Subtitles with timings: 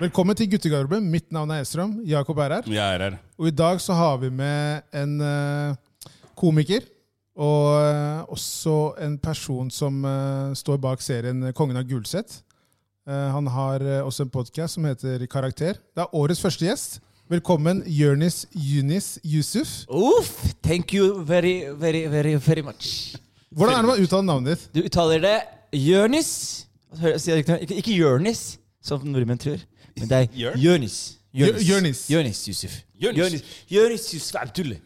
[0.00, 1.10] Velkommen til guttegarderoben.
[1.12, 1.98] Mitt navn er Estrøm.
[2.08, 2.68] Jakob er her.
[2.72, 3.16] Jeg er her.
[3.36, 6.06] Og i dag så har vi med en uh,
[6.40, 6.86] komiker.
[7.36, 12.38] Og uh, også en person som uh, står bak serien Kongen av Gulset.
[13.08, 15.76] Eh, han har også en podkast som heter Karakter.
[15.96, 17.00] Det er årets første gjest.
[17.32, 19.82] Velkommen, Jørnis Yunis Yusuf.
[19.88, 23.16] Uff, thank you very, very, very, very much.
[23.50, 24.68] Hvordan er det man uttaler navnet ditt?
[24.76, 25.36] Du uttaler det
[25.80, 26.30] Jørnis.
[27.68, 28.44] Ikke Jørnis,
[28.84, 29.64] som nordmenn tror.
[29.98, 30.26] Men det er
[30.64, 30.98] Jonis.
[31.34, 32.00] Jonis.
[32.10, 32.72] Jørnis Yusuf.
[33.70, 34.80] Jørnis Yusuf Abdulle.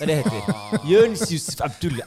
[0.00, 0.80] Det det heter.
[0.90, 2.02] Jørnis Yusuf Abdulle.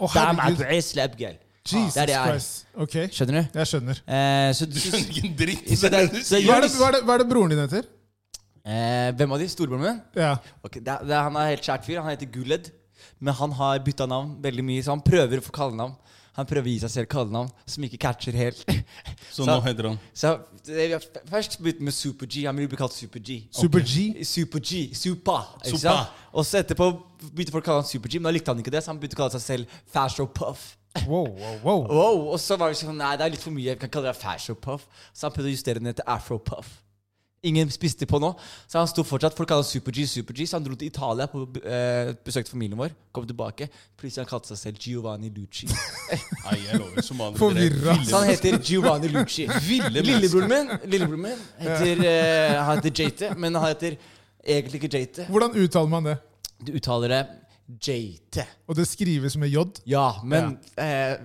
[0.00, 0.64] Å, Dam herregud.
[0.66, 1.36] ab'isle abgal.
[1.64, 2.38] Jesus Det er.
[2.76, 3.58] Ok, Skjønner du?
[3.58, 4.00] jeg skjønner.
[4.04, 5.70] Eh, så, Du skjønner ikke en dritt.
[5.80, 6.40] så, det, er- så.
[6.44, 7.86] Hva er det, Jørnis hva er det, hva er det broren din heter?
[8.66, 9.48] eh, Hvem av de?
[9.48, 10.00] Storebroren min?
[10.20, 10.34] Ja.
[10.62, 12.02] Ok, det, er- det, er- Han er helt skjært fyr.
[12.04, 12.68] Han heter Guled.
[13.24, 15.94] Men han har bytta navn veldig mye, så han prøver å få kallenavn.
[16.34, 18.62] Han prøver å gi seg selv kallenavn som ikke catcher helt.
[19.34, 20.34] Så nå heter han Så
[20.66, 22.44] det, vi har Først begynte med Super G.
[22.48, 23.40] Han ville bli kalt Super G.
[23.54, 24.24] Super G.
[24.26, 24.86] Super G.
[24.98, 25.40] Supa.
[25.64, 25.96] Supa.
[26.34, 26.90] Og så etterpå
[27.30, 28.98] begynte folk å kalle han Super G, men da likte han ikke det, så han
[29.02, 30.72] begynte å kalle seg selv Fasho Puff.
[31.08, 31.86] Wow, wow, wow.
[31.90, 33.72] Wow, og så var det sånn Nei, det er litt for mye.
[33.72, 34.86] Jeg kan kalle det Fasho Puff.
[35.12, 36.80] Så han prøvde å justere den ned til Afro Puff.
[37.44, 38.30] Ingen spiste på nå,
[38.70, 39.36] så han sto fortsatt.
[39.36, 40.46] Folk kaller Super G, Super G.
[40.48, 42.94] Så han dro til Italia på eh, besøkte familien vår.
[43.14, 43.68] Kom tilbake.
[44.00, 45.68] Plutselig han kalte seg selv Giovanni Lucci.
[46.46, 47.04] Nei, jeg lover.
[47.04, 47.96] Somaliere Forvirra.
[48.08, 49.46] Så han heter Giovanni Lucci.
[49.94, 53.98] Lillebroren min, lillebroren min heter, eh, han heter Jate, men han heter
[54.44, 55.28] egentlig ikke Jate.
[55.28, 56.18] Hvordan uttaler man det?
[56.64, 57.22] Du uttaler det
[57.64, 58.44] Jate.
[58.68, 59.64] Og det skrives med J?
[59.88, 61.16] Ja, men eh,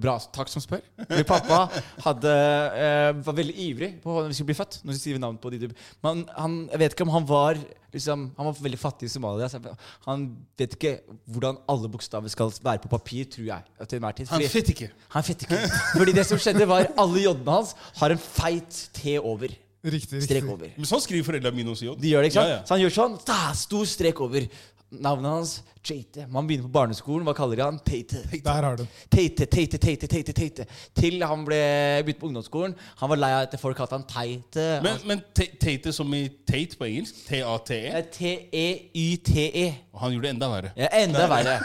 [0.00, 0.80] Bra, takk som spør.
[1.10, 1.66] Min pappa
[2.00, 2.30] hadde,
[2.72, 4.78] eh, var veldig ivrig på når vi skulle bli født.
[4.80, 5.68] Når vi skriver navn på de
[6.04, 7.60] Men han, jeg vet ikke om han var
[7.92, 9.48] liksom, Han var veldig fattig i Somalia.
[9.52, 9.60] Så
[10.06, 10.24] han
[10.56, 10.94] vet ikke
[11.26, 13.62] hvordan alle bokstaver skal være på papir, tror jeg.
[13.84, 14.32] Til enhver tid.
[14.32, 14.90] Han fett ikke.
[15.08, 15.60] han fett ikke.
[15.98, 19.52] Fordi det som skjedde, var alle j-ene hans har en feit T over.
[19.84, 20.24] Riktig.
[20.24, 20.72] Strek over.
[20.74, 21.92] Men sånn skriver foreldra mine også.
[22.00, 22.50] De gjør det, ikke sant?
[22.50, 22.64] Ja, ja.
[22.66, 23.14] Så han gjør sånn.
[23.28, 24.48] Da, stor strek over.
[24.90, 25.50] Navnet hans
[25.84, 26.24] Jate.
[26.32, 27.24] Man begynner på barneskolen.
[27.28, 27.78] Hva kaller de han?
[27.84, 28.22] Tate.
[28.44, 30.64] Der har du Tate, Tate, Tate, teite, teite.
[30.96, 31.58] Til han ble
[32.06, 32.74] begynte på ungdomsskolen.
[33.02, 34.64] Han var lei av at folk kalte han Teite.
[34.84, 39.66] Men, men Tate som i Tate på engelsk, T-A-T-E, T-E-Y-T-E.
[39.92, 40.72] og han gjorde det enda verre.
[40.80, 41.58] Ja, enda verre.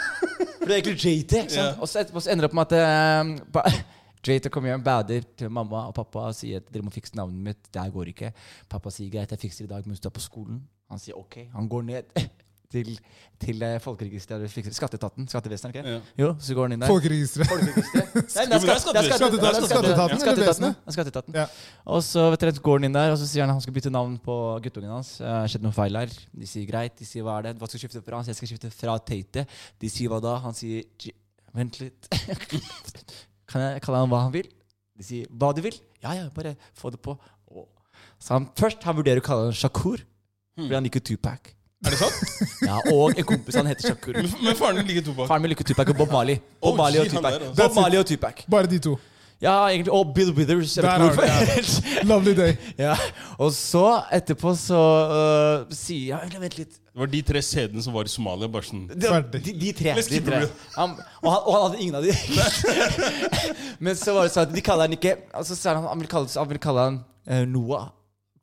[0.60, 1.42] For det er egentlig Jate.
[1.46, 1.80] Ikke sant?
[1.80, 3.66] Og så etterpå så ender det opp med at eh, ba-
[4.24, 7.40] Jate kommer hjem, bader til mamma og pappa og sier at dere må fikse navnet
[7.50, 7.66] mitt.
[7.72, 8.30] Det her går ikke.
[8.72, 10.62] Pappa sier greit, jeg fikser det i dag mens du er på skolen.
[10.92, 11.42] Han sier ok.
[11.56, 12.16] Han går ned
[12.74, 12.90] til,
[13.42, 15.28] til eh, folkeregisteret, skatteetaten.
[15.30, 15.94] Skattevesenet, ikke?
[15.94, 16.00] Ja.
[16.20, 16.90] Jo, så går han inn der.
[16.90, 17.50] Folkeregisteret.
[17.54, 20.78] Er er Skatteetaten, skatteetaten, Skatteetaten, eller vesenet?
[20.84, 21.38] det skatteetaten.
[21.38, 21.46] Ja.
[21.96, 23.92] Og så vet dere, går han inn der og så sier han han skal bytte
[23.94, 25.16] navn på guttungen hans.
[25.20, 26.16] Det har skjedd noe feil her.
[26.42, 26.96] De sier greit.
[26.98, 27.54] De sier hva er det?
[27.60, 28.20] Hva skal du skifte fra?
[28.20, 29.46] Han sier jeg skal skifte fra Tate.
[29.80, 30.36] De sier hva da?
[30.44, 31.12] Han sier
[31.54, 32.10] vent litt.
[33.50, 34.50] kan jeg kalle han hva han vil?
[34.94, 35.78] De sier hva du vil.
[36.02, 37.16] Ja, ja, bare få det på.
[38.18, 40.02] Så han, først han vurderer å kalle han Shakur,
[40.56, 41.52] fordi han liker Tupac.
[41.84, 42.20] Er det sant?
[42.68, 44.14] Ja, og en kompis han heter Shakur.
[44.16, 45.26] Men, men faren din liker Tupac?
[45.28, 46.38] Faren min liker Tupac og Bob Marley.
[46.62, 47.34] Bob Oh, Marley og Tupac.
[47.40, 47.54] altså.
[47.58, 48.44] Bob Marley og Tupac.
[48.50, 48.94] Bare de to.
[49.42, 49.92] Ja, egentlig.
[49.92, 50.76] Og Bill Withers.
[50.78, 52.06] Jeg vet Der ikke hvorfor.
[52.10, 52.54] Lovely day.
[52.78, 52.94] ja.
[53.38, 53.82] Og så
[54.16, 54.78] etterpå så
[55.10, 56.78] uh, sier jeg Vent litt.
[56.94, 58.48] Det var de tre CD-ene som var i Somalia.
[58.54, 59.96] Bare sånn De, de, de tre.
[59.98, 60.40] De tre.
[60.78, 62.14] Han, og, han, og han hadde ingen av de.
[63.84, 66.10] Men så var det sånn at de kaller han ikke Altså så han, han vil
[66.14, 67.90] kalle, han vil kalle han uh, Noah.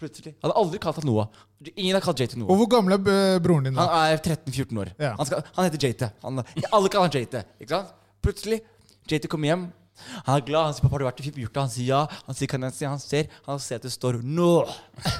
[0.01, 0.33] Plutselig.
[0.41, 1.27] Han hadde aldri kalt han Noah.
[1.75, 2.49] Ingen har kalt JT Noah.
[2.49, 3.75] Og hvor gammel er eh, broren din?
[3.77, 3.85] da?
[3.85, 4.89] Han er 13-14 år.
[4.97, 5.11] Ja.
[5.19, 6.07] Han, skal, han heter JT.
[6.23, 6.41] Han,
[6.71, 7.43] alle kaller han JT.
[7.61, 7.93] Ikke sant?
[8.25, 8.63] Plutselig
[9.11, 9.67] JT kommer hjem.
[10.25, 10.71] Han er glad.
[10.71, 11.99] Han sier 'Pappa, har du vært i Fjorta?' Han sier ja.
[12.25, 14.65] Han sier kan jeg si?' Han ser Han ser at det står NO.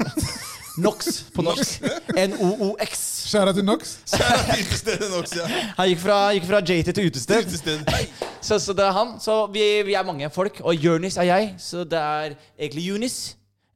[0.81, 1.83] NOx på norsk.
[2.15, 3.01] N-O-O-X.
[3.27, 3.97] Skjæra til Nox?
[4.15, 4.29] Ja.
[5.77, 7.45] Han gikk fra, gikk fra JT til utested.
[7.45, 7.83] utested.
[8.41, 9.19] Så, så det er han.
[9.19, 10.61] Så vi, vi er mange folk.
[10.63, 11.53] Og Jonis er jeg.
[11.59, 13.19] Så det er egentlig Junis.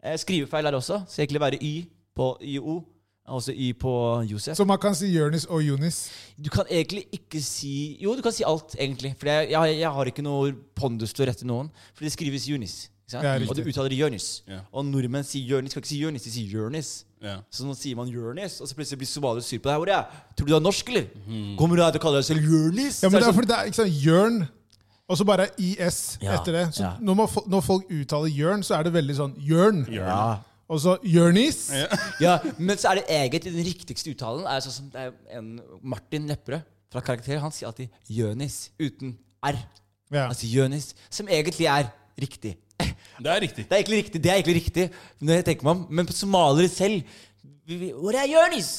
[0.06, 1.02] Eh, skrivefeil er det også.
[1.10, 2.84] Så egentlig være Y på YO.
[3.28, 3.92] Altså Y på
[4.30, 4.58] Josef.
[4.58, 6.12] Så man kan si Jørnis og Jonis.
[6.38, 9.16] Du kan egentlig ikke si Jo, du kan si alt, egentlig.
[9.20, 11.72] For jeg, jeg, jeg har ikke noe pondus til å rette noen.
[11.96, 12.84] For det skrives Jonis.
[13.14, 14.44] Ja, og du uttaler Jonis.
[14.50, 14.60] Ja.
[14.74, 15.74] Og nordmenn sier Jonis.
[15.74, 16.92] Skal ikke si Jonis, de sier Jonis.
[17.22, 17.40] Ja.
[17.54, 19.82] Så nå sier man Jonis, og så plutselig blir somaliere sur på deg.
[19.82, 20.22] Hvor er jeg?
[20.38, 21.10] Tror du du er norsk, eller?
[21.58, 23.02] Kommer du her til å kalle deg selv Jonis?
[23.02, 24.40] Ja, men det er det fordi det er ikke sant, Jørn,
[25.10, 26.64] og så bare IS Ja, etter det.
[26.76, 26.92] Så ja.
[27.00, 29.86] når, man, når folk uttaler Jørn, så er det veldig sånn Jørn.
[29.94, 30.38] ja.
[30.68, 31.68] Og så Jørnis.
[32.26, 35.60] ja, men så er det egentlig den riktigste uttalen er sånn som det er en
[35.86, 37.38] Martin Lepperød fra Karakter.
[37.44, 39.12] Han sier alltid Jørnis uten
[39.46, 39.60] R.
[40.10, 40.24] Ja.
[40.32, 42.56] Altså Jørnis, som egentlig er riktig.
[42.82, 43.68] Det er riktig.
[43.70, 44.88] Det er egentlig riktig, det er egentlig riktig
[45.22, 45.86] når jeg tenker meg om.
[46.00, 47.04] Men på somaliere selv
[47.70, 48.72] vi- vi- Hvor er Jørnis?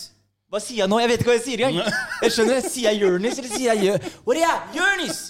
[0.50, 0.98] Hva sier jeg nå?
[1.00, 1.94] Jeg vet ikke hva jeg sier engang.
[2.26, 3.96] Jeg skjønner, Sier jeg Jørnis, eller sier jeg Jø...
[4.26, 4.58] Hvor er jeg?
[4.80, 5.22] Jørnis!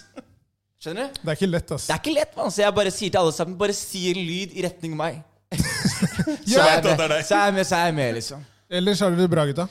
[0.87, 1.19] Skjønner du?
[1.19, 1.89] Det er ikke lett, ass.
[1.89, 2.53] Det er ikke lett, man.
[2.55, 5.19] Så jeg bare sier til alle sammen Bare si en lyd i retning meg.
[6.47, 8.47] så, er jeg med, så er jeg med, så er jeg med, liksom.
[8.71, 9.67] Ellers har dere det bra, gutta.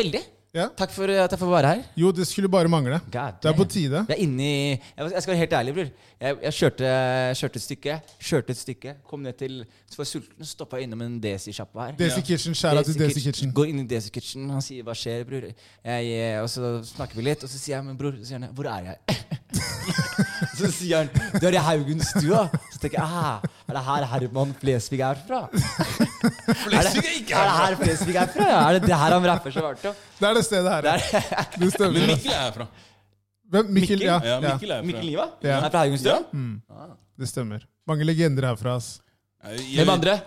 [0.00, 0.26] Veldig.
[0.50, 0.64] Ja?
[0.74, 1.82] Takk for at jeg får være her.
[2.02, 2.98] Jo, det skulle bare mangle.
[3.12, 4.00] God Det er på tide.
[4.08, 5.92] Jeg er inne i Jeg skal være helt ærlig, bror.
[6.20, 6.90] Jeg, jeg kjørte,
[7.38, 7.98] kjørte et stykke.
[8.18, 11.96] Kjørte et stykke Kom ned til Så var jeg sulten, stoppa innom en Desi-sjappa her.
[12.02, 13.54] Desi Kitchen, skjæra til Desi Kitchen.
[13.54, 15.52] Går inn i Desi Kitchen, han sier 'hva skjer, bror?'
[15.84, 18.38] Jeg, eh, og så snakker vi litt, og så sier jeg 'men bror', så sier
[18.38, 20.06] han 'hvor er jeg?'
[20.58, 21.08] så sier han
[21.40, 22.48] 'du er i Haugenstua'.
[22.72, 25.48] Så tenker jeg ah, 'er det her Herman Flesvig er fra?'
[26.64, 27.76] Flesvig er ikke Er det her.
[27.82, 28.46] Flesvig er fra?
[28.48, 28.60] Ja?
[28.68, 29.94] Er det det her han rapper så hardt om?
[30.20, 30.80] Det er det stedet her.
[30.80, 30.98] Det er
[31.58, 32.06] Det Men.
[32.06, 32.66] Mikkel er herfra.
[33.50, 33.66] Hvem?
[33.66, 33.98] Mikkel?
[33.98, 34.06] Mikkel?
[34.06, 35.04] Ja, Ja, Mikkel er Mikkel.
[35.10, 35.24] Liva?
[35.42, 35.54] Ja.
[35.58, 36.12] Han er fra Haugenstua?
[36.12, 36.18] Ja.
[36.32, 36.60] Mm,
[37.18, 37.64] det stemmer.
[37.86, 38.76] Mange legender herfra.
[38.76, 39.00] ass.
[39.74, 40.20] Hvem andre?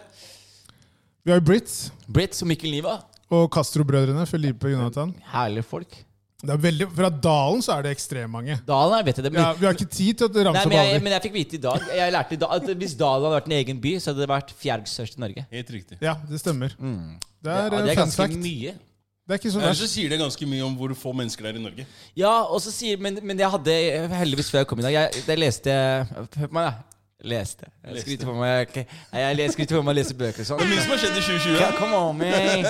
[1.26, 2.98] Vi har Brits Brits og Mikkel Liva.
[3.32, 4.26] og Castro-brødrene.
[4.28, 5.14] Felipe og Jonathan.
[5.34, 5.96] Herlige folk.
[6.44, 9.32] Det er veldig, fra Dalen så er det ekstremt Dalen er, vet jeg det.
[9.32, 11.04] Men, Ja, vi har ikke tid til å ramse opp men, jeg, alle.
[11.06, 13.48] men jeg fikk vite i dag Jeg lærte i dag at Hvis Dalen hadde vært
[13.52, 15.46] en egen by, så hadde det vært fjerde størst i Norge.
[15.56, 16.00] Helt riktig.
[16.04, 16.76] Ja, det stemmer.
[16.76, 18.36] Det Ja, er, det eh, er ganske fact.
[18.44, 18.76] mye.
[19.24, 21.54] Det er ikke så Ellers så sier det ganske mye om hvor få mennesker det
[21.54, 21.86] er i Norge.
[22.20, 23.76] Ja, og så sier Men, men jeg hadde
[24.20, 25.72] heldigvis før jeg kom i dag Jeg, jeg leste
[26.12, 26.93] Hør på meg, da.
[27.24, 27.70] Leste.
[27.88, 28.84] Jeg skryter på meg okay.
[29.16, 30.60] Jeg, skryter på meg å lese bøker og sånn.
[30.60, 31.60] Det er mye som har skjedd i 2020.
[31.62, 32.66] Ja, Come on, man.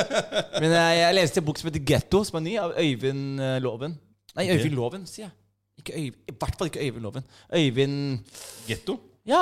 [0.62, 3.56] Men jeg, jeg leste en bok som heter Getto, som er ny, av Øyvind eh,
[3.66, 3.96] Loven.
[4.38, 5.34] Nei, Øyvind Loven, sier jeg.
[5.82, 7.26] Ikke Øyvind, I hvert fall ikke Øyvind Loven.
[7.50, 8.38] Øyvind
[8.70, 9.00] Getto.
[9.26, 9.42] Ja,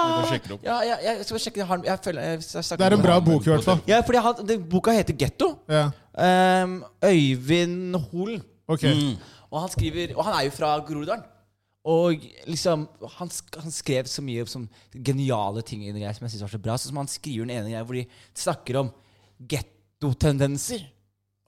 [0.64, 1.78] ja, ja, jeg skal sjekke det.
[1.90, 3.84] Jeg, føler, jeg, jeg, Det er en bra bok, i hvert fall.
[3.90, 5.52] Ja, fordi han, den boka heter Getto.
[5.68, 5.90] Ja.
[6.64, 8.44] Um, Øyvind Holen.
[8.68, 8.88] Ok.
[8.88, 9.16] Mm.
[9.52, 11.28] Og han skriver Og han er jo fra Groruddalen.
[11.84, 12.84] Og liksom
[13.18, 16.62] han, han skrev så mye som geniale ting i greier som jeg synes var så
[16.62, 16.76] bra.
[16.78, 18.04] Sånn som han skriver den ene greia hvor de
[18.38, 18.92] snakker om
[19.50, 20.84] gettotendenser.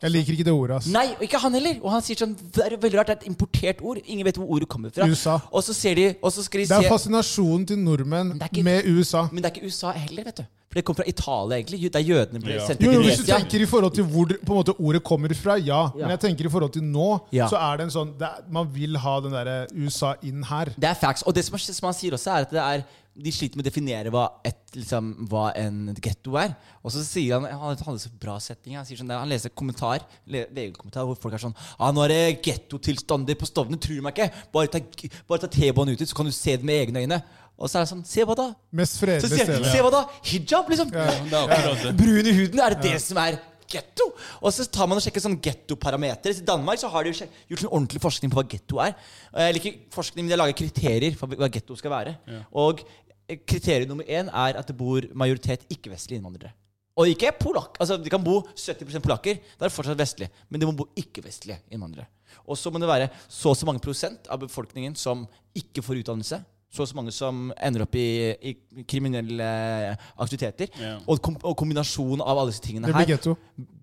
[0.03, 0.77] Jeg liker ikke det ordet.
[0.81, 0.88] ass.
[0.91, 1.77] Nei, og ikke han heller.
[1.80, 4.01] Og han sier sånn Det er veldig rart, det er et importert ord.
[4.03, 5.06] Ingen vet hvor ordet kommer fra.
[5.07, 5.38] USA.
[5.53, 8.83] Og så ser de Og så skal de Det er fascinasjonen til nordmenn ikke- med
[8.89, 9.30] USA.
[9.31, 10.45] Men det er ikke USA heller, vet du.
[10.73, 11.79] For det kommer fra Italia, egentlig.
[11.85, 12.65] Det er jødene ble Ja.
[12.65, 15.29] sendt til jo, Hvis du tenker i forhold til hvor på en måte, ordet kommer
[15.37, 15.83] fra, ja.
[15.93, 16.07] Ja.
[16.07, 17.45] Men jeg tenker i forhold til nå, Ja.
[17.47, 20.65] så er det en sånn det er, Man vil ha den derre USA inn her.
[20.73, 21.21] Det er facts.
[21.27, 22.83] Og det som, som han sier også, er at det er
[23.15, 26.55] de sliter med å definere hva, et, liksom, hva en getto er.
[26.83, 28.75] Og så sier han Han hadde så bra setning.
[28.75, 32.05] Han, sier sånn, der, han leser kommentar le- VG-kommentar hvor folk er sånn ah, 'Nå
[32.05, 33.77] er det gettotilstander på Stovner.
[33.77, 34.31] Tror du meg ikke?
[34.51, 34.79] Bare ta,
[35.29, 37.21] bare ta T-banen ut dit, så kan du se det med egne øyne.'
[37.57, 39.63] Og så er det sånn 'Se hva da?' Mest Så sier.
[39.63, 40.03] Se hva da?
[40.23, 40.89] Hijab, liksom.
[40.89, 41.97] Det er akkurat det.
[41.97, 42.59] Brun i huden.
[42.59, 43.39] Er det det som er
[43.69, 44.13] getto?
[44.41, 46.33] Og så tar man og sjekker sånn gettoparametere.
[46.41, 48.95] I Danmark så har de jo gjort sånn ordentlig forskning på hva getto er.
[49.35, 52.17] Jeg liker forskning, men de lager kriterier for hva getto skal være.
[52.53, 52.83] Og
[53.29, 56.53] eh, kriterium nummer én er at det bor majoritet ikke-vestlige innvandrere.
[56.97, 57.77] Og ikke polakk.
[57.81, 59.39] Altså, de kan bo 70 polakker.
[59.57, 60.29] Da er det fortsatt vestlig.
[60.49, 62.06] Men de må bo ikke-vestlige innvandrere.
[62.45, 65.27] Og så må det være så og så mange prosent av befolkningen som
[65.57, 66.44] ikke får utdannelse.
[66.73, 68.07] Så og så mange som ender opp i,
[68.49, 68.53] i
[68.89, 69.45] kriminelle
[70.17, 70.71] aktiviteter.
[70.81, 70.95] Ja.
[71.05, 73.35] Og, kom, og kombinasjonen av alle disse tingene her blir getto.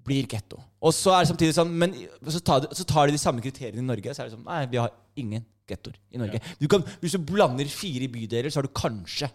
[0.09, 0.59] blir getto.
[0.83, 1.95] Og så er det samtidig sånn Men
[2.27, 4.15] så tar, de, så tar de de samme kriteriene i Norge.
[4.17, 4.91] Så er det sånn Nei, vi har
[5.23, 6.41] ingen gettoer i Norge.
[6.59, 9.31] Du kan, hvis du blander fire bydeler, så har du kanskje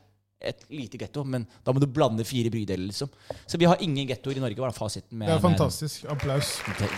[0.45, 3.07] et lite getto, men da må du blande fire bydeler, liksom.
[3.47, 5.15] Så vi har ingen gettoer i Norge, var fasiten.
[5.17, 6.03] Med, Det er fantastisk.
[6.11, 6.57] Applaus.
[6.75, 6.89] Det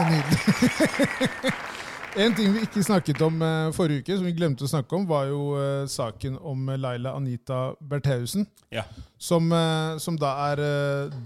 [0.00, 1.52] er nydelig.
[2.18, 5.06] en ting vi ikke snakket om eh, forrige uke, som vi glemte å snakke om,
[5.08, 8.46] var jo eh, saken om Laila Anita Bertheussen.
[8.74, 8.84] Ja.
[9.20, 10.62] Som, eh, som da er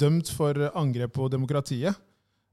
[0.00, 2.00] dømt for angrep på demokratiet.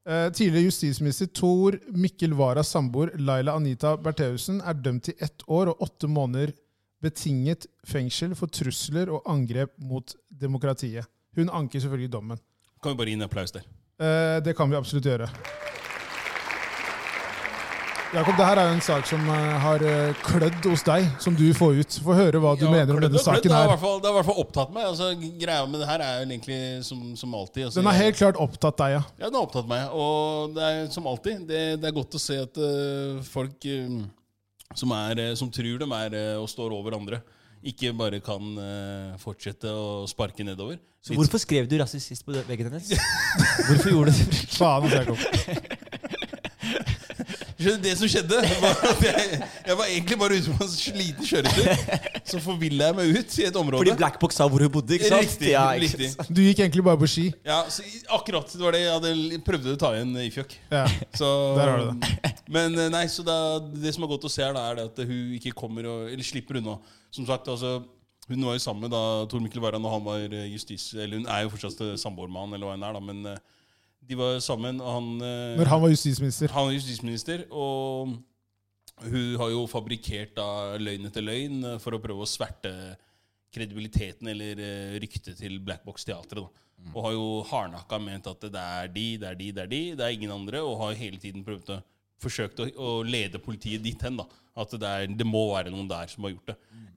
[0.01, 5.83] Tidligere justisminister Tor Mikkel Waras samboer Laila Anita Bertheussen er dømt til ett år og
[5.85, 6.55] åtte måneder
[7.05, 11.05] betinget fengsel for trusler og angrep mot demokratiet.
[11.37, 12.41] Hun anker selvfølgelig dommen.
[12.81, 13.69] Kan vi bare gi en applaus der?
[14.41, 15.29] Det kan vi absolutt gjøre.
[18.11, 21.35] Jakob, det her er jo en sak som eh, har eh, klødd hos deg, som
[21.37, 21.97] du får ut.
[22.03, 23.77] Få høre hva du Ja, mener om denne klødd, saken Det har her.
[23.79, 24.87] fall, det har i hvert fall opptatt meg.
[24.89, 25.07] Altså,
[25.39, 27.69] greia med det her er jo egentlig som, som alltid.
[27.69, 29.03] Altså, Den har helt klart opptatt deg, ja.
[29.15, 29.95] Ja, den har opptatt meg.
[29.95, 31.45] Og det er som alltid.
[31.47, 34.01] Det, det er godt å se at uh, folk um,
[34.75, 37.21] som, er, som tror de er og står over andre,
[37.63, 40.81] ikke bare kan uh, fortsette å sparke nedover.
[40.99, 42.91] så hvorfor skrev du rasist på veggen hennes?
[43.69, 44.41] Hvorfor gjorde du det?
[44.51, 45.79] Faen, altså, Jakob.
[47.61, 51.27] Skjønner Det som skjedde, var at jeg, jeg var egentlig bare ute på en sliten
[51.29, 51.69] kjøretur.
[52.31, 53.81] Så forvilla jeg meg ut i et område.
[53.83, 55.27] Fordi Blackbox sa hvor hun bodde, ikke sant?
[55.27, 56.09] Riktig, Ja, ikke riktig.
[56.15, 56.33] sant?
[56.33, 57.27] Du gikk egentlig bare på ski.
[57.47, 57.85] Ja, så
[58.17, 60.57] akkurat det var det jeg hadde prøvde å ta igjen i fjøk.
[60.73, 60.83] Ja.
[61.17, 62.11] Så, Der har du det.
[62.57, 64.89] Men eh, nei, så da, det som er godt å se, her, da, er det
[64.89, 66.79] at hun ikke kommer og, Eller slipper unna.
[67.13, 67.79] Som sagt, altså
[68.31, 70.91] hun var jo sammen med da Tor Mikkel Wæran, og han var eh, justis...
[70.95, 73.33] Eller hun er jo fortsatt eh, samboermann, eller hva hun er, da, men
[74.09, 76.51] de var sammen, og han eh, Når han var justisminister.
[76.55, 78.17] Han var justisminister, og
[79.01, 82.73] hun har jo fabrikkert da løgn etter løgn eh, for å prøve å sverte
[83.51, 86.49] kredibiliteten eller eh, ryktet til Black Box Teatret.
[86.81, 86.91] Mm.
[86.95, 89.81] Og har jo hardnakka ment at det er de, det er de, det er de,
[89.99, 90.63] det er ingen andre.
[90.65, 91.81] Og har hele tiden prøvd å
[92.21, 94.17] forsøkt å, å lede politiet dit hen.
[94.21, 94.27] da.
[94.61, 96.57] At det, er, det må være noen der som har gjort det.
[96.71, 96.87] Mm.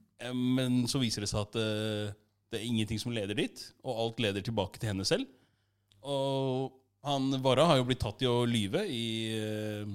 [0.57, 2.15] Men så viser det seg at det,
[2.51, 5.29] det er ingenting som leder dit, og alt leder tilbake til henne selv.
[6.05, 6.73] Og
[7.05, 9.05] han Vara har jo blitt tatt i å lyve i,
[9.37, 9.85] eh,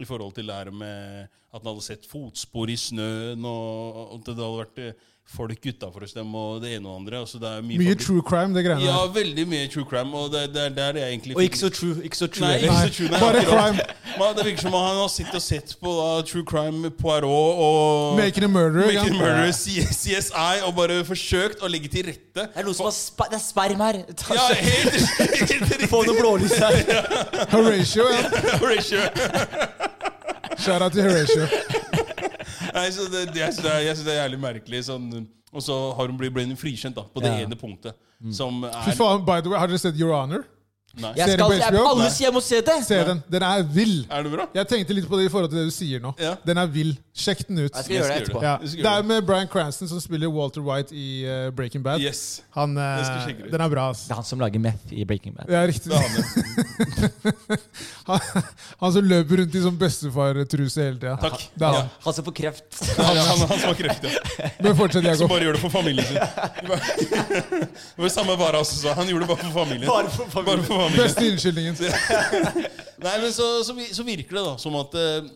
[0.00, 4.26] i forhold til det her med at han hadde sett fotspor i snøen, og, at
[4.26, 7.20] det hadde vært eh, folk utafor hos dem, og det ene og andre.
[7.22, 10.32] Altså, det er mye, Mye true crime, det greiene Ja, veldig mye true crime, og
[10.32, 11.96] det, det er der jeg egentlig Og ikke så true.
[12.04, 13.84] Ikke så true Nei, ikke så true, nei, Bare crime.
[14.18, 17.62] Men Det virker som om han har sittet og sett på da, True Crime Poirot
[17.66, 18.86] og Making a murderer.
[18.90, 22.46] Making a Murderer, CSI, og bare forsøkt å legge til rette.
[22.50, 24.00] Det er noe som har spa det er sperm her.
[24.18, 24.98] Ta- Ja, helt,
[25.30, 25.88] helt riktig.
[25.94, 26.80] Få noe blålys her.
[27.54, 28.22] Horatio, ja.
[28.62, 29.06] Horatio.
[30.58, 31.46] Shout out til Horatio.
[32.74, 34.84] Nei, så det, det, jeg synes det er, jeg synes det er jævlig merkelig.
[34.86, 35.10] Sånn,
[35.52, 37.44] og så har hun blitt, blitt frikjent da, på det Ja.
[37.46, 37.94] ene punktet.
[38.36, 40.44] Som Fy er faen, by the way, Har dere sett Your Honor?
[41.00, 41.12] Nei.
[41.16, 41.82] Jeg Ser skal, du på jeg, HBO?
[41.86, 42.10] alle Nei.
[42.10, 42.74] sier jeg må se det.
[42.84, 43.20] Se den.
[43.30, 43.92] Den er vill.
[44.10, 44.46] Er det bra?
[44.58, 46.10] Jeg tenkte litt på det i forhold til det du sier nå.
[46.18, 46.32] Ja.
[46.44, 46.90] Den er vill.
[47.20, 47.74] Sjekk den ut.
[47.76, 48.42] Jeg skal gjøre det etterpå.
[48.44, 48.54] Ja.
[48.64, 52.00] Det er med Bryan Cranston som spiller Walter White i eh, Breaking Bad.
[52.00, 52.40] Yes.
[52.56, 53.52] Han, eh, Jeg skal sjekke det ut.
[53.52, 54.06] den er bra, ass.
[54.08, 55.52] Det er han som lager meth i Breaking Bad.
[55.52, 55.90] Ja, riktig.
[55.90, 57.58] Det er han, ja.
[58.10, 58.18] Han,
[58.80, 61.12] han som løper rundt i sånn bestefartruse hele tida.
[61.22, 61.44] Takk.
[61.54, 61.82] Det er Ja.
[61.84, 61.90] han.
[62.06, 62.64] Han som får kreft.
[62.80, 64.48] Det er han, han som har kreft, ja.
[64.64, 65.30] Men fortsett, Som Jakob.
[65.30, 66.18] bare gjør det for familien sin.
[66.18, 68.94] Det var samme bare altså, sa.
[68.98, 69.88] Han gjorde det bare for familien.
[69.90, 70.46] Bare for familien.
[70.50, 71.04] Bare for familien.
[71.04, 71.74] Beste unnskyldningen.
[73.06, 75.30] Nei, men så, så, vi- så virker det da som at eh,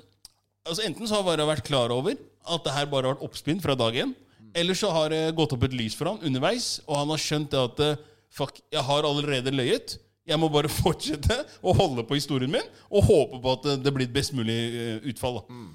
[0.65, 3.63] altså Enten så har Vara vært klar over at det her bare har vært oppspinn
[3.63, 4.15] fra dag én.
[4.55, 7.55] Eller så har det gått opp et lys for han underveis, og han har skjønt
[7.55, 9.93] det at eh, Fuck, jeg har allerede løyet.
[10.27, 13.93] Jeg må bare fortsette å holde på historien min og håpe på at eh, det
[13.95, 15.39] blir et best mulig eh, utfall.
[15.47, 15.69] Mm.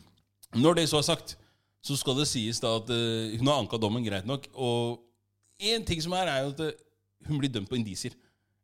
[0.59, 1.37] Når det så er sagt,
[1.85, 4.49] så skal det sies da at hun har anka dommen, greit nok.
[4.59, 4.99] Og
[5.63, 6.81] én ting som er, er jo at
[7.29, 8.17] hun blir dømt på indisier.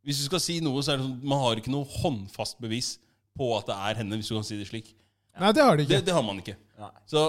[0.04, 2.96] Hvis du skal si noe, så er det sånn man har ikke noe håndfast bevis
[3.38, 4.92] på at det er henne, hvis du kan si det slik.
[5.40, 6.06] Nei, det har de Det, ikke.
[6.06, 6.56] det har man ikke.
[6.80, 6.90] Nei.
[7.12, 7.24] Så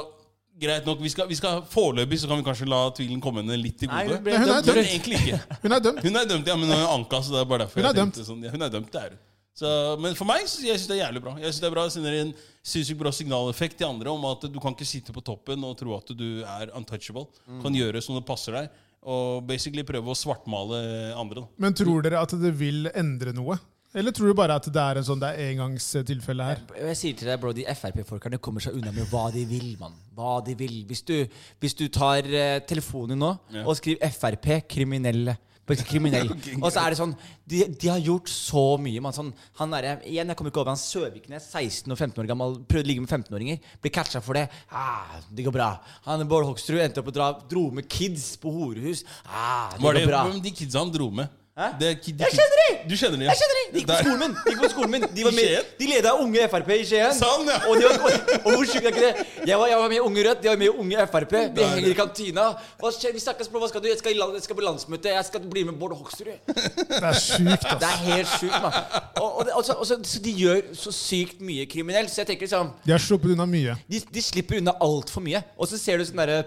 [0.60, 1.00] greit nok.
[1.04, 3.90] Vi skal, vi skal Foreløpig så kan vi kanskje la tvilen komme henne litt til
[3.92, 4.20] gode.
[4.24, 4.82] ble Nei, hun er dømt.
[4.86, 5.40] Egentlig ikke.
[5.66, 6.02] Hun er dømt.
[6.06, 7.80] Hun er dømt, ja, men hun er anka, så det er bare derfor.
[7.82, 8.20] Hun er dømt.
[8.28, 9.22] Sånn, ja, hun er dømt, det er hun.
[9.56, 9.68] Så,
[10.04, 11.32] men for meg så jeg synes det er jævlig bra.
[11.40, 14.42] Jeg synes Det er bra, det sender en sinnssykt bra signaleffekt til andre om at
[14.52, 17.24] du kan ikke sitte på toppen og tro at du er untouchable.
[17.62, 18.68] Kan gjøre som det passer deg,
[19.06, 20.80] og basically prøve å svartmale
[21.16, 21.46] andre.
[21.46, 21.48] da.
[21.64, 23.56] Men tror dere at det vil endre noe?
[23.96, 26.60] Eller tror du bare at det er en sånn det er engangstilfelle her?
[26.82, 29.72] Jeg sier til deg, bro, De Frp-folkene kommer seg unna med hva de vil.
[29.80, 29.96] mann.
[30.16, 30.82] Hva de vil.
[30.90, 31.14] Hvis du,
[31.62, 33.64] hvis du tar uh, telefonen nå Ja.
[33.64, 36.28] og skriver Frp kriminelle kriminell.
[36.62, 37.14] Og så er det sånn
[37.48, 39.00] De, de har gjort så mye.
[39.02, 42.28] Man, sånn, han er, igjen, jeg kommer ikke over han Søviknes, 16 og 15 år
[42.30, 43.58] gammel, prøvde å ligge med 15-åringer.
[43.82, 44.44] Ble catcha for det.
[44.70, 45.72] Ah, det går bra.
[46.06, 49.02] Han Bård Hoksrud endte opp å dra, dro med kids på horehus.
[49.26, 50.22] Ah, det Var det går bra.
[50.28, 51.34] hvem de kidsa han dro med?
[51.56, 51.66] Hæ?
[51.80, 52.74] Det de, de Jeg kjenner dem!
[52.90, 53.32] Du kjenner dem, ja?
[53.32, 53.68] Jeg kjenner dem!
[53.72, 54.32] De gikk på skolen min!
[54.44, 57.14] De gikk på skolen min De, var med, de leda Unge Frp i Skien.
[57.16, 57.54] Sånn, ja.
[57.70, 59.24] Og, de var, og, og hvor sjukt er ikke det?
[59.48, 61.32] Jeg var, jeg var med i Unge Rødt, de var med i Unge Frp.
[61.56, 62.44] Vi henger i kantina.
[62.82, 63.14] Hva skjer?
[63.16, 63.62] Vi snakkes, bro.
[63.64, 63.88] Hva skal du?
[63.88, 65.14] Jeg skal, land, jeg skal på landsmøte.
[65.16, 66.28] Jeg skal bli med Bård Hoksrud.
[66.28, 68.76] Det er sjukt, Det er helt sjukt, mann.
[69.22, 72.12] Og, og, det- og, så, og så, så de gjør så sykt mye kriminelt.
[72.12, 73.78] Så jeg tenker liksom De har sluppet unna mye.
[73.88, 75.40] de, de slipper unna altfor mye.
[75.56, 76.42] Og så ser du sånn derre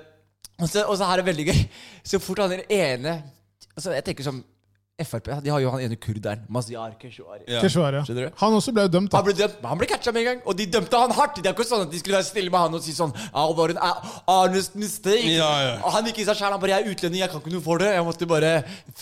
[0.60, 1.66] og, så- og så her er det veldig gøy.
[2.14, 3.18] Så fort han den ene
[3.74, 4.42] altså Jeg tenker sånn
[5.06, 6.44] Frp de har jo han ene kurderen.
[6.52, 7.44] Mazyar Keshvari.
[7.48, 7.62] Ja.
[7.64, 8.32] Keshvari, Skjønner ja.
[8.32, 8.40] du?
[8.42, 10.42] Han også ble dømt, Han ble dømt, men han ble catcha med en gang.
[10.46, 11.40] Og de dømte han hardt.
[11.40, 13.52] Det er ikke sånn at de skulle være stille med han og si sånn oh,
[13.58, 13.82] var en
[14.28, 15.36] honest mistake.
[15.36, 15.76] Ja, ja.
[15.84, 16.52] Og han gikk i seg sjæl.
[16.54, 17.94] Han bare 'Jeg er utlending, jeg kan ikke noe for det'.
[17.96, 18.52] Jeg måtte bare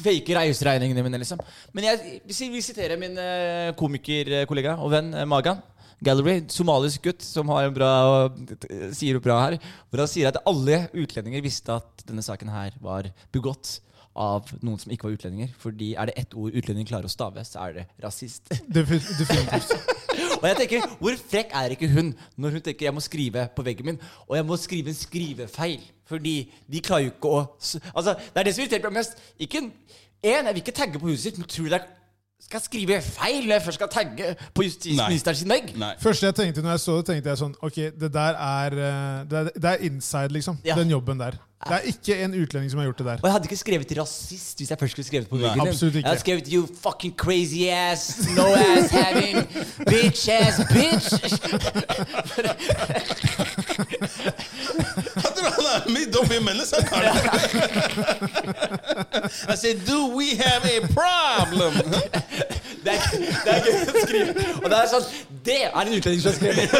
[0.02, 1.42] fake reiseregningene mine, liksom.
[1.74, 5.64] Men jeg vi vil sitere min eh, komikerkollega og venn eh, Magan.
[6.04, 7.90] Gallery, somalisk gutt som har en bra,
[8.94, 9.56] sier det bra her.
[9.90, 13.80] Hvor han sier at alle utlendinger visste at denne saken her var begått
[14.18, 15.52] av noen som ikke var utlendinger.
[15.62, 18.50] Fordi er det ett ord utlendinger klarer å stave, så er det rasist.
[20.38, 23.66] Og jeg tenker, Hvor frekk er ikke hun når hun tenker jeg må skrive på
[23.66, 25.86] veggen min, og jeg må skrive en skrivefeil?
[26.08, 26.36] Fordi
[26.72, 27.44] de klarer jo ikke å
[27.94, 29.22] Altså, Det er det som irriterer meg mest.
[29.40, 29.72] Ikke en,
[30.24, 31.86] en, Jeg vil ikke tagge på huset sitt, men tror du jeg
[32.40, 35.44] skal skrive feil når jeg først skal tagge på justisministerens?
[35.76, 35.94] Nei.
[36.00, 39.26] Første jeg tenkte når jeg så det, tenkte jeg sånn Ok, det der er eh,
[39.28, 40.56] Det er, det er inside, liksom.
[40.66, 40.76] Ja.
[40.80, 41.40] Den jobben der.
[41.58, 43.18] Det er ikke en utlending som har gjort det der.
[43.24, 45.68] Og jeg hadde ikke skrevet rasist hvis jeg først skulle skrevet på veggen.
[45.68, 46.06] absolutt ikke.
[46.06, 49.38] Jeg hadde skrevet 'you fucking crazy ass, no ass having,
[49.90, 51.18] bitch ass bitch'.
[55.98, 56.84] Jeg don't be a imellom seg,
[59.50, 61.74] I said, do we have a problem?
[62.88, 63.00] Det er
[63.44, 64.44] det er gøy å skrive.
[64.62, 65.08] Og det er sånn
[65.44, 66.72] Det er en utlending som har skrevet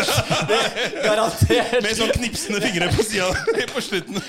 [0.48, 0.62] det!
[1.04, 1.74] Garantert.
[1.84, 4.22] Med sånn knipsende fingre på sida på slutten.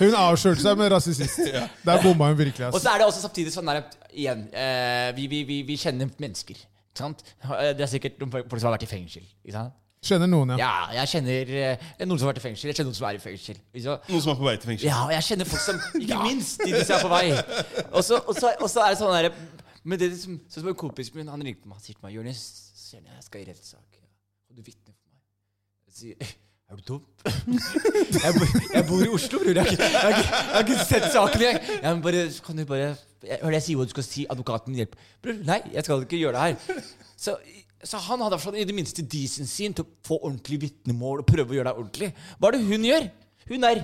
[0.00, 1.40] Hun avslørte seg med rasist.
[1.86, 2.68] Der bomma hun virkelig.
[2.68, 3.84] Og så er det også samtidig sånn der
[4.16, 6.60] Igjen, eh, vi, vi, vi, vi kjenner mennesker.
[6.96, 7.20] Sant?
[7.44, 9.24] Det er sikkert noen folk som har vært i fengsel.
[9.44, 9.74] Ikke sant?
[10.06, 10.58] Kjenner noen, ja.
[10.62, 12.70] Ja, jeg kjenner eh, noen som har vært i fengsel.
[12.70, 13.60] Jeg kjenner noen som er i fengsel.
[13.74, 13.96] Så.
[14.10, 14.88] Noen som er på vei til fengsel.
[14.88, 17.26] Ja, og jeg kjenner folk som Ikke minst de som er på vei.
[17.90, 19.30] Og så, er det sånn der
[19.86, 22.16] Men det som, sånn som en kompis min Han ringte meg og sier til meg
[22.16, 22.46] Jonis,
[22.96, 24.02] jeg skal i rettssak.
[24.46, 25.22] Kan du vitne for meg?
[25.90, 26.36] Jeg sier
[26.66, 27.02] er du dum?
[28.24, 29.54] Jeg bor, jeg bor i Oslo, bror.
[29.54, 31.60] Jeg jeg jeg har ikke sett saken engang.
[31.70, 32.88] Jeg men bare, kan du bare
[33.22, 34.24] jeg, Hør det jeg sier, hva du skal si.
[34.34, 35.04] Advokaten hjelper.
[35.22, 36.80] Bror, nei, jeg skal ikke gjøre det her.
[37.14, 37.36] Så,
[37.84, 41.58] så han hadde i det minste decensyen til å få ordentlig vitnemål og prøve å
[41.58, 42.10] gjøre det ordentlig.
[42.38, 43.08] Hva er det hun gjør?
[43.50, 43.82] Hun er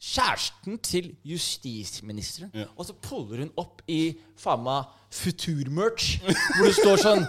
[0.00, 2.52] kjæresten til justisministeren.
[2.56, 2.68] Ja.
[2.76, 7.24] Og så puller hun opp i faen meg Futur-merch, hvor det står sånn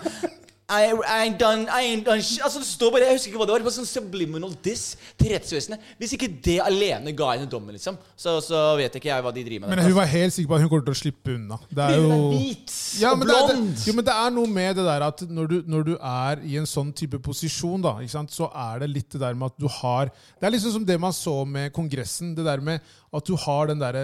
[0.71, 3.47] I, I ain't done, I ain't done Altså Det står bare, Jeg husker ikke hva
[3.49, 3.63] det var.
[3.63, 4.85] Det var sånn subliminal diss
[5.19, 5.83] til rettsvesenet.
[5.99, 9.43] Hvis ikke det alene ga henne dommen, liksom, så, så vet ikke jeg hva de
[9.43, 9.75] driver med.
[9.75, 11.59] Men hun var helt sikker på at hun kommer til å slippe unna.
[11.67, 13.67] Det er jo hvit ja, og men det, blond.
[13.73, 16.45] det, jo, men det er noe med det der at når du, når du er
[16.47, 17.97] i en sånn type posisjon, da,
[18.31, 20.97] så er det litt det der med at du har Det er liksom som det
[21.01, 22.31] man så med Kongressen.
[22.37, 22.79] Det der med
[23.11, 24.01] at du har den derre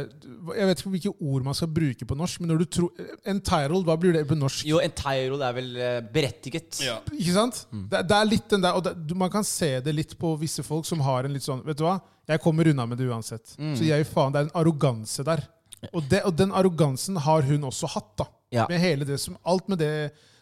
[0.57, 3.85] Jeg vet ikke hvilke ord man skal bruke på norsk, men når du tror Entitled,
[3.87, 4.65] hva blir det på norsk?
[4.67, 6.81] Jo, entitled er vel eh, berettiget.
[6.83, 6.97] Ja.
[7.15, 7.61] Ikke sant?
[7.71, 10.65] Det, det er litt den der, og det, Man kan se det litt på visse
[10.67, 11.97] folk som har en litt sånn Vet du hva?
[12.27, 13.53] Jeg kommer unna med det uansett.
[13.55, 15.45] Så jeg faen, Det er en arroganse der.
[15.93, 18.09] Og, det, og den arrogansen har hun også hatt.
[18.19, 18.25] da.
[18.51, 18.65] Ja.
[18.67, 19.93] Med hele det som, alt med det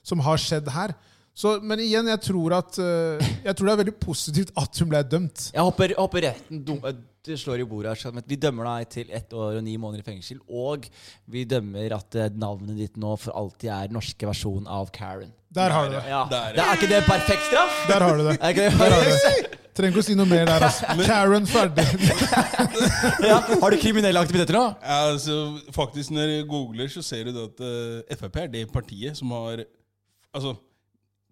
[0.05, 0.95] som har skjedd her.
[1.35, 4.89] Så, men igjen, jeg tror at eh, Jeg tror det er veldig positivt at hun
[4.93, 5.49] ble dømt.
[5.53, 6.95] Jeg håper, håper retten dum, eh,
[7.33, 7.99] slår i bordet her.
[8.03, 10.37] sånn Vi dømmer deg til ett år og ni måneder i fengsel.
[10.45, 10.85] Og
[11.31, 15.33] vi dømmer at eh, navnet ditt nå for alltid er norske versjon av Karen.
[15.55, 16.03] Der har du det.
[16.11, 16.23] Ja.
[16.29, 16.55] Der, ja.
[16.55, 17.77] Det er ikke det perfekt straff?
[17.89, 18.37] Der har du det.
[18.43, 19.61] Er ikke det perfekt?
[19.75, 20.63] Trenger ikke å si noe mer der.
[20.69, 20.93] altså.
[21.07, 21.87] Karen, ferdig.
[23.29, 23.39] Ja.
[23.61, 24.63] Har du kriminelle aktiviteter nå?
[24.83, 25.35] Ja, altså,
[25.75, 29.31] faktisk Når du googler, så ser du det at uh, Frp er det partiet som
[29.35, 29.63] har
[30.35, 30.55] Altså,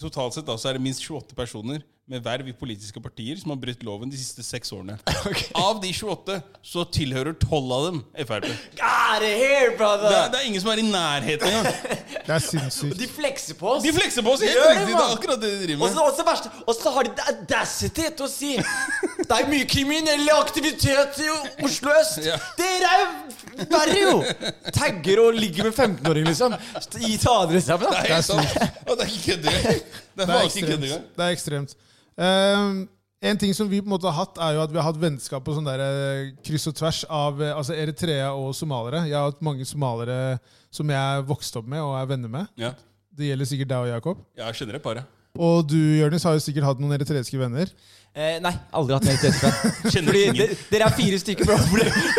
[0.01, 3.53] Totalt sett da, så er det minst 28 personer med verv i politiske partier som
[3.53, 4.97] har brutt loven de siste seks årene.
[5.55, 6.35] Av de 28
[6.73, 8.47] så tilhører 12 av dem Frp.
[8.49, 8.81] It
[9.23, 11.69] here, Det er, det er ingen som er i nærheten engang.
[12.23, 12.95] Det er sinnssykt.
[12.99, 13.83] De flekser på oss.
[13.83, 14.85] De flekser på oss helt riktig.
[14.87, 14.95] det!
[14.95, 16.15] Det er akkurat det de driver Og med.
[16.15, 21.19] så verste Og så har de audacity til å si Det er mye kriminell aktivitet
[21.19, 21.27] i
[21.67, 22.21] Oslo øst.
[22.23, 22.37] Ja.
[22.59, 24.53] Dere er jo verre, jo!
[24.75, 26.55] Tagger og ligger med 15-åringer, liksom.
[27.03, 28.59] I ta dere sammen, Det er helt sant.
[28.87, 29.81] Og det er ikke kødd engang.
[30.13, 31.75] Det er Det er ikke ekstremt.
[32.17, 32.83] Ehm,
[33.23, 34.99] en ting som vi på en måte har hatt, er jo at vi har hatt
[34.99, 39.05] vennskap på sånn der eh, kryss og tvers av eh, altså Eritrea og somalere.
[39.07, 40.37] Jeg har hatt mange somalere
[40.73, 42.51] som jeg vokste opp med og er venner med.
[42.59, 42.73] Ja.
[43.13, 44.23] Det gjelder sikkert deg og Jakob.
[44.41, 45.22] Jeg kjenner et par, ja.
[45.33, 47.65] Og du, Jonis, har jo sikkert hatt noen eritreiske venner.
[48.13, 49.73] Eh, nei, aldri hatt eritreisk venn.
[50.05, 51.57] Fordi de, dere er fire stykker, bro.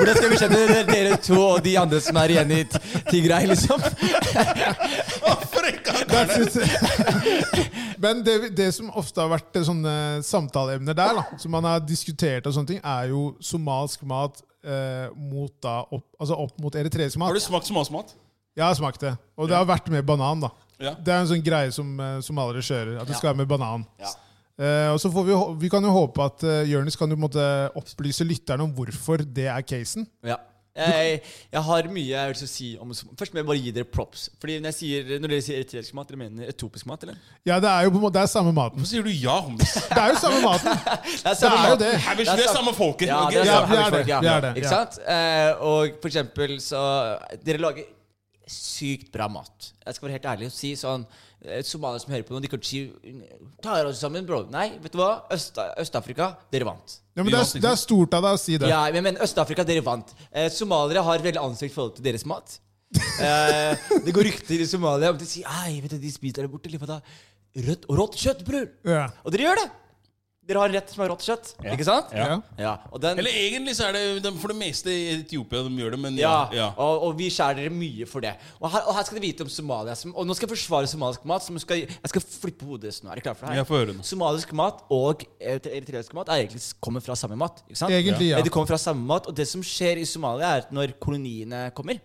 [0.00, 2.66] Hvordan skal vi kjenne dere, dere to og de andre som er igjen i
[3.06, 3.78] Tigray, liksom?
[8.02, 9.94] Men det, det som ofte har vært eh, sånne
[10.26, 15.06] samtaleemner der, da, som man har diskutert, og sånne ting, er jo somalsk mat eh,
[15.14, 17.30] mot da, opp, altså opp mot eritreisk mat.
[17.30, 18.18] Har du smakt somalsmat?
[18.58, 19.14] Jeg har smakt det.
[19.38, 20.50] Og det har vært med banan, da.
[20.82, 20.94] Ja.
[20.98, 22.96] Det er en sånn greie som uh, somaliere kjører.
[23.00, 23.18] At det Ja.
[23.20, 23.86] skal være med banan.
[24.00, 24.14] Ja.
[24.54, 25.34] Eh, og så får vi,
[25.64, 27.42] vi kan jo håpe at uh, Jonis kan jo måtte
[27.74, 30.06] opplyse lytterne om hvorfor det er casen.
[30.22, 30.36] Ja.
[30.74, 31.20] Jeg,
[31.54, 34.24] jeg har mye jeg vil si om Først må jeg bare gi dere props.
[34.42, 37.18] Fordi når, jeg sier, når dere sier eritreisk mat, dere mener etopisk mat, eller?
[37.46, 38.78] Ja, det er jo på en måte, det er samme maten.
[38.82, 39.74] Hvorfor sier du ja, Homs?
[39.90, 40.70] Det er jo samme maten!
[40.74, 41.92] Det er, Det er jo det.
[42.18, 43.06] Vi er samme folket.
[43.12, 44.40] Ja, det er Ja, samme er det, folk, ja.
[44.46, 44.98] det, Ikke sant?
[45.06, 46.82] Eh, og for eksempel så
[47.46, 47.86] Dere lager
[48.50, 49.70] sykt bra mat.
[49.86, 51.04] Jeg skal være helt ærlig og si sånn
[51.44, 52.82] eh, Somaliere som hører på nå, de kan si
[53.64, 54.42] Ta oss sammen, bro.
[54.52, 55.24] Nei, vet du hva?
[55.32, 56.98] Øst- Øst-Afrika, dere vant.
[57.16, 58.68] Ja, men det er, det er stort av deg å si det.
[58.68, 60.12] Ja, men, men Øst-Afrika, dere vant.
[60.32, 62.58] Eh, somaliere har veldig anstrengt forhold til deres mat.
[62.94, 66.50] Eh, det går rykter i Somalia om de sier Ei, vet du, de spiser der
[66.52, 67.00] borte litt av
[67.64, 68.68] rødt og rått kjøtt, bror.
[68.86, 69.08] Ja.
[69.24, 69.66] Og dere gjør det.
[70.44, 72.10] Dere har rett som er rått kjøtt, ikke sant?
[72.12, 72.34] Ja.
[72.60, 75.70] Ja, og den Eller egentlig så er det de- for det meste i Etiopia de
[75.80, 76.56] gjør det, men Ja, ja.
[76.58, 76.66] ja.
[76.76, 78.34] Og, og vi skjærer dere mye for det.
[78.60, 79.94] Og her, og her skal dere vite om Somalia.
[79.96, 81.42] Som, og nå skal jeg forsvare somalisk mat.
[81.46, 83.08] Som skal, jeg skal flippe hodet deres nå.
[83.08, 83.54] Er dere klare for det?
[83.54, 83.62] her?
[83.62, 84.04] Jeg får høre nå.
[84.04, 87.64] Somalisk mat og eritreisk mat er egentlig kommer fra samme mat.
[87.68, 87.96] Ikke sant?
[87.96, 88.42] Egentlig, ja.
[88.44, 91.70] De kommer fra samme mat Og det som skjer i Somalia, er at når koloniene
[91.72, 91.96] kommer,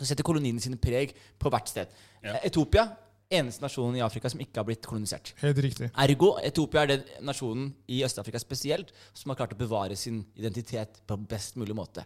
[0.00, 1.92] så setter koloniene sine preg på hvert sted.
[2.24, 2.40] Ja.
[2.44, 2.88] Etiopia
[3.32, 5.32] eneste nasjonen i Afrika som ikke har blitt kolonisert.
[5.40, 5.88] Helt riktig.
[6.02, 11.00] Ergo Etiopia er den nasjonen i Øst-Afrika spesielt som har klart å bevare sin identitet
[11.06, 12.04] på best mulig måte.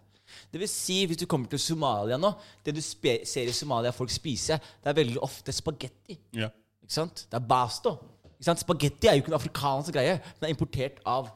[0.50, 2.28] Det vil si, hvis du kommer til Somalia nå
[2.62, 6.18] Det du spe ser i Somalia folk spise, det er veldig ofte spagetti.
[6.38, 6.50] ja.
[6.80, 7.26] Ikke sant?
[7.30, 7.92] Det er basto.
[8.40, 10.16] Spagetti er jo ikke en afrikansk greie.
[10.38, 11.28] Den er importert av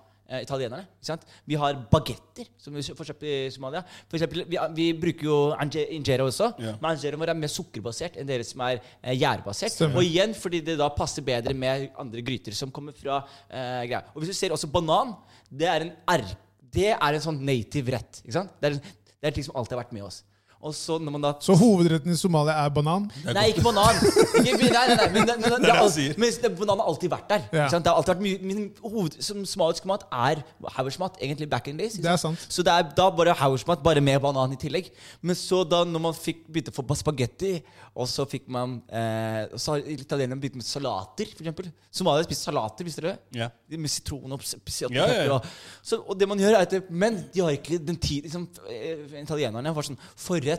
[0.42, 0.88] italienerne.
[0.98, 1.24] Ikke sant?
[1.46, 3.84] Vi har bagetter, som vi får kjøpt i Somalia.
[4.08, 5.38] For eksempel, vi, vi bruker jo
[5.84, 6.50] injera også.
[6.62, 6.74] Ja.
[6.82, 9.78] Men injera vår er mer sukkerbasert enn deres som er eh, gjærbasert.
[9.90, 14.10] Og igjen fordi det da passer bedre med andre gryter som kommer fra eh, greier.
[14.14, 15.14] Og hvis du ser også banan,
[15.50, 16.28] det er en er,
[16.74, 18.24] Det er en sånn native rett.
[18.24, 18.54] Ikke sant?
[18.58, 20.24] Det er, en, det er ting som alltid har vært med oss.
[20.64, 23.10] Og så når man da Så hovedretten i Somalia er banan?
[23.26, 23.98] Nei, ikke banan.
[24.40, 26.88] Ikke, nei, nei, nei, men, men, men, det det, er alt- men det, banan har
[26.88, 27.44] alltid vært der.
[27.52, 27.66] Ja.
[27.68, 30.40] Det har alltid vært mye Min hoved, som somalisk mat er
[30.78, 31.98] haugersmat, egentlig back in days.
[32.00, 32.46] Det er sant?
[32.48, 34.88] Så det er da bare haugersmat, bare med banan i tillegg.
[35.20, 37.58] Men så da når man fikk begynte å få spagetti,
[37.94, 41.68] og så fikk man eh, Så har italienerne begynt med salater, f.eks.
[41.94, 43.18] Somaliere spiser salater, visste dere?
[43.36, 43.50] Ja.
[43.70, 45.36] Med sitron og ps- Ja, ja, ja.
[45.36, 45.44] og-
[45.84, 49.04] Så, og det man gjør, er at Men de har ikke den tid liksom, eh,
[49.22, 50.53] Italienerne var sånn forrett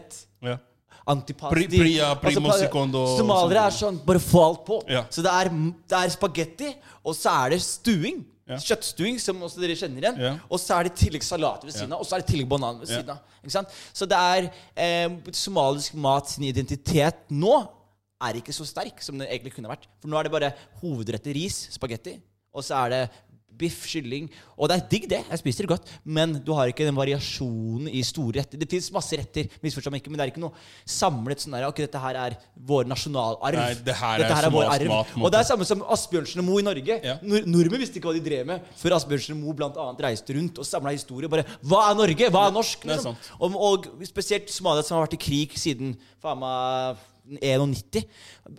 [0.45, 0.57] Ja.
[1.07, 1.67] antipasti.
[1.69, 4.79] Pri- ja, primo, altså, secondo, Somaliere er sånn bare få alt på.
[4.89, 5.03] Ja.
[5.09, 5.49] Så det er,
[5.89, 6.71] det er spagetti,
[7.05, 8.23] og så er det stuing.
[8.45, 8.59] Ja.
[8.61, 10.19] Kjøttstuing, som også dere kjenner igjen.
[10.21, 10.33] Ja.
[10.53, 12.31] Og så er det i tillegg salater ved siden av, og så er det i
[12.35, 13.71] tillegg banan ved siden av.
[13.93, 17.55] Så det er eh, somalisk mat sin identitet nå
[18.21, 19.87] er ikke så sterk som den egentlig kunne vært.
[20.01, 22.19] For nå er det bare hovedretter ris, spagetti,
[22.55, 23.01] og så er det
[23.59, 24.29] biff, kylling.
[24.55, 25.21] Og det er digg, det.
[25.29, 25.91] Jeg spiser det godt.
[26.03, 28.59] Men du har ikke den variasjonen i store retter.
[28.61, 30.55] Det fins masse retter, misforstå meg ikke, men det er ikke noe
[30.89, 32.37] samlet sånn der Ok, dette her er
[32.67, 33.59] vår nasjonalarv.
[33.59, 34.91] Nei, det her dette er her er vår arv.
[34.91, 36.99] mat, Og det er samme som Asbjørnsen og Moe i Norge.
[37.05, 37.17] Ja.
[37.25, 40.61] Nord nordmenn visste ikke hva de drev med før Asbjørnsen og Moe annet reiste rundt
[40.61, 41.31] og samla historier.
[41.31, 42.29] Bare Hva er Norge?
[42.33, 42.85] Hva er norsk?
[42.89, 43.17] Liksom.
[43.39, 47.03] Og, og spesielt Somalia, som har vært i krig siden faen meg
[47.41, 48.05] 91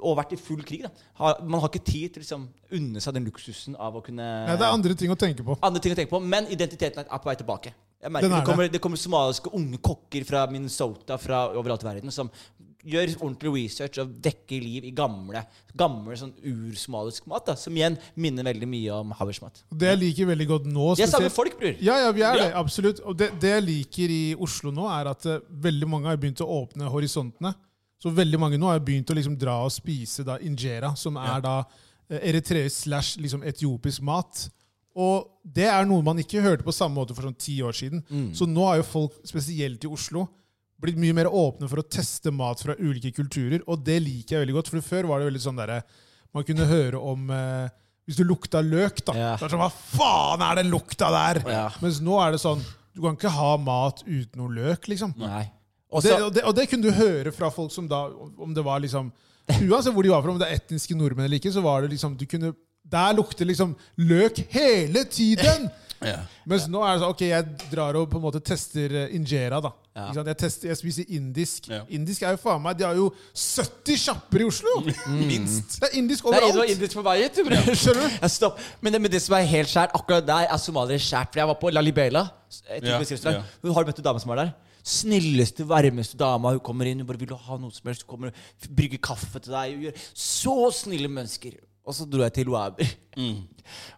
[0.00, 0.86] og vært i full krig.
[1.20, 2.46] Har, man har ikke tid til å liksom,
[2.78, 5.58] unne seg den luksusen av å kunne Nei, det er andre ting å tenke på.
[5.62, 7.74] andre ting å tenke på, men identiteten er på vei tilbake.
[8.02, 11.88] Jeg merker er det, kommer, det kommer somaliske unge kokker fra Minnesota fra overalt i
[11.88, 12.30] verden som
[12.86, 15.42] gjør ordentlig research og dekker liv i gamle
[15.76, 17.46] gamle sånn ursomalisk mat.
[17.48, 19.62] da Som igjen minner veldig mye om haversmat.
[19.70, 21.76] Det jeg liker veldig godt nå De er samme folk, bror.
[21.84, 22.48] Ja, ja, vi er det.
[22.56, 23.02] Absolutt.
[23.04, 26.42] Og det, det jeg liker i Oslo nå, er at eh, veldig mange har begynt
[26.44, 27.52] å åpne horisontene.
[28.02, 31.40] Så veldig mange nå har begynt å liksom dra og spise da injera, som er
[31.44, 31.54] da
[32.10, 34.46] eh, eritreisk slash liksom etiopisk mat.
[34.96, 38.00] Og det er noe man ikke hørte på samme måte for sånn ti år siden.
[38.36, 40.24] Så nå har jo folk, spesielt i Oslo,
[40.80, 43.60] blitt mye mer åpne for å teste mat fra ulike kulturer.
[43.68, 45.82] Og det liker jeg veldig godt, for før var det veldig sånn derre
[46.36, 47.68] Man kunne høre om eh,
[48.08, 49.14] Hvis du lukta løk, da.
[49.16, 49.30] Ja.
[49.36, 51.40] Så er det sånn, Hva faen er den lukta der?
[51.48, 51.66] Ja.
[51.84, 52.60] Mens nå er det sånn
[52.92, 55.12] Du kan ikke ha mat uten noe løk, liksom.
[55.20, 55.46] Nei.
[55.90, 58.08] Og det, og, det, og det kunne du høre fra folk som da
[58.42, 59.12] Om det var liksom
[59.46, 61.92] Uansett hvor de var fra, om det er etniske nordmenn eller ikke, så var det
[61.92, 62.50] liksom du kunne,
[62.82, 65.68] Der lukter liksom løk hele tiden!
[66.04, 66.18] Ja.
[66.44, 69.62] Mens nå er det sånn Ok, jeg drar og på en måte tester eh, injera,
[69.64, 69.70] da.
[69.96, 70.02] Ja.
[70.10, 70.28] Ikke sant?
[70.28, 71.68] Jeg, tester, jeg spiser indisk.
[71.72, 71.78] Ja.
[71.96, 74.74] Indisk er jo faen meg De har jo 70 sjapper i Oslo!
[75.16, 75.78] Minst.
[75.80, 77.40] Det er indisk Det er det var indisk på vei hit.
[77.40, 78.04] du, du?
[78.20, 78.60] Ja, stopp.
[78.84, 81.32] Men det, men det som er helt skjært, akkurat der er somaliere skjært.
[81.32, 82.26] For jeg var på Lalibela.
[82.68, 83.42] Ja, Ja, ja.
[83.64, 84.52] Hun har møtt en dame som var der.
[84.86, 86.52] Snilleste, varmeste dama.
[86.54, 88.04] Hun kommer inn, hun bare vil ha noe som helst.
[88.06, 89.72] Hun kommer og brygger kaffe til deg.
[89.74, 91.58] Hun gjør så snille mennesker.
[91.86, 92.88] Og så dro jeg til Waber.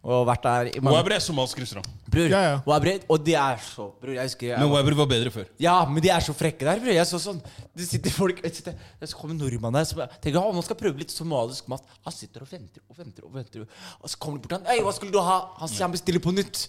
[0.09, 1.89] Og vært der i mange er somalisk restaurant.
[2.09, 3.01] Bror, Ja, ja.
[3.09, 5.47] Og de er så Bror, jeg husker jeg Men var- var bedre før.
[5.61, 6.81] ja, men de er så frekke der.
[6.81, 6.93] Bror.
[6.93, 7.41] Jeg så sånn
[7.77, 8.75] Det sitter folk jeg sitter,
[9.05, 11.83] Så kommer en nordmann der som tenker «Å, nå skal jeg prøve litt somalisk mat.
[12.05, 13.25] Han sitter og venter og venter.
[13.25, 13.67] Og venter
[14.03, 14.67] Og så kommer de bort til han.
[14.69, 15.39] Hei, hva skulle du ha?
[15.59, 16.69] Han sier han bestiller på nytt.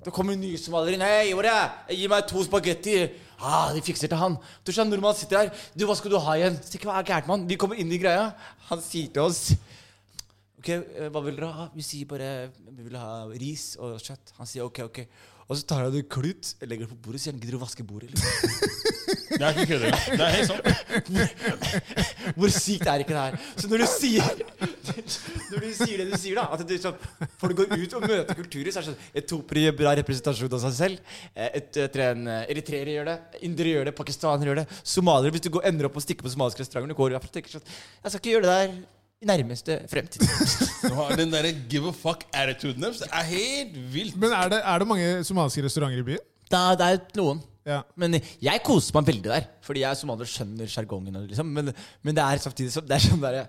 [0.00, 1.02] Da kommer nye somaliere inn.
[1.04, 1.96] Hei, hvor jeg?
[1.98, 2.94] Gi meg to spagetti.
[3.40, 4.38] Ah, de fikser til han.
[4.64, 5.66] Du skjønner nordmannen sitter der.
[5.76, 6.56] Du, hva skal du ha igjen?
[6.64, 7.44] Så hva er gærent, mann?
[7.48, 8.30] Vi kommer inn i greia.
[8.70, 9.50] Han sier til oss
[10.60, 11.66] Ok, eh, hva vil dere ha?
[11.72, 14.34] Vi sier bare Vi vil ha ris og kjøtt.
[14.36, 15.02] Han sier ok, ok.
[15.48, 17.84] Og så tar han en klut, legger det på bordet, og sier gidder å vaske
[17.84, 18.12] bordet.
[18.12, 18.69] Eller?
[19.30, 20.04] Det er ikke kødd engang.
[20.18, 20.62] Det er helt sant.
[22.36, 23.36] Hvor sykt er ikke det her?
[23.60, 24.26] Så når du sier
[25.50, 26.92] Når du sier det du sier, da At du, så,
[27.40, 30.62] Folk går ut og møter kulturer, så er det sånn Etiopere gjør bra representasjon av
[30.66, 31.16] seg selv.
[31.34, 33.16] Eh, Et, et, en, eh, Eritreere gjør det.
[33.46, 33.94] Indere gjør det.
[33.98, 34.66] Pakistanere gjør det.
[34.96, 37.28] Somaliere Hvis du går, ender opp og stikker på somaliske restauranter, du går du og
[37.34, 38.80] tenker sånn Jeg skal ikke gjøre det der
[39.20, 40.22] i nærmeste fremtid.
[40.80, 43.02] Du har den der give a fuck-attituden deres.
[43.02, 44.14] Det er helt vilt.
[44.16, 46.22] Men er det, er det mange somaliske restauranter i byen?
[46.50, 47.42] Da, det er noen.
[47.68, 47.82] Ja.
[48.00, 49.44] Men jeg koser meg veldig der.
[49.66, 51.18] Fordi jeg som andre skjønner sjargongen.
[51.28, 51.50] Liksom.
[51.58, 53.42] Men, men det er samtidig så, det er sånn der,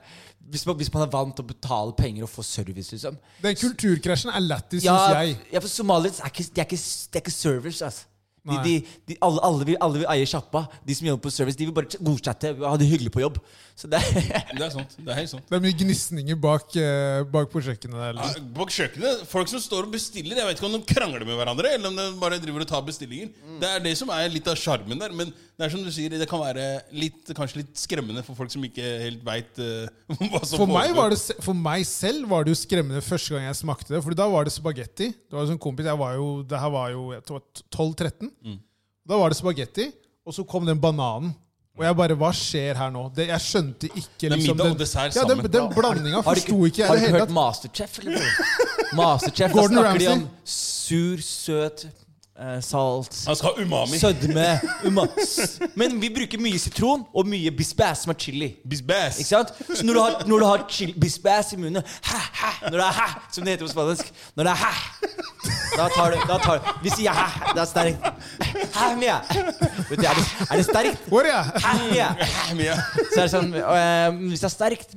[0.51, 3.17] hvis, man, hvis man er vant til å betale penger og få service, liksom.
[3.41, 5.37] Den kulturkrasjen er lættis, Ja, syns jeg.
[5.55, 7.85] ja, for somaliere er ikke, de er ikke, de er ikke service.
[7.87, 8.07] altså.
[8.41, 8.71] De, de,
[9.05, 10.63] de, alle, alle, vil, alle vil eie sjappa.
[10.81, 13.37] De som jobber på service, de vil bare godchatte ha det hyggelig på jobb.
[13.81, 14.91] Så det Det er sant.
[14.99, 15.45] Det er helt sant.
[15.49, 18.21] Det er mye gnisninger bak, eh, bak på kjøkkenet Eller?
[18.21, 18.43] Ja.
[18.57, 21.71] Bak kjøkkenet, Folk som står og bestiller Jeg vet ikke om de krangler med hverandre,
[21.73, 23.31] eller om de bare driver og tar bestillinger.
[23.61, 25.15] Det er det som er litt av sjarmen der.
[25.17, 26.67] Men Det er som du sier, det kan være
[26.97, 29.59] litt, kanskje litt skremmende for folk som ikke helt veit
[30.31, 33.45] hva som For meg, var det, for meg selv var det jo skremmende første gang
[33.49, 34.01] jeg smakte det.
[34.05, 35.11] for da var det spagetti.
[35.13, 38.29] Det var jo sånn kompis, jeg var jo, Det her var jo 12-13.
[38.45, 38.59] Mm.
[39.07, 39.91] Da var det spagetti,
[40.25, 41.33] og så kom den bananen.
[41.79, 43.05] Og jeg bare Hva skjer her nå?
[43.15, 45.51] Det, jeg skjønte ikke liksom middag og dessert ja, den, sammen.
[45.53, 47.37] den blandinga Har du forsto ikke jeg har i du det ikke hele hørt tatt.
[47.37, 47.99] Masterchef?
[48.03, 48.21] Eller?
[48.99, 50.17] Masterchef, Gordon Da snakker de Ramsay?
[50.17, 51.85] om sur, søt,
[52.65, 53.99] salt Han skal ha umami.
[54.01, 54.47] Sødme.
[54.87, 55.59] umas.
[55.77, 58.49] Men vi bruker mye sitron og mye bisbass, som er chili.
[58.69, 59.19] Bisbass.
[59.21, 59.53] Ikke sant?
[59.77, 62.87] Så når du har, når du har chili, bisbass i munnen ha, ha, Når det
[62.87, 64.73] er hæ, som det heter på spansk Når det er hæ,
[65.77, 67.27] da tar du, da tar du Vi sier hæ.
[67.53, 68.11] Det er sterkt.
[68.75, 69.19] Hæ, mia.
[69.89, 71.07] Vet du, er det, er det sterkt?
[71.07, 71.63] Hvor er jeg?
[71.65, 72.09] Hæ, mia.
[72.19, 72.75] Hæ, Mia.
[73.13, 74.95] Så er det sånn øh, Hvis det er sterkt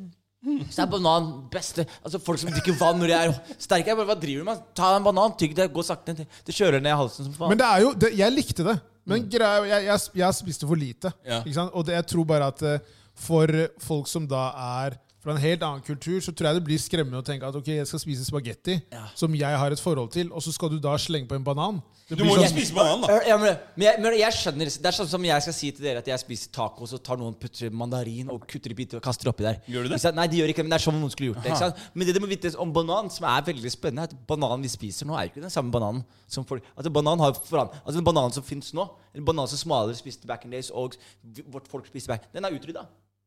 [0.70, 3.90] så er banan beste Altså Folk som drikker vann når de er sterke.
[3.90, 4.64] Jeg bare, Hva driver du med?
[4.76, 6.16] Ta en banan, tygg det, gå sakte.
[6.20, 7.54] Det, kjører ned i halsen som faen.
[7.54, 8.76] Men det er jo, det, jeg likte det.
[9.08, 11.12] Men greia, jeg, jeg, jeg spiste for lite.
[11.28, 11.40] Ja.
[11.66, 13.50] Og det, jeg tror bare at eh, for
[13.84, 14.46] folk som da
[14.82, 17.56] er fra en helt annen kultur, så tror jeg det blir skremmende å tenke at
[17.56, 19.06] ok, jeg skal spise spagetti, Ja.
[19.16, 21.82] som jeg har et forhold til, og så skal du da slenge på en banan.
[22.06, 23.20] Det Du må må sånn- ikke spise banan, da.
[23.26, 25.84] Ja, men, men, jeg, men jeg skjønner Det er sånn som jeg skal si til
[25.86, 29.02] dere at jeg spiser taco, så tar noen putter mandarin og kutter i biter og
[29.02, 29.56] kaster oppi der.
[29.66, 29.96] Gjør du det?
[30.02, 30.12] Ikke?
[30.14, 31.52] Nei, de gjør ikke det, men det er sånn noen skulle gjort det.
[31.54, 31.76] Ikke sant?
[31.94, 34.68] Men det du må vite om banan, som er veldig spennende, er at bananen vi
[34.68, 37.96] spiser nå, er jo ikke den samme bananen som folk Altså, banan har foran, altså
[37.96, 38.84] den bananen som finnes nå,
[39.14, 40.96] en banan som smalere spiste back in days, og
[41.50, 42.84] vårt folk spiste back, den er utrydda.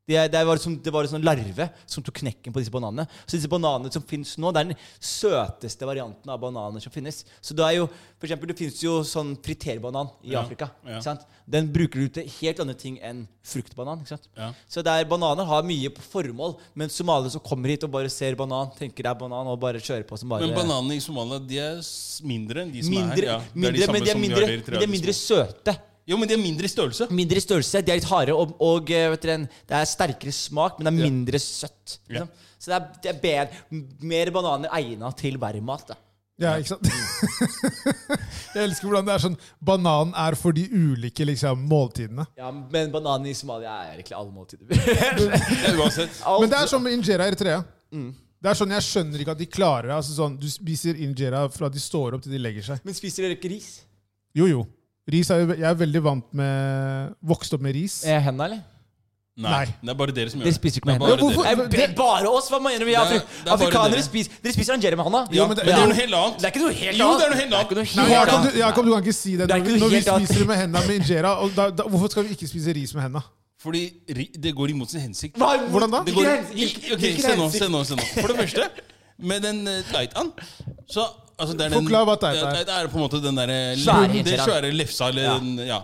[0.08, 3.04] Det, det, var som, det var en sånn larve som tok knekken på disse bananene.
[3.26, 7.20] Så disse bananene som finnes nå, det er den søteste varianten av bananer som finnes.
[7.44, 10.70] Så det er jo, for eksempel, det finnes jo sånn friterbanan i Ja, Afrika.
[10.86, 10.96] ja.
[10.96, 11.26] Ikke sant?
[11.48, 14.00] Den bruker du til helt andre ting enn fruktbanan.
[14.04, 14.30] Ikke sant?
[14.36, 14.48] Ja.
[14.68, 18.36] Så der bananer har mye på formål, men somaliere som kommer hit og bare ser
[18.40, 21.38] banan, tenker det er banan, og bare kjører på som bare Men bananene i Somalia
[21.44, 21.84] de er
[22.24, 23.28] mindre enn de som mindre, er her.
[23.28, 25.76] Ja, mindre, samme men de er mindre, de er mindre søte.
[26.08, 27.06] Jo, men de er mindre i størrelse.
[27.12, 30.32] Mindre i størrelse, de er litt harde, og, og eh, vet dere, det er sterkere
[30.32, 31.10] smak, men det er Ja.
[31.12, 31.98] mindre søtt.
[32.08, 32.22] Ja.
[32.22, 32.28] Liksom.
[32.58, 35.84] Så det er, det er bedre, mer bananer egnet til værmat.
[35.92, 35.98] da.
[36.38, 36.86] Ja, ikke sant?
[38.54, 42.28] jeg elsker hvordan det er sånn Banan er for de ulike liksom, måltidene.
[42.38, 44.70] Ja, Men bananen i Somalia er egentlig alle måltider.
[46.38, 47.60] Men det er som med injera i Eritrea.
[48.38, 49.96] Det er sånn, Jeg skjønner ikke at de klarer det.
[49.98, 52.82] Altså sånn, Du spiser injera fra de står opp til de legger seg.
[52.86, 53.70] Men spiser dere ikke ris?
[54.38, 54.62] Jo, jo.
[55.12, 58.04] Ris er, jo- jeg er veldig vant med Vokst opp med ris.
[58.04, 58.60] Er henda, eller?
[59.38, 59.50] Nei.
[59.52, 59.66] Nei.
[59.80, 60.58] Det er bare dere som gjør Dere det.
[60.58, 61.36] spiser ikke Det er med bare hendene.
[61.38, 61.78] dere.
[61.78, 62.48] er Nei, bare oss?
[62.50, 62.84] Hva mener du?
[62.84, 64.02] Vi Det er- det er bare afrikanere dere.
[64.02, 65.20] spiser Dere spiser anjere med hånda?
[65.32, 66.38] Ja, men det- Men det er noe helt annet.
[66.38, 67.68] Det er ikke noe helt Jo, det er noe helt annet.
[67.68, 68.52] Det Nei, noe helt Jakob, annet.
[68.52, 69.46] du, Jakob, du kan ikke si det.
[69.48, 70.28] Det er Når, ikke noe når vi helt annet.
[70.28, 73.02] spiser med hendene med injera, og da, da, hvorfor skal vi ikke spise ris med
[73.06, 73.22] hendene?
[73.62, 75.38] Fordi ri- det går imot sin hensikt.
[75.38, 76.02] Hva- Hvordan da?
[76.02, 77.62] Det Hvilken går, hvilken- ok, hvilken se nå, hensikt?
[77.64, 78.02] se nå, se nå.
[78.20, 78.62] For det første,
[79.18, 80.32] med den uh, taitaen
[80.90, 81.06] så
[81.38, 82.52] altså det er den, Forklar hva det er.
[82.52, 84.48] Det, det er på en måte den derre Svære Det injeraen.
[84.50, 85.38] svære lefsa, eller Ja.
[85.38, 85.80] den Ja.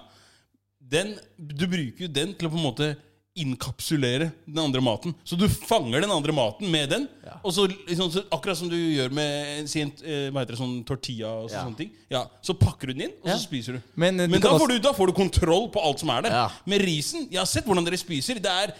[0.94, 2.96] Den, du bruker jo den til å på en måte
[3.36, 5.14] inkapsulere den andre maten.
[5.26, 7.08] Så du fanger den andre maten med den.
[7.24, 7.38] Ja.
[7.42, 10.60] Og så, liksom, så Akkurat som du gjør med si en, eh, hva heter det,
[10.60, 11.64] sånn tortilla og så, Ja.
[11.64, 11.90] sånne ting.
[12.10, 13.34] Ja, så pakker du den inn, og Ja.
[13.36, 13.82] så spiser du.
[13.96, 15.98] Men, eh, du Men kan da også- får, du, da får du kontroll på alt
[15.98, 16.30] som er der.
[16.30, 16.48] Ja.
[16.66, 18.34] Med risen Jeg har sett hvordan dere spiser.
[18.34, 18.72] Det er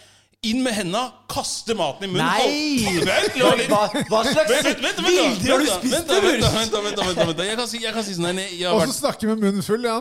[0.51, 1.03] inn med henda,
[1.35, 3.01] kaste maten i munnen Nei!
[3.05, 3.71] Vent, la litt.
[3.73, 3.81] Hva,
[4.11, 5.95] hva slags Vent, vent, vent, vent, bilder har du spist?
[5.95, 7.43] vent vent vent vent vent vent.
[7.49, 9.43] Jeg kan si, jeg kan si sånn her jeg har Og vært så snakke med
[9.45, 9.83] munnen full.
[9.89, 9.97] Ja.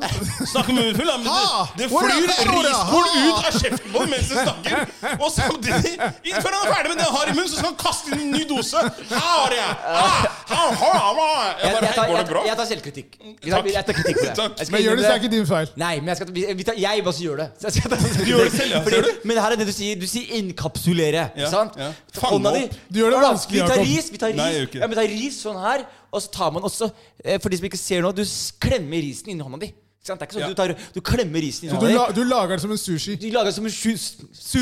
[0.52, 1.64] Snakker munnen full, da, men Ha!
[1.74, 2.38] det, det Hvor er flyr det?
[2.44, 2.74] Hvor er det?
[2.74, 3.24] riskorn Ha!
[3.24, 4.76] ut av kjeften på ham mens han snakker.
[5.18, 5.94] Og samtidig,
[6.28, 8.14] i- før han er ferdig med det han har i munnen, så skal han kaste
[8.14, 8.84] inn en ny dose.
[9.14, 9.72] Her har jeg!
[9.94, 11.30] Ah, ha, ha, ha.
[11.54, 12.44] Jeg Jeg, bare, jeg, tar, hei, går jeg, det bra?
[12.52, 13.10] jeg tar selvkritikk.
[13.44, 14.36] Vi tar, jeg tar kritikk for det.
[14.44, 14.58] Takk.
[14.60, 15.74] Jeg skal Men gjør det, så er ikke din feil.
[15.84, 17.48] Nei, men jeg, skal, vi, vi tar, jeg bare gjør det.
[17.62, 18.84] Så jeg skal ta gjør det selv, ja.
[18.94, 19.12] Ser du?
[19.30, 20.00] Men her er det du sier.
[20.04, 21.24] Du sier inkapsulere.
[21.36, 21.78] Ja, Ikke sant?
[21.80, 21.92] ja.
[22.18, 22.64] Fange Hånda di.
[22.68, 22.76] opp.
[22.90, 23.92] Du gjør det vanskelig, Vi tar Jakob.
[23.92, 24.82] ris, vi tar ris, Nei, jeg gjør ikke det.
[24.82, 26.92] ja, vi tar ris sånn her, og så tar man også
[27.26, 28.24] eh, For de som ikke ser nå, du
[28.62, 29.72] klemmer risen inni hånda di.
[30.04, 30.20] Ikke sant?
[30.20, 30.48] Det er ikke sånn Ja.
[30.52, 32.14] du, tar, du klemmer risen inni du, hånda la, di.
[32.20, 33.16] du lager det som en sushi.
[33.16, 33.98] De lager det som en sushi.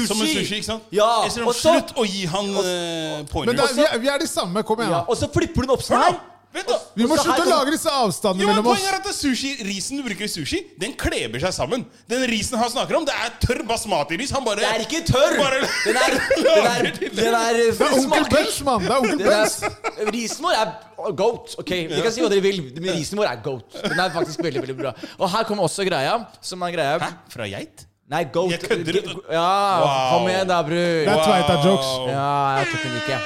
[0.06, 0.84] Som en sushi, ikke sant?
[0.94, 3.56] Ja, Jeg sier, og så, Slutt å gi han uh, Men pointers.
[3.58, 4.62] det er, vi, er, vi er de samme.
[4.64, 4.92] Kom igjen.
[4.94, 5.06] ja, da.
[5.10, 6.20] og så flipper du den opp sånn Hør her.
[6.20, 6.28] nå!
[6.52, 6.76] Vent da!
[7.00, 8.82] Vi må slutte å lage disse avstandene mellom oss.
[8.82, 11.86] Poenget er at sushi, risen du bruker i sushi, den kleber seg sammen.
[12.12, 14.34] Den risen han snakker om, det er tørr basmati-ris.
[14.36, 15.38] Han bare Det er ikke tørr!
[15.40, 16.90] Bare- Den er, den er,
[17.22, 18.84] den er, Det er onkel Bens, mann!
[18.84, 20.12] Det er onkel Bunch.
[20.18, 21.56] Risen vår er goat.
[21.64, 23.80] Ok, Vi kan si hva dere vil, men risen vår er goat.
[23.88, 24.92] Den er faktisk veldig veldig bra.
[25.22, 26.20] Og her kommer også greia.
[26.44, 27.14] Som er greia Hæ?
[27.32, 27.88] Fra geit?
[28.12, 28.52] Nei, goat.
[28.52, 29.06] Jeg kødder.
[29.32, 29.48] Ja,
[29.80, 30.18] Wow.
[30.18, 30.90] kom igjen da, bror.
[31.08, 31.94] Det er Tveita-jokes.
[32.12, 33.22] Ja, jeg tok den ikke.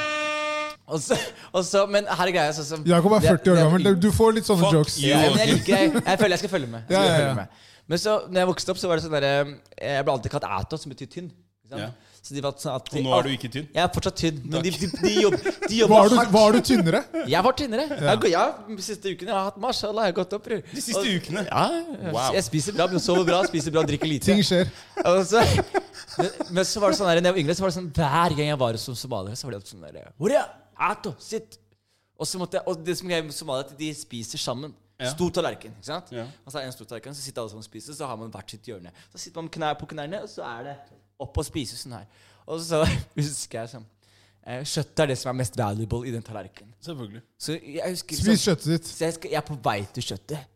[0.88, 1.17] Og så,
[1.52, 3.88] og så, men her er greia sånn så, Jakob er 40 år gammel.
[3.98, 4.98] Du får litt sånne Fuck jokes.
[5.02, 5.10] you.
[5.10, 6.84] Ja, men jeg liker jeg, Jeg føler jeg skal følge med.
[6.86, 7.19] Skal Ja, ja, ja.
[7.24, 7.63] følge med.
[7.88, 10.45] Men så, når jeg vokste opp, så var det sånn der, Jeg ble alltid kalt
[10.60, 11.32] ætos, som betyr tynn.
[11.74, 11.89] Ja.
[12.26, 13.65] Så de sånn at de, Og nå er du ikke tynn.
[13.74, 15.36] Jeg er fortsatt tynn, men de, de, de, jobb,
[15.69, 16.32] de jobber Var du, hardt.
[16.34, 17.02] var du tynnere?
[17.30, 17.86] Jeg var tynnere.
[18.02, 20.43] Jeg, går- ja, de siste ukene jeg har hatt mashallah, jeg har gått opp.
[20.48, 20.62] bror.
[20.71, 21.43] De siste Og- ukene?
[21.50, 21.65] Ja,
[22.13, 22.34] Wow.
[22.34, 24.26] jeg spiser bra, men sover bra, spiser bra, drikker lite.
[24.26, 24.69] Ting skjer.
[25.06, 25.41] Og så,
[26.17, 27.91] men, men så var det sånn der, når jeg var yngre, så var det sånn
[27.93, 30.45] hver gang jeg var hos somaliere, så var det sånn der Hvor er
[30.77, 31.59] Ato, sitt!
[32.15, 34.75] Og, så måtte jeg, og det som er Somalia, somaliere, at de spiser sammen.
[34.99, 35.09] Ja.
[35.11, 35.73] Stor tallerken.
[35.75, 36.11] ikke sant?
[36.15, 36.23] Ja.
[36.45, 38.15] Og så er det en stor tallerken, så sitter alle sammen og spiser, så har
[38.15, 38.93] man hvert sitt hjørne.
[39.11, 40.75] Så sitter man med knær på knærne, og så er det
[41.19, 42.07] opp og spise sånn her.
[42.47, 42.79] Og så
[43.17, 43.85] husker jeg sånn
[44.45, 46.71] eh, Kjøttet er det som er mest valuable i den tallerkenen.
[46.85, 47.23] Selvfølgelig.
[47.38, 48.91] Så jeg husker Spis sånn, kjøttet ditt.
[48.91, 50.53] så jeg, skal, jeg er på vei til kjøttet.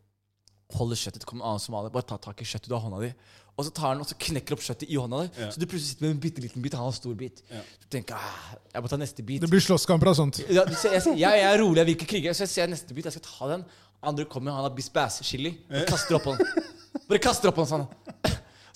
[0.70, 1.92] Holder kjøttet, det kommer en annen somalier.
[1.92, 3.12] Bare ta tak i kjøttet du har i hånda di.
[3.60, 5.30] Og så tar han og så knekker opp kjøttet i hånda der.
[5.44, 5.50] Ja.
[5.52, 7.42] Så du plutselig sitter med en bitte liten bit, han har en stor bit.
[7.52, 7.60] Ja.
[7.84, 9.44] Du tenker ah, jeg må ta neste bit.
[9.44, 10.40] Det blir slåsskamper og sånt.
[10.48, 12.34] Ja, du ser- jeg, jeg, jeg er rolig, jeg vil ikke krige.
[12.38, 13.66] Så jeg ser neste bit, jeg skal ta den.
[14.02, 15.54] Andre kommer, han har bisbæs-chili.
[15.68, 16.68] Og kaster opp på den.
[17.10, 18.29] Bare kaster opp på den sånn.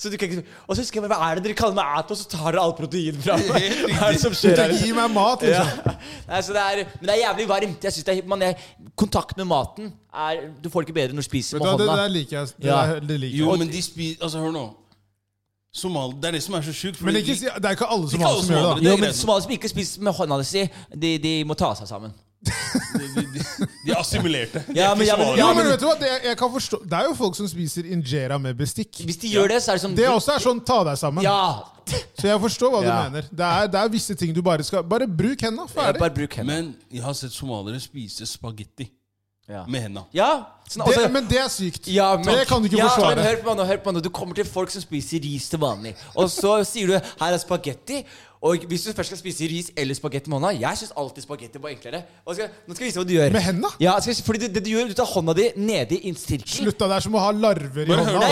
[0.04, 2.10] Så du kan ikke, og så husker jeg, hva er det dere kaller meg at,
[2.12, 3.70] og så tar dere all protein fra meg.
[3.88, 4.74] Hva er det som skjer her?
[4.76, 5.62] gi meg mat, Ja.
[5.64, 5.96] liksom.
[6.28, 7.86] Nei, så det er, men det er jævlig varmt.
[7.88, 8.54] Jeg synes det er, man er,
[9.00, 12.02] kontakt med maten er Du får det ikke bedre når du spiser med det, hånda.
[12.04, 12.46] det liker jeg.
[12.60, 12.80] Det, Ja.
[12.94, 14.66] er- det liker Jo, men de spiser Altså, hør nå.
[15.74, 17.00] Somal, det er det som er så sjukt.
[17.02, 18.84] Men ikke, de- si- det er ikke alle som, som gjør det.
[18.84, 18.90] da.
[18.90, 20.68] er Jo, men somaliere som ikke spiser med hånda si,
[21.02, 22.12] de, de må ta seg sammen.
[22.44, 23.24] De, de,
[23.84, 24.62] de, er assimilerte.
[24.68, 25.94] De Ja, er men- ja, men- Ja, men men- vet du hva?
[26.00, 29.00] Det, jeg kan forstå, det er jo folk som spiser injera med bestikk.
[29.04, 31.22] Hvis de gjør det, så er det sånn Det også er sånn ta deg sammen.
[31.24, 31.62] Ja!
[32.18, 33.28] Så jeg forstår hva du mener.
[33.30, 35.68] Det er, det er visse ting du bare skal Bare bruk hendene.
[35.68, 36.00] Ferdig.
[36.00, 36.52] Bare bruk henda.
[36.52, 38.88] Men jeg har sett somaliere spise spagetti
[39.46, 39.66] Ja.
[39.68, 40.06] med henda.
[40.14, 41.86] ja sånn, Det, men det er sykt.
[41.92, 43.16] Ja, men, det kan du ikke ja, forsvare.
[43.16, 44.02] Men hør på meg nå, hør på meg nå.
[44.02, 45.94] Du kommer til folk som spiser ris til vanlig.
[46.16, 48.04] Og så sier du 'her er spagetti'.
[48.44, 51.60] Og hvis du først skal spise ris eller spagetti med hånda Jeg syns alltid spagetti
[51.62, 52.02] var enklere.
[52.28, 53.30] Og skal, nå skal jeg vise hva du gjør.
[53.32, 53.70] Med hendene?
[53.80, 56.52] Ja, skal, fordi det, det du gjør, du tar hånda di nedi i en sirkel.
[56.52, 58.26] Slutt av det er som å ha larver i Bare hånda.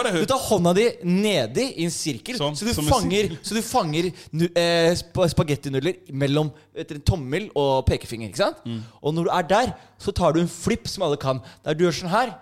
[0.00, 0.14] Nei.
[0.16, 4.08] Du tar hånda di nedi i en sirkel, Sånn, så du fanger, så du fanger
[4.48, 8.32] eh, sp spagettinudler mellom etter en tommel og pekefinger.
[8.32, 8.64] ikke sant?
[8.64, 8.80] Mm.
[9.04, 11.44] Og når du er der, så tar du en flipp som alle kan.
[11.66, 12.32] Der du gjør sånn her,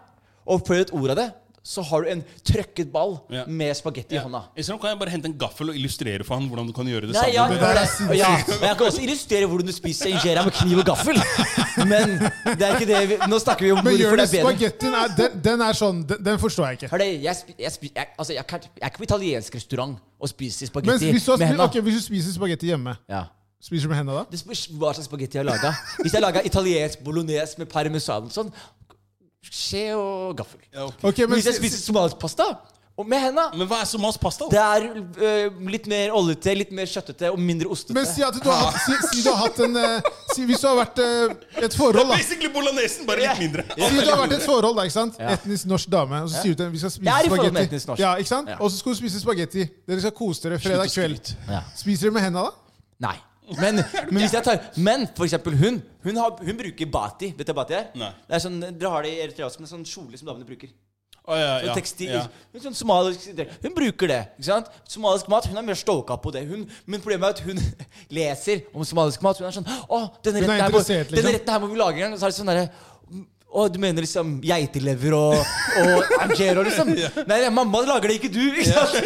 [0.47, 1.29] og før et ord av det,
[1.63, 3.45] så har du en trøkket ball Ja.
[3.47, 4.23] med spagetti i Ja.
[4.23, 4.43] hånda.
[4.57, 7.01] Isteden kan jeg bare hente en gaffel og illustrere for han hvordan du kan gjøre
[7.09, 7.35] det Nei, samme.
[7.35, 10.87] ja, Det ja, men Jeg kan også illustrere hvordan du spiser injera med kniv og
[10.87, 11.17] gaffel.
[11.87, 12.19] Men
[12.59, 14.53] det er ikke det vi, nå snakker vi om Men hvorfor gjør det er bedre.
[14.53, 16.91] spagettien er, den, den er sånn den, den forstår jeg ikke.
[16.91, 19.55] Hør det, jeg, spi- jeg, spi- jeg, altså, jeg, kan, jeg er ikke på italiensk
[19.55, 21.65] restaurant og spiser spagetti med spi- hendene.
[21.69, 23.25] Okay, hvis du spiser spagetti hjemme, Ja.
[23.61, 24.25] spiser du med hendene da?
[24.31, 25.75] Det spørs hva slags spagetti jeg har laga.
[26.03, 28.53] Hvis jeg laga italiensk bolognese med parmesan og sånn,
[29.51, 30.61] skje og gaffel.
[30.73, 31.09] Ja, okay.
[31.11, 32.53] Okay, Men hvis jeg spiser somalisk pasta
[32.99, 34.49] og med henda Men hva er somalisk pasta?
[34.51, 37.95] Det er uh, litt mer oljete, litt mer kjøttete og mindre ostete.
[37.95, 40.65] Men si at du har hatt, si, si du har hatt en uh, si, Hvis
[40.65, 42.17] du har vært uh, et forhold, da.
[42.19, 43.67] Basically bolognesen, bare litt mindre.
[43.71, 45.23] Si du har vært et forhold, da, ikke sant?
[45.23, 45.37] Ja.
[45.39, 46.25] Etnisk norsk dame.
[46.27, 48.03] Og så sier du til henne vi skal spise er spagetti.
[48.03, 48.51] Ja, ikke sant?
[48.51, 48.59] Ja.
[48.59, 49.71] Og så skal du spise spagetti.
[49.87, 51.35] Dere skal kose dere fredag kveld.
[51.47, 51.63] Ja.
[51.79, 52.79] Spiser dere med henda da?
[53.07, 53.17] Nei.
[53.57, 53.81] Men,
[54.11, 55.81] men hvis jeg tar Men for eksempel hun.
[56.05, 57.33] Hun, har, hun bruker bati.
[57.39, 57.89] Vet du hva bati er?
[57.99, 58.11] Nei.
[58.29, 60.71] Det er sånn, Dere har det i Eritrea også, men sånn kjole som damene bruker.
[61.29, 62.21] Oh, ja, Sånn ja, tekstil, ja.
[62.55, 63.27] hun, sånn somalisk,
[63.61, 64.21] hun bruker det.
[64.39, 64.71] ikke sant?
[64.89, 66.47] Somalisk mat, Hun er mer stoka på det.
[66.49, 67.61] Hun, men problemet er at hun
[68.17, 69.37] leser om somalisk mat.
[69.37, 71.13] Hun er sånn Å, denne retten, her må, liksom.
[71.13, 72.17] denne retten her må vi lage en gang.
[72.17, 72.65] Og så er det sånn derre
[73.59, 75.35] å, du mener liksom geitelever og,
[75.83, 76.93] og angero, liksom?
[77.31, 78.41] Nei, nei, mamma lager det, ikke du!
[78.53, 78.97] Ikke sant?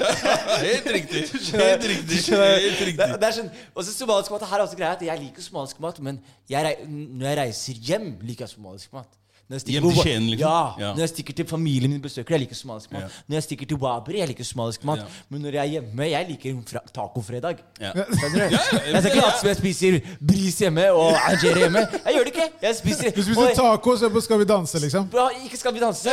[0.66, 1.24] Helt riktig.
[1.56, 2.20] Helt riktig.
[2.28, 3.08] Helt Det, riktig.
[3.22, 5.80] det er sånn, og så somalisk mat, her er også greia at Jeg liker somalisk
[5.82, 9.10] mat, men jeg, når jeg reiser hjem, liker jeg somalisk mat.
[9.50, 10.48] Når jeg stikker til Skien, liksom?
[10.48, 10.90] Ja, Ja.
[10.94, 13.02] Når jeg stikker til familien min besøker, jeg liker somalisk mat.
[13.02, 13.06] Ja.
[13.28, 14.98] Når jeg stikker til Wabri, jeg liker somalisk mat.
[15.02, 15.06] Ja.
[15.28, 16.50] Men når jeg er hjemme, jeg liker
[16.94, 17.56] tacofredag.
[17.80, 17.90] Ja.
[17.92, 18.44] Skjønner du?
[18.56, 18.60] ja,
[18.92, 19.98] Jeg skal ikke late som jeg spiser
[20.32, 21.80] bris hjemme og angere hjemme.
[22.06, 22.48] Jeg gjør det ikke.
[22.62, 25.08] Jeg spiser, Du spiser taco, så på Skal vi danse, liksom.
[25.12, 26.10] Bra, ikke skal vi danse,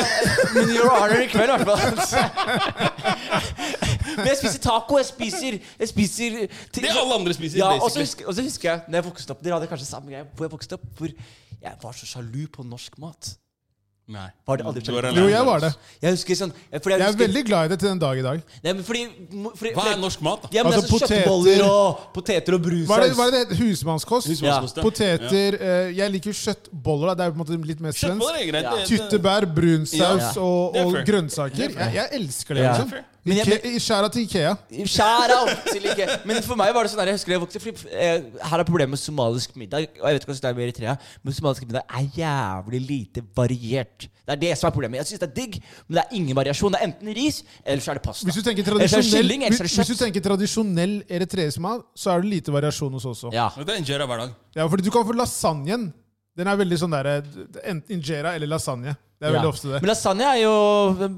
[0.56, 1.80] men Your Honor i kveld, i hvert fall.
[4.18, 4.98] Men jeg spiser taco.
[4.98, 8.42] Jeg spiser, jeg spiser til- Det alle andre spiser, Ja, og så husker, og så
[8.44, 10.88] husker jeg Når jeg vokste opp Dere hadde kanskje samme greie hvor jeg vokste opp.
[10.98, 11.08] Hvor
[11.62, 13.36] jeg var så sjalu på norsk mat.
[14.10, 14.26] Nei.
[14.48, 15.70] Var det aldri var Jo, jeg var det.
[16.02, 18.24] Jeg husker sånn jeg, Jeg er husker, veldig glad i det til den dag i
[18.26, 18.40] dag.
[18.64, 19.04] Nei, men fordi,
[19.60, 20.50] fordi Hva er norsk mat, da?
[20.52, 23.58] Ja, men Altså, altså, poteter- Kjøttboller og poteter og Hva er det, hva er det?
[23.60, 24.28] Husmannskost?
[24.32, 24.82] Husmannskost, ja.
[24.88, 27.08] Poteter eh, Jeg liker kjøttboller.
[27.14, 28.50] da Det er på en måte litt mer svensk.
[28.50, 28.74] Ja.
[28.90, 30.42] Tyttebær, brunsaus Ja.
[30.42, 31.70] og, og grønnsaker.
[31.70, 31.78] Er.
[31.78, 32.74] Jeg, jeg elsker det, Ja.
[32.82, 33.06] liksom.
[33.26, 34.54] Men jeg- Skjæra til Ikea.
[34.86, 37.88] Shout til Ikea Men for meg var det sånn der, Jeg husker jeg vokste fordi,
[37.92, 39.88] eh, Her er problemet med somalisk middag.
[40.02, 43.24] Og jeg vet ikke hvordan det er med Eritrea, men somalisk middag er jævlig lite
[43.36, 44.08] variert.
[44.30, 44.98] Det er det som er problemet.
[45.02, 46.72] Jeg synes det er digg, men det er ingen variasjon.
[46.72, 48.26] Det er enten ris, eller så er det pasta.
[48.30, 50.22] Hvis du tenker Eller så er det tradisjonell, kylling, så det hvis, hvis du tenker
[50.22, 53.34] tradisjonell eritreisk mat, så er det lite variasjon hos oss også.
[53.34, 53.50] Ja.
[53.58, 54.30] Det er injera hver dag.
[54.56, 55.92] Ja, fordi du kan få lasagnen.
[56.38, 57.24] Den er veldig sånn derre
[57.66, 58.96] Enten injera eller lasagne.
[59.20, 59.40] Det er Ja.
[59.42, 59.82] veldig ofte det.
[59.82, 60.54] Men lasagne er jo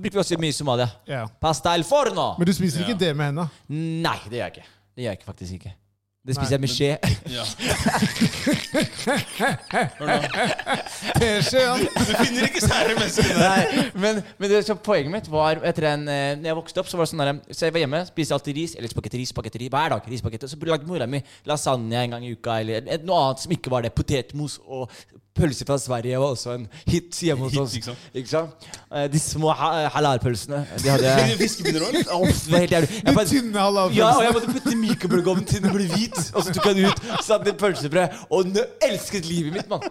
[0.02, 0.88] bruker vi også mye i Somalia.
[1.08, 1.28] Ja.
[1.40, 2.36] Pasta el forno.
[2.40, 2.88] Men du spiser Ja.
[2.88, 3.50] ikke det med henne?
[3.70, 4.66] Nei, det gjør jeg ikke.
[4.96, 5.74] Det gjør jeg ikke faktisk ikke.
[6.22, 6.92] Det Nei, spiser jeg med skje.
[7.32, 7.44] Ja.
[9.72, 10.18] Hør nå.
[11.18, 11.76] Teskje, ja.
[11.82, 13.40] Du finner ikke sære mennesker der.
[13.42, 16.92] Nei, men, men det, så poenget mitt var etter en eh, Når jeg vokste opp,
[16.92, 18.76] så var det sånn der, Så jeg var hjemme, spiste alltid ris.
[18.78, 20.12] Eller spagetti, ris, spagetti, ris, hver dag.
[20.14, 20.46] ris, spagetti.
[20.50, 23.74] Og så lagde mora mi lasagne en gang i uka, eller noe annet som ikke
[23.74, 23.96] var det.
[23.98, 24.92] Potetmos og
[25.32, 27.76] pølser fra Sverige var også en hit hjemme hos Hit, oss.
[27.80, 28.02] ikke sant?
[28.20, 28.66] Ikke sant?
[28.92, 30.60] Eh, De små halalpølsene.
[30.84, 32.10] De hadde Fiskepinner òg, eller?
[32.12, 32.90] Åh, det var helt jævlig.
[33.00, 34.02] Jeg De tynne halalpølsene.
[34.02, 36.11] ja, og jeg måtte putte i mikrobølgeovnen til den ble hvit.
[36.36, 39.86] Og så tok han ut, satte den i pølsebrød, og nø elsket livet mitt, mann.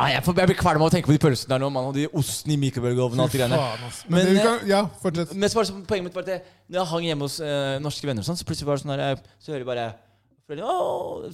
[0.00, 1.88] Ah, jeg, får, jeg blir kvalm av å tenke på de pølsene der nå, mann.
[1.90, 3.58] Og de osten i mikrobølgeovnen alt det greiene.
[4.06, 5.34] Men, Men, eh, kan, ja, fortsett.
[5.34, 7.40] Men så var det sånn, poenget mitt var at jeg, når jeg hang hjemme hos
[7.44, 9.88] eh, norske venner, sånn, så plutselig var det sånn der, eh, Så hører jeg bare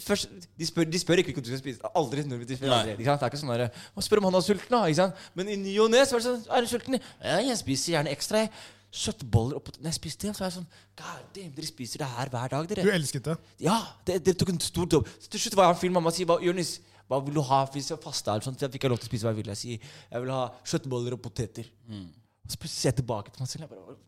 [0.05, 0.29] først,
[0.59, 1.93] de, spør, de spør ikke hva du skal spise.
[1.97, 2.25] Aldri.
[2.29, 2.97] Når de spør aldri.
[2.99, 4.83] Det er ikke sånn der, «Å, Spør om han er sulten, da.
[4.91, 5.23] Ikke sant?
[5.39, 6.99] Men i ny og ne så var det sånn Er du sulten?
[7.25, 8.45] Ja, jeg spiser gjerne ekstra.
[8.45, 8.53] jeg.
[8.97, 12.09] Kjøttboller og Når jeg spiste det, så var jeg sånn God damn, dere spiser det
[12.09, 13.37] her hver dag, Du elsket det.
[13.67, 15.09] Ja, det, det tok en stor jobb.
[15.21, 16.77] Så til slutt var jeg en film mamma sier hva, Jonis,
[17.11, 18.33] hva vil du ha hvis jeg fasta?
[18.33, 18.63] eller sånt?
[18.63, 19.57] Jeg fikk jeg lov til å spise hva jeg ville.
[19.57, 21.69] Jeg sier jeg vil ha kjøttboller og poteter.
[21.91, 23.67] Og så ser jeg tilbake til meg selv.
[23.67, 23.99] Jeg bare,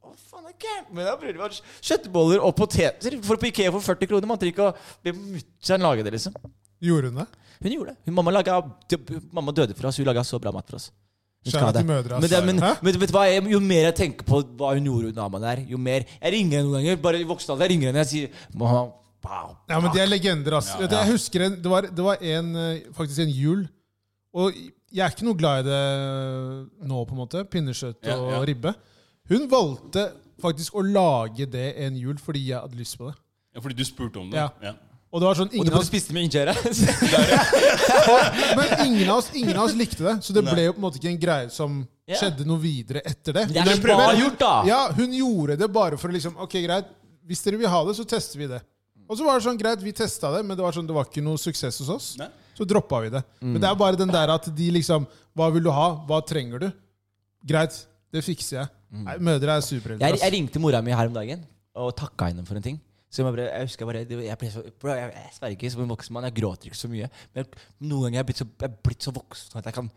[0.00, 1.60] hva faen er gærent med deg?
[1.90, 4.30] Kjøttboller og poteter for på Ikea for 40 kroner.
[4.30, 6.34] Man trenger ikke å be mutter'n lage det, liksom.
[6.80, 7.28] Gjorde hun det?
[7.60, 7.98] Hun gjorde det.
[8.06, 8.96] Hun, mamma, laget,
[9.36, 9.98] mamma døde for oss.
[10.00, 10.88] Hun laga så bra mat for oss.
[11.40, 12.20] Til mødre.
[12.20, 14.88] Men, det, men, men vet du hva, jeg, jo mer jeg tenker på hva hun
[14.90, 16.98] gjorde Aman der, jo mer Jeg ringer henne noen ganger.
[17.00, 17.64] Bare i voksen alder.
[17.64, 18.82] Jeg ringer henne og sier mamma,
[19.24, 20.74] wow, Ja, men de er legender, ass.
[20.74, 20.90] Ja, ja.
[20.98, 23.64] Jeg husker en, det var, det var en, eh, faktisk en jul.
[24.36, 24.52] Og
[24.92, 25.80] jeg er ikke noe glad i det
[26.90, 27.46] nå, på en måte.
[27.48, 28.44] Pinnekjøtt og ja.
[28.52, 28.74] ribbe.
[29.32, 30.10] Hun valgte
[30.44, 33.16] faktisk å lage det en jul fordi jeg hadde lyst på det.
[33.56, 34.44] Ja, fordi du spurte om det?
[34.60, 34.76] Ja.
[35.10, 36.52] Og det var sånn, Og du ingen av oss, spiste med injera?
[38.58, 40.84] men ingen av, oss, ingen av oss likte det, så det ble jo på en
[40.84, 43.46] måte ikke en greie som skjedde noe videre etter det.
[43.50, 44.52] Det er Men- bra men gjort, da!
[44.68, 46.86] Ja, hun gjorde det bare for å liksom Ok, greit.
[47.26, 48.60] Hvis dere vil ha det, så tester vi det.
[49.10, 51.06] Og så var det sånn, greit, vi testa det, men det var sånn, det var
[51.06, 52.08] ikke noe suksess hos oss.
[52.18, 52.28] Nei.
[52.54, 53.22] Så droppa vi det.
[53.40, 53.54] Mm.
[53.54, 55.94] Men det er bare den der at de liksom Hva vil du ha?
[56.06, 56.68] Hva trenger du?
[57.46, 57.74] Greit,
[58.12, 58.70] det fikser jeg.
[58.90, 60.02] Nei, mødre er superhelter.
[60.02, 60.06] Mm.
[60.10, 61.42] Jeg, jeg ringte mora mi her om dagen
[61.80, 62.80] og takka henne for en ting.
[63.10, 65.82] Så jeg, bare, jeg husker bare, jeg ble så, bro, jeg, jeg sverger ikke som
[65.82, 66.28] en voksen mann.
[66.28, 67.08] Jeg gråter ikke så mye.
[67.34, 67.48] Men
[67.90, 69.90] noen ganger er jeg blitt så, jeg blitt så voksen at jeg kan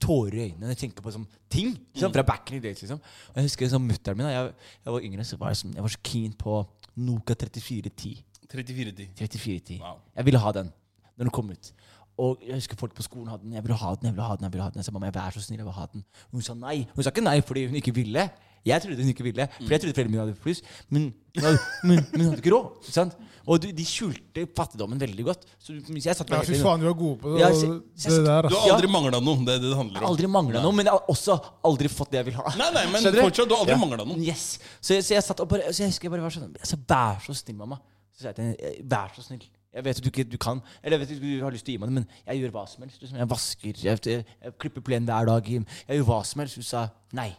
[0.00, 1.70] tårer i øynene når jeg tenker på sånn ting.
[1.94, 3.00] Liksom, fra back in the days, liksom.
[3.00, 4.50] Og jeg husker sånn mutter'n min jeg,
[4.84, 6.58] jeg var yngre, så var jeg, sånn, jeg var så keen på
[7.00, 8.20] Noka 3410.
[8.50, 9.08] 34-10.
[9.16, 9.80] 3410.
[9.80, 10.02] Wow.
[10.18, 10.68] Jeg ville ha den
[11.14, 11.72] når den kom ut.
[12.20, 13.56] Og jeg husker folk på skolen hadde den.
[13.56, 14.44] Jeg ville ha den, jeg ville ha den.
[14.44, 14.82] Jeg ville ha den.
[14.82, 16.04] Jeg sa mamma, vær så snill, jeg vil ha den.
[16.28, 16.76] Og hun sa nei.
[16.92, 18.26] Hun sa ikke nei fordi hun ikke ville.
[18.66, 20.60] Jeg trodde hun ikke ville, for jeg trodde foreldrene mine hadde pluss.
[20.90, 22.66] Men, hun hadde- men, men hun hadde ikke råd.
[22.84, 23.14] Ikke sant?
[23.50, 25.46] Og de, de skjulte fattigdommen veldig godt.
[25.58, 27.70] Så jeg satt Ja, meg fy faen, du er god på det, Ja, og se-
[28.04, 28.48] se- det der.
[28.52, 29.36] Du har aldri mangla noe.
[29.46, 30.08] Det er det det handler om.
[30.10, 32.44] aldri mangla noe, men jeg har også aldri fått det jeg vil ha.
[32.60, 33.80] Nei, nei, men Skjønner fortsatt, du har aldri Ja.
[33.80, 34.18] mangla noe.
[34.20, 34.58] Yes.
[34.80, 36.76] Så, jeg- så jeg satt og bare Så jeg husker jeg bare var sånn altså,
[36.86, 37.80] Vær så snill, mamma.
[38.12, 39.42] Så sa jeg til henne "Eh, Vær så snill.
[39.72, 41.72] Jeg vet at du ikke du kan Eller jeg vet at du har lyst til
[41.72, 43.00] å gi meg det, men jeg gjør hva som helst.
[43.00, 43.16] Liksom.
[43.16, 45.46] Jeg vasker, jeg, jeg, jeg klipper plenen hver dag.
[45.48, 46.56] Jeg gjør hva som helst.
[46.56, 47.32] Hun sa nei.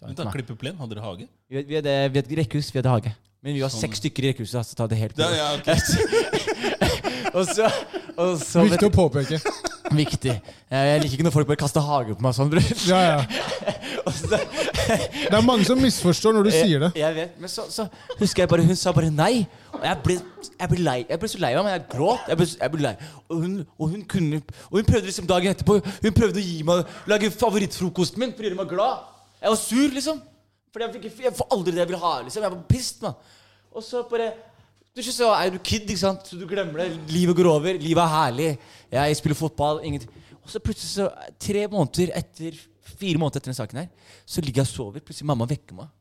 [0.00, 0.32] Til da, meg.
[0.38, 0.72] Klippe?
[0.80, 1.26] Hadde dere hage?
[1.50, 3.12] Vi, vi, hadde, vi hadde rekkehus, vi hadde hage.
[3.40, 3.86] Men vi var Sånn.
[3.86, 4.68] seks stykker i rekkehuset.
[4.68, 5.24] Så ta det helt på.
[5.24, 5.68] Ja, ja, ok.
[7.36, 7.68] og så,
[8.16, 9.40] og så Viktig å påpeke.
[10.00, 10.34] Viktig.
[10.70, 12.68] Jeg, liker ikke når folk bare kaster hage på meg sånn, bror.
[12.86, 13.20] Ja, ja.
[14.10, 14.38] Så-
[14.90, 16.88] Det er mange som misforstår når du sier det.
[16.98, 17.84] Jeg, jeg vet, men så, så
[18.18, 19.44] husker jeg bare Hun sa bare nei.
[19.76, 20.16] Og jeg ble,
[20.50, 21.76] jeg ble, lei, jeg ble så lei av meg.
[21.76, 22.26] Jeg gråt.
[22.30, 22.92] Jeg ble, jeg ble lei.
[23.30, 24.40] Og hun, og hun kunne
[24.70, 28.42] Og hun prøvde liksom dagen etterpå Hun prøvde å gi meg lage favorittfrokosten min for
[28.42, 29.06] å gjøre meg glad.
[29.40, 30.20] Jeg var sur, liksom.
[30.70, 32.14] For jeg, jeg får aldri det jeg vil ha.
[32.22, 33.36] liksom Jeg var pissed, mann.
[33.70, 34.32] Og så bare
[34.96, 36.26] du så er du kid, ikke sant?
[36.26, 36.88] Så du glemmer det.
[37.12, 37.76] Livet går over.
[37.78, 38.48] Livet er herlig.
[38.90, 39.84] Jeg spiller fotball.
[39.86, 40.10] Ingenting.
[40.42, 41.06] Og så plutselig, så,
[41.38, 42.56] tre måneder etter
[42.98, 45.04] fire måneder etter den saken her, så ligger jeg og sover.
[45.06, 45.92] Plutselig mamma vekker meg.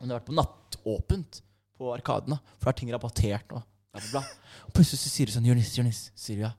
[0.00, 1.42] Hun har vært på nattåpent
[1.76, 2.38] på Arkaden.
[2.56, 3.52] For da er ting rabattert.
[3.52, 6.54] Og, og plutselig så sier hun sånn Jonis, Jonis, sier hun ja.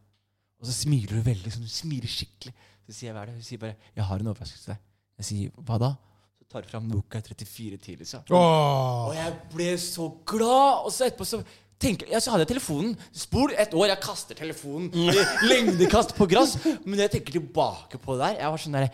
[0.62, 1.56] Og så smiler hun veldig.
[1.56, 2.54] sånn, hun smiler skikkelig.
[2.86, 3.40] Så sier jeg hva er det?
[3.42, 4.91] Hun sier bare 'Jeg har en overraskelse til deg'.
[5.22, 5.96] Jeg sier 'Hva da?'
[6.42, 8.24] Så tar fram Nokia 34 til, liksom.
[8.34, 10.86] Og jeg ble så glad!
[10.88, 11.44] Og så etterpå så
[11.82, 12.98] tenker, ja, så hadde jeg telefonen.
[13.14, 13.88] Spol et år.
[13.94, 15.08] Jeg kaster telefonen i
[15.52, 16.58] lengdekast på gress.
[16.86, 18.90] Men jeg tenker tilbake på det der Jeg var sånn der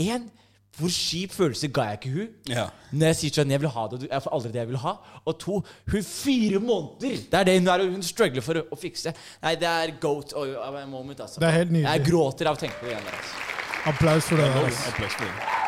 [0.00, 0.30] En,
[0.78, 2.70] hvor kjip følelse ga jeg ikke hun Ja.
[2.92, 4.94] når jeg sier sånn Jeg vil ha det, jeg får aldri det jeg vil ha.
[5.26, 5.58] Og to,
[5.92, 7.16] hun fire måneder!
[7.28, 9.12] Det er det hun er, og hun struggler for å, å fikse.
[9.42, 11.40] Nei, det er goat moment, altså.
[11.40, 11.90] Det er helt nydelig.
[11.90, 13.10] Jeg gråter av å tenke på det igjen.
[13.16, 13.50] Altså.
[13.92, 14.48] Applaus for det.
[14.48, 15.61] Applaus for det.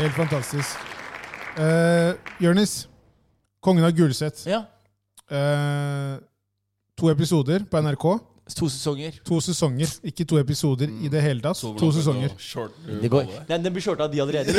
[0.00, 0.76] Helt fantastisk.
[1.60, 2.86] Uh, Jørnis,
[3.60, 4.38] kongen av Gulset.
[4.48, 4.62] Ja.
[5.28, 6.16] Uh,
[6.96, 8.06] to episoder på NRK.
[8.56, 9.18] To sesonger.
[9.28, 11.60] To sesonger, ikke to episoder i det hele tatt.
[11.60, 12.32] To sesonger.
[12.32, 13.44] det går short, uh, Det går, holde.
[13.52, 14.56] den, blir shorta av de allerede.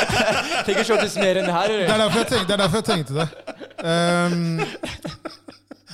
[0.68, 1.74] Tenker shortes mer enn det her.
[1.80, 2.54] Det er derfor jeg tenkte det.
[2.54, 3.28] Er derfor jeg tenkte det.
[3.80, 4.60] Um,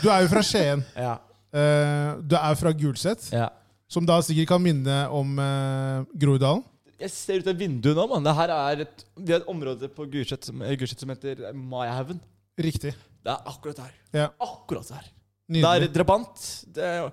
[0.03, 0.86] du er jo fra Skien.
[0.99, 1.18] Ja,
[1.51, 3.49] Uh, du er fra Gulset, ja.
[3.91, 6.62] som da sikkert kan minne om uh, Groruddalen.
[7.01, 8.25] Jeg ser ut av vinduet nå, mann.
[8.27, 11.47] Det her er et, det er et område på Gulset som, eh, Gulset som heter
[11.57, 12.21] Mayahaugen.
[12.61, 12.93] Riktig.
[13.25, 13.95] Det er akkurat her.
[14.13, 15.09] Ja, Akkurat her.
[15.51, 16.43] Det er drabant.
[16.71, 17.09] Det er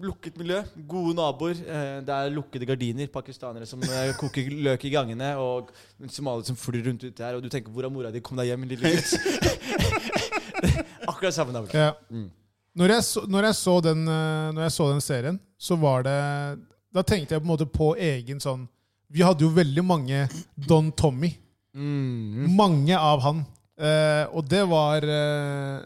[0.00, 0.60] lukket miljø.
[0.88, 1.58] Gode naboer.
[1.66, 3.10] eh, Det er lukkede gardiner.
[3.12, 5.32] Pakistanere som eh, koker løk i gangene.
[5.36, 5.70] Og
[6.08, 7.34] somaliere som flyr rundt ute her.
[7.34, 8.20] Og du tenker 'Hvor er mora di?
[8.20, 9.18] Kom deg hjem, lille gutt'.
[11.10, 11.68] Akkurat samme navn.
[11.74, 11.92] Ja.
[12.10, 12.30] Mm.
[12.74, 16.18] Når, jeg så, når, jeg så den, når jeg så den serien, så var det
[16.94, 18.68] Da tenkte jeg på en måte på egen sånn
[19.12, 20.24] Vi hadde jo veldig mange
[20.68, 21.32] Don Tommy.
[21.74, 22.54] Mm.
[22.56, 23.42] Mange av han.
[23.80, 25.80] Eh, og det var eh,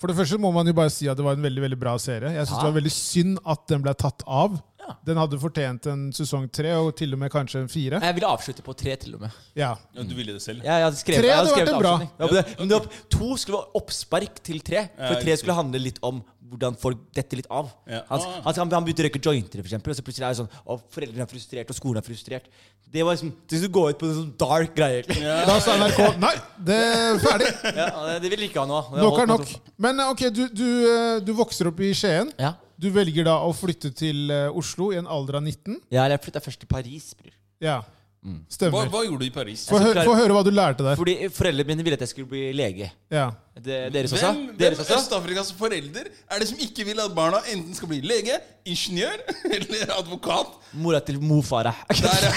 [0.00, 1.96] For det første må man jo bare si at det var en veldig veldig bra
[2.00, 2.30] serie.
[2.32, 2.64] Jeg synes Ja.
[2.64, 4.56] det var veldig synd at den ble tatt av.
[4.80, 4.94] Ja.
[5.04, 7.98] Den hadde fortjent en sesong tre, og til og med kanskje en fire.
[8.00, 9.34] Jeg ville avslutte på tre, til og med.
[9.58, 9.74] Ja.
[9.92, 10.62] Ja, du ville det selv?
[10.64, 11.92] Ja, jeg hadde skrevet, Tre jeg hadde vært en bra.
[11.98, 12.10] avslutning.
[12.16, 12.86] Ja, men det, men det var,
[13.18, 14.86] to skulle være oppspark til tre.
[14.96, 17.70] For tre skulle handle litt om hvordan folk detter litt av.
[17.88, 18.02] Ja.
[18.08, 18.40] Han, Ah.
[18.46, 20.82] han, han, begynte å røyke jointer, for eksempel, og så plutselig er det sånn Og
[20.94, 22.46] foreldrene er frustrert, og skolen er frustrert.
[22.88, 25.02] Det var liksom Det skulle gå ut på en sånn dark greie.
[25.20, 25.42] ja.
[25.48, 26.34] Da sa NRK nei,
[26.70, 27.50] det er ferdig.
[27.76, 28.80] Ja, det vil ikke ha.
[28.94, 29.52] Det Nok er nok.
[29.76, 32.32] Men eh, ok, du, du, eh, du vokser opp i Skien.
[32.40, 32.54] Ja.
[32.78, 35.80] Du velger da å flytte til eh, Oslo i en alder av 19.
[35.90, 37.34] Ja, jeg flytta først til Paris, bror.
[37.60, 37.80] Ja,
[38.18, 38.88] Hva, stemmer.
[38.90, 39.60] hva gjorde du i Paris?
[39.70, 40.96] Få hø få høre hva du lærte der.
[40.98, 42.90] Fordi foreldrene mine ville at jeg skulle bli lege.
[43.14, 43.28] Ja.
[43.54, 44.32] Det, deres også?
[44.32, 44.96] Hvem, hvem Deres også?
[44.98, 49.16] Øst-Afrikas forelder er det som ikke vil at barna enten skal bli lege, ingeniør
[49.54, 50.50] eller advokat?
[50.72, 51.78] Mora til Mo Farah.
[51.88, 52.32] Der, ja.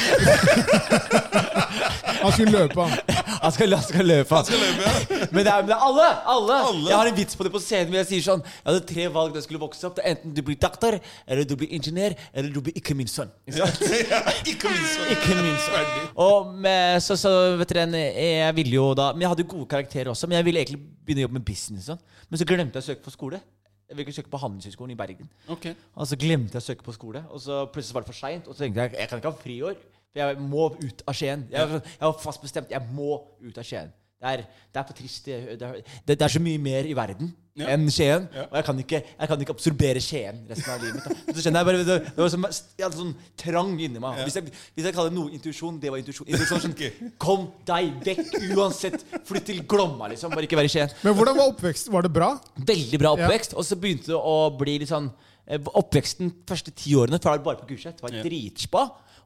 [2.22, 3.16] Han skulle løpe, han.
[3.42, 4.46] Han skal, han skal løpe, han.
[4.48, 5.28] Skal løpe, ja.
[5.36, 6.58] Men det er, men det er alle, alle!
[6.72, 6.90] Alle.
[6.90, 9.06] Jeg har en vits på det på scenen hvor jeg sier sånn Jeg hadde tre
[9.14, 9.96] valg da jeg skulle vokse opp.
[9.98, 10.98] Det er Enten du blir doktor,
[11.28, 13.32] eller du blir ingeniør, eller du blir ikke min sønn.
[13.48, 15.14] Ikke min sønn.
[15.16, 15.96] Ikke min sønn.
[16.26, 20.12] Og med, så, så vet dere, jeg ville jo da Men jeg hadde gode karakterer
[20.14, 21.88] også, men jeg ville egentlig begynne å jobbe med business.
[21.92, 22.02] Sånn.
[22.30, 23.42] Men så glemte jeg å søke på skole.
[23.92, 25.28] Jeg ville ikke søke på Handelshøyskolen i Bergen.
[25.52, 25.66] Ok.
[26.00, 28.46] Og så glemte jeg å søke på skole, og så plutselig var det for seint.
[28.48, 29.82] Og så tenkte jeg jeg kan ikke ha friår,
[30.12, 31.48] for jeg må ut av Skien.
[31.52, 32.72] Jeg, jeg var fast bestemt.
[32.74, 33.92] Jeg må ut av Skien.
[34.22, 35.26] Det er, det er for trist.
[35.26, 37.66] Det, er- det, det er så mye mer i verden Ja.
[37.74, 38.28] enn Skien.
[38.36, 38.44] Ja.
[38.52, 41.24] Og jeg kan, ikke, jeg kan ikke absorbere Skien resten av livet mitt.
[41.36, 42.46] Så skjønner jeg bare, det, det var sånn,
[42.78, 44.22] jeg hadde sånn trang inni meg.
[44.28, 46.30] Hvis, jeg, hvis jeg kaller noe intuisjon, det var intuisjon.
[46.52, 46.78] Sånn,
[47.26, 49.04] Kom deg vekk uansett.
[49.28, 50.32] Flytt til Glomma, liksom.
[50.36, 50.94] Bare ikke være i Skien.
[51.02, 51.90] Men hvordan var oppvekst?
[51.96, 52.30] Var det bra?
[52.72, 53.58] Veldig bra oppvekst.
[53.58, 55.10] Og så begynte det å bli litt sånn
[55.52, 58.22] Oppveksten Oppveksten første ti årene for da var det bare på Gulset var Ja.
[58.24, 58.84] dritspa.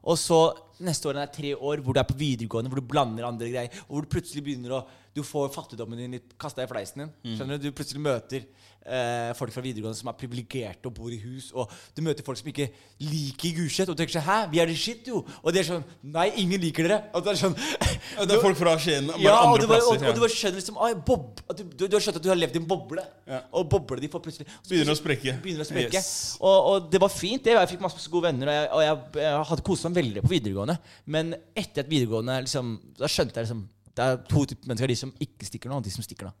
[0.08, 0.38] Og så
[0.84, 3.82] neste årene er tre år hvor du er på videregående, hvor du blander andre greier.
[3.86, 4.84] Og hvor du plutselig begynner å
[5.16, 7.12] Du får fattigdommen din litt kasta i fleisen din.
[7.24, 7.36] Mm.
[7.38, 8.44] Skjønner Du Du plutselig møter
[8.86, 11.48] eh, folk fra videregående som er privilegerte og bor i hus.
[11.56, 12.68] Og du møter folk som ikke
[13.02, 13.88] liker Gulset.
[13.88, 15.22] Og du tenker sånn Hæ, vi er det shit, jo!
[15.42, 17.00] Og de er sånn Nei, ingen liker dere.
[17.16, 19.96] Og det er sånn Det er folk fra Skien, bare ja, andre og bare, og,
[19.96, 20.08] plasser.
[20.10, 22.38] og du bare skjønner liksom ah, bob, du, du, du har skjønt at du har
[22.38, 23.04] levd i en boble.
[23.28, 23.42] Ja.
[23.56, 25.36] Og bobla de får plutselig Begynner å sprekke.
[25.42, 25.96] Begynner å sprekke.
[25.96, 26.36] Yes.
[26.40, 27.42] Og, og det var fint.
[27.44, 30.26] det Jeg fikk masse gode venner, og jeg, og jeg, jeg hadde kost meg veldig
[30.26, 30.76] på videregående.
[31.16, 33.64] Men etter at videregående liksom, Da skjønte jeg liksom
[33.96, 34.92] Det er to typer mennesker.
[34.92, 36.32] De som ikke stikker nå, og de som stikker nå.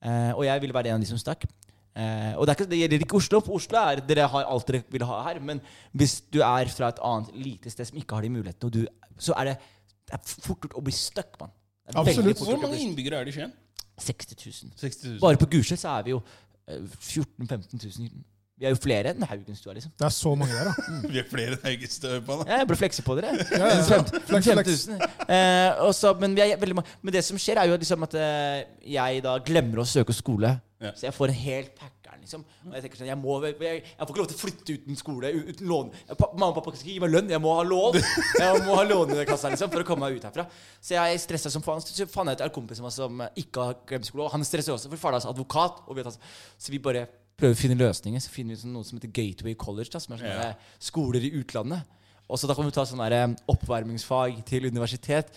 [0.00, 1.44] Eh, og jeg ville være en av de som stakk.
[1.90, 3.40] Eh, og det, er ikke, det gjelder ikke Oslo.
[3.44, 5.40] for Oslo er dere har alt dere vil ha her.
[5.44, 5.62] Men
[5.92, 9.14] hvis du er fra et annet lite sted som ikke har de mulighetene, og du,
[9.18, 9.56] så er det,
[10.08, 11.54] det er fort gjort å bli stuck, mann.
[11.94, 12.42] Absolutt.
[12.46, 13.54] Hvor mange innbyggere er det i Skien?
[14.00, 14.72] 60 000.
[14.80, 15.20] 60 000.
[15.20, 16.20] Bare på Gulset så er vi jo
[16.66, 18.22] eh, 14 000-15 000.
[18.60, 19.92] Vi er jo flere enn Haugenstua, liksom.
[19.96, 20.96] Det er så mange der, da.
[21.12, 22.44] Vi er flere enn Haugenstua på da.
[22.44, 23.30] Ja, Jeg burde flekse på dere.
[23.40, 23.78] Ja, ja.
[23.80, 24.00] ja.
[24.28, 25.04] Flex, 5000.
[25.24, 28.58] Eh, også, men, vi er veldig men det som skjer, er jo liksom at eh,
[28.98, 30.52] jeg da glemmer å søke skole.
[30.80, 30.92] Ja.
[30.92, 32.42] Så jeg får en helt packeren, liksom.
[32.66, 35.00] Og jeg tenker sånn, jeg, må, jeg, jeg får ikke lov til å flytte uten
[35.00, 35.88] skole, uten lån.
[36.10, 37.96] Pa, mamma og pappa skal ikke gi meg lønn, jeg må ha lån.
[38.40, 40.44] Jeg må ha lån i den kassa liksom, for å komme meg ut herfra.
[40.80, 41.80] Så jeg stressa som faen.
[41.84, 44.92] Så fant jeg ut en kompis som ikke har glemt skole, og han stresser også,
[44.92, 45.80] for faren hans er advokat.
[45.88, 47.08] Og vi, altså, så vi bare
[47.40, 48.22] prøver å finne løsninger.
[48.22, 50.52] Så finner vi sånn noe som heter Gateway College, da, som er sånne Ja.
[50.78, 51.82] skoler i utlandet.
[52.30, 55.32] Og så da kan vi ta sånn oppvarmingsfag til universitet.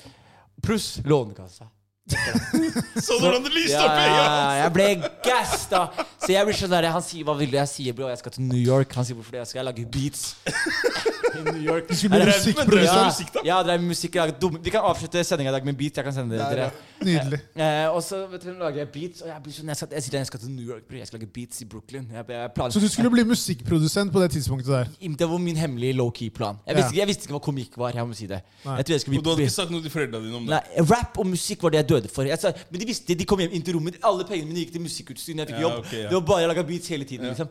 [0.62, 1.66] Pluss Lånekassa.
[3.00, 4.24] Så hvordan det lyste Ja, opp i øya!
[4.60, 4.88] jeg ble
[5.24, 5.80] gasta.
[6.20, 7.56] Så jeg blir sånn der, Han sier hva vil du?
[7.56, 8.92] Jeg sier bro, jeg skal til New York.
[9.00, 9.40] Han sier hvorfor det?
[9.46, 10.36] Jeg skal lage beats
[11.40, 11.88] i New York.
[11.88, 13.40] Du skulle bli musikkprodusent.
[13.40, 14.20] Ja, ja, det er musikk.
[14.68, 15.96] Vi kan avslutte sendinga i dag med beats.
[16.02, 16.72] Jeg kan sende det til dere.
[17.06, 17.40] Nydelig.
[17.56, 20.04] Eh, og så vet du, lager jeg beats, og jeg blir sånn Jeg, skal, jeg
[20.06, 20.84] sier jeg skal til New York.
[20.92, 22.08] Jeg skal lage beats i Brooklyn.
[22.14, 24.88] Jeg, jeg Så du skulle bli musikkprodusent på det tidspunktet der?
[25.24, 26.58] Det var min hemmelige low-key-plan.
[26.68, 26.82] Jeg, Ja.
[26.82, 27.92] visste jeg visste ikke hva komikk var.
[27.94, 28.42] Jeg må si det.
[28.66, 30.60] Jeg tror jeg skulle Og du hadde ikke sagt noe til foreldrene dine om det?
[30.60, 32.24] Nei, Rap og musikk var det jeg døde for.
[32.24, 34.74] Jeg sa, men de visste, de kom hjem inn til rommet Alle pengene mine gikk
[34.74, 35.36] til musikkutstyr.
[35.36, 36.10] når Jeg fikk Ja, jobb Okay, ja.
[36.10, 37.28] Det var bare jeg laga beats hele tiden.
[37.28, 37.48] Liksom.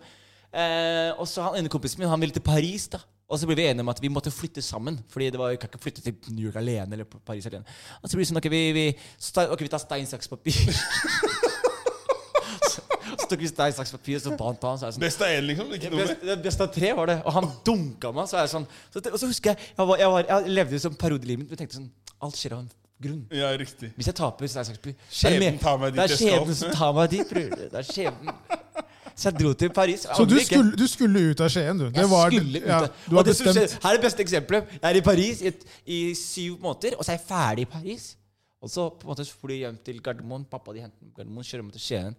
[0.53, 2.89] Eh, og så han ene kompisen min Han ville til Paris.
[2.89, 2.99] da
[3.33, 4.99] Og så ble vi enige om at vi måtte flytte sammen.
[5.13, 6.93] Fordi det var, vi kan ikke flytte til New York alene.
[6.99, 7.65] Eller Paris alene
[8.03, 8.85] Og så blir det sånn Ok, vi, vi,
[9.17, 10.53] sta- ok, vi tar stein, saks, papir.
[12.73, 12.85] så,
[13.17, 14.77] så tok vi stein, saks, papir, og så bandt han.
[14.83, 15.73] Så sånn Best av én, liksom?
[15.79, 16.05] Ikke noe
[16.45, 17.19] Best, det av tre var det.
[17.25, 18.29] Og han dunka meg.
[18.31, 21.47] Så sånn så, Og så husker jeg Jeg, var, jeg, var, jeg levde som parodilivet
[21.47, 21.57] mitt.
[21.57, 21.89] Jeg tenkte sånn
[22.23, 22.71] Alt skjer av en
[23.03, 23.23] grunn.
[23.35, 23.89] Ja, riktig.
[23.97, 26.93] Hvis jeg taper så er det Skjebnen tar meg dit Det er skjebnen som tar
[27.01, 27.49] meg dit, bror.
[27.73, 28.37] Det er skjebnen.
[29.23, 30.07] Så jeg dro til Paris.
[30.17, 31.85] Så du skulle, du skulle ut av Skien, du?
[31.91, 32.67] Det Jeg var, skulle ut.
[32.67, 34.73] ja, av- du har og det som skjer, her er det beste eksempelet.
[34.81, 35.53] Jeg er i Paris i,
[35.87, 38.09] i syv måneder, og så er jeg ferdig i Paris.
[38.63, 40.45] Og så på en måte så flyr jeg hjem til Gardermoen.
[40.51, 42.15] Pappa de henter meg Gardermoen, kjører meg til Skien.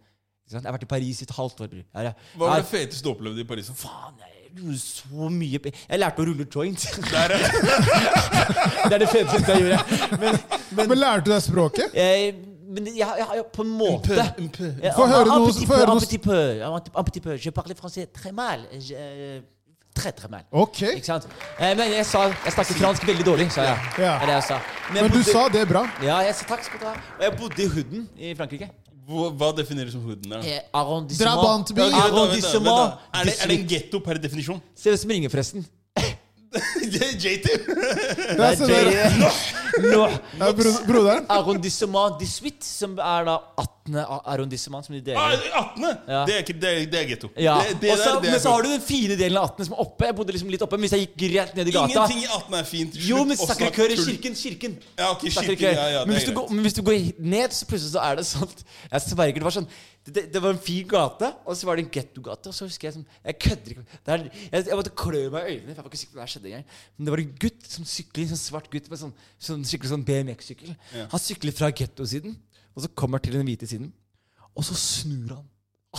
[0.51, 1.75] Jeg har vært i Paris i et halvt år.
[1.93, 2.13] Hva
[2.49, 3.69] var det feteste du opplevde i Paris?
[3.79, 6.83] faen, jeg gjorde så mye Jeg lærte å rulle joint.
[8.87, 10.17] Det er det feteste jeg gjorde.
[10.19, 10.37] Men,
[10.75, 11.95] men, Men lærte du deg språket?
[11.95, 12.35] jeg,
[12.65, 14.15] men jeg, jeg, jeg, på en måte
[14.95, 17.19] Få høre un noe- petit få peu, høre un noe- petit peu, un un petit
[17.21, 17.35] peu.
[17.37, 18.61] Je parle français très mal.
[18.79, 19.41] Je, euh,
[19.95, 20.43] très, très mal.
[20.51, 20.81] Ok.
[20.81, 21.27] Ikke sant?
[21.59, 23.77] Eh, men jeg sa Jeg snakket fransk veldig dårlig, sa jeg.
[23.99, 24.17] Ja.
[24.19, 24.53] Det det jeg sa.
[24.93, 25.83] jeg Men du bodde- sa det bra.
[26.01, 26.93] Ja, jeg sa takk skal du ha.
[27.19, 28.69] Og jeg bodde i Hooden i Frankrike.
[29.05, 30.31] Hva, hva defineres som hooden?
[30.41, 31.35] Eh, Arrondissement.
[31.35, 31.81] Drabantby.
[31.81, 32.93] Arrondissement.
[33.13, 34.61] Er det, er det en getto per definisjon?
[34.75, 35.65] Ser ut som ringer, forresten.
[36.53, 37.47] JT!
[38.37, 38.71] Det er sånn
[40.53, 41.25] bro, broderen.
[41.33, 43.97] Arrondissement 18, som er da 18.
[44.29, 45.47] arrondissement, som de Ah, deler.
[45.59, 45.87] 18.
[46.07, 46.19] Ja.
[46.27, 47.29] Det er, ikke, det er, det er getto.
[47.41, 47.55] Ja.
[47.65, 49.67] Det, det Og der, det er men så har du den fine delen av 18
[49.67, 50.07] som er oppe.
[50.07, 52.29] Jeg bodde liksom litt oppe, men hvis jeg gikk rett ned i gata Ingenting i
[52.29, 52.99] 18 er fint.
[53.09, 54.11] Jo, men å snakke Sacré-Cœur i tull.
[54.11, 54.37] kirken.
[54.43, 54.77] Kirken.
[54.99, 55.57] Ja, ok, Sacré-Cœur.
[55.57, 56.99] kirken, ja, ja, men, hvis du går, men hvis du går
[57.33, 58.53] ned, så plutselig så er det sånn
[58.93, 59.69] Jeg sverger, det var sånn
[60.05, 62.51] det, det, var en fin gate, og så var det en gettogate.
[62.51, 63.83] Og så husker jeg sånn Jeg kødder ikke.
[64.03, 66.19] Det er, jeg, jeg måtte klø meg i øynene, for jeg var ikke sikker på
[66.19, 66.65] det skjedde engang.
[66.97, 69.13] Men det var en gutt som sykler, en sånn svart gutt med sånn,
[69.47, 70.73] sånn skikkelig sånn BMX-sykkel.
[70.97, 71.05] Ja.
[71.13, 72.35] Han sykler fra gettosiden,
[72.75, 73.93] og så kommer han til den hvite siden.
[74.51, 75.47] Og så snur han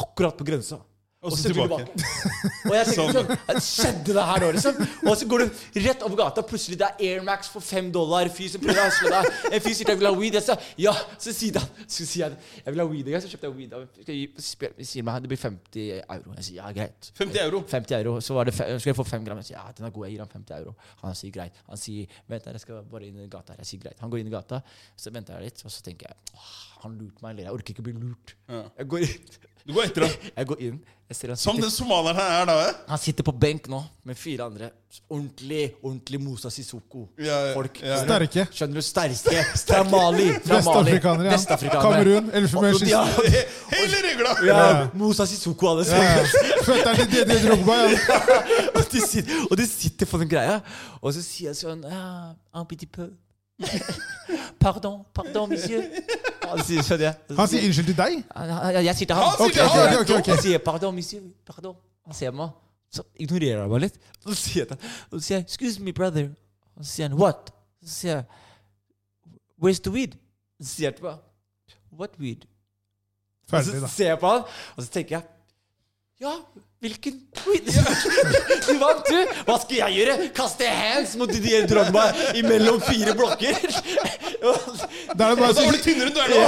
[0.05, 0.83] akkurat på grensa.
[1.25, 1.87] Og så tilbake.
[1.89, 2.51] tilbake.
[2.69, 4.81] Og jeg tenker sånn Skjedde det her nå, liksom?
[5.09, 8.29] Og så går du rett over gata, plutselig det er Air Max for fem dollar.
[8.35, 9.39] Fyr som prøver å hasle deg.
[9.57, 10.37] En fyr sier jeg vil ha weed.
[10.39, 10.93] Jeg sa ja.
[11.21, 13.09] Så sier han Så sier jeg jeg vil ha weed.
[13.15, 14.43] en Så kjøpte jeg weed.
[14.45, 16.37] Spør- sier meg det blir 50 euro.
[16.41, 17.11] Jeg sier ja, greit.
[17.21, 17.63] 50 euro.
[17.73, 19.41] 50 euro, så var det fe skal jeg få 5 gram.
[19.43, 20.77] Jeg sier ja, den er god, jeg gir ham 50 euro.
[21.03, 21.63] Han sier greit.
[21.71, 23.63] Han sier vent der, jeg skal bare inn i gata her.
[23.65, 23.99] Jeg sier greit.
[24.05, 24.61] Han går inn i gata,
[24.97, 26.45] så venter jeg litt, og så tenker jeg
[26.85, 28.35] han lurte meg, eller jeg orker ikke bli lurt.
[28.51, 28.59] Ja.
[28.77, 29.29] Jeg går inn.
[29.65, 30.17] Du går etter ham.
[30.37, 30.75] Jeg går inn.
[31.37, 32.55] Som den somalieren her er, da.
[32.69, 32.77] eh?
[32.89, 34.71] han sitter på benk nå med fire andre.
[35.13, 37.05] Ordentlig, ordentlig Musa Sissoko.
[37.21, 37.77] Ja, ja, Folk.
[37.83, 37.99] ja.
[38.03, 38.47] Sterke.
[38.51, 38.83] Skjønner du?
[38.83, 39.43] Sterke.
[39.69, 40.31] Fra Mali.
[40.49, 41.29] Vestafrikanere.
[41.29, 41.37] Ja.
[41.37, 41.83] Vestafrikanere.
[41.83, 42.31] Kamerun.
[42.41, 42.89] Elfenbenskysten.
[42.89, 43.05] Ja,
[43.77, 44.33] Hele regla!
[44.49, 44.89] Ja, Ja.
[44.95, 46.09] Musa Sissoko, alle sammen.
[46.09, 46.63] ja.
[46.65, 47.79] Føtteren til Didier Drogba.
[48.79, 50.61] Og, de sitter, og de sitter på den greia,
[51.03, 53.11] og så sier jeg sånn ah, Un petit peu.
[54.61, 55.83] Pardon, pardon, monsieur.
[56.57, 57.37] Han sier skjønner jeg.
[57.39, 58.25] Han sier unnskyld til deg?
[58.37, 59.25] Han- Jeg sier til ham.
[59.25, 60.27] Han sier til ok, ok, ok, ok.
[60.29, 61.33] Jeg sier 'pardon, monsieur'.
[61.47, 61.77] Pardon.
[62.07, 62.49] Han ser meg.
[62.93, 63.99] Så ignorerer han meg litt.
[64.25, 64.79] Og så sier jeg,
[65.11, 66.31] og så sier jeg 'excuse me, brother'.
[66.77, 67.51] Og så sier han 'what'?
[67.85, 68.25] Så sier jeg
[69.63, 70.15] 'where's the weed'?
[70.63, 71.17] Så sier jeg til meg
[71.93, 72.45] 'what weed'?
[73.45, 73.87] Og Ferdig, så da.
[73.87, 74.43] ser jeg på han,
[74.77, 75.23] og så tenker jeg
[76.23, 76.31] Ja,
[76.79, 77.17] hvilken?
[78.69, 79.17] Du vant, du!
[79.49, 80.29] Hva skal jeg gjøre?
[80.37, 82.05] Kaste hands mot Didier Drogba
[82.39, 83.57] imellom fire blokker?
[84.45, 86.39] Da er det bare så blir du tynnere enn du er nå!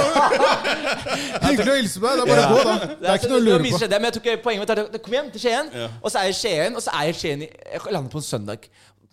[1.49, 2.21] hyggelig å hilse på deg.
[2.21, 2.75] Det er bare å gå, da.
[3.01, 3.81] Det er ikke noe å lure på.
[3.83, 6.37] Det, men jeg tok poenget mitt er Kom hjem til Skien, og så er jeg
[6.37, 8.67] i Skien, og så er jeg i Skien Jeg lander på en søndag.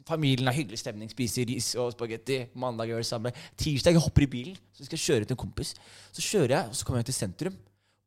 [0.07, 2.43] Familien har hyggelig stemning, spiser ris og spagetti.
[2.61, 3.33] Mandag gjør det samme.
[3.59, 5.75] Tirsdag jeg hopper i bilen, så skal jeg kjøre til en kompis.
[6.13, 7.57] Så kjører jeg, og så kommer jeg til sentrum.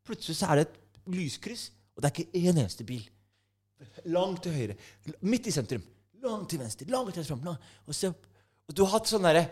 [0.08, 0.78] Plutselig så er det et
[1.18, 3.06] lyskryss, og det er ikke en eneste bil.
[4.14, 4.76] Langt til høyre.
[5.26, 5.82] Midt i sentrum.
[6.22, 6.86] Langt til venstre.
[6.94, 7.26] Langt til.
[7.26, 7.72] Langt.
[7.86, 8.28] Og,
[8.70, 9.48] og du har hatt sånn derre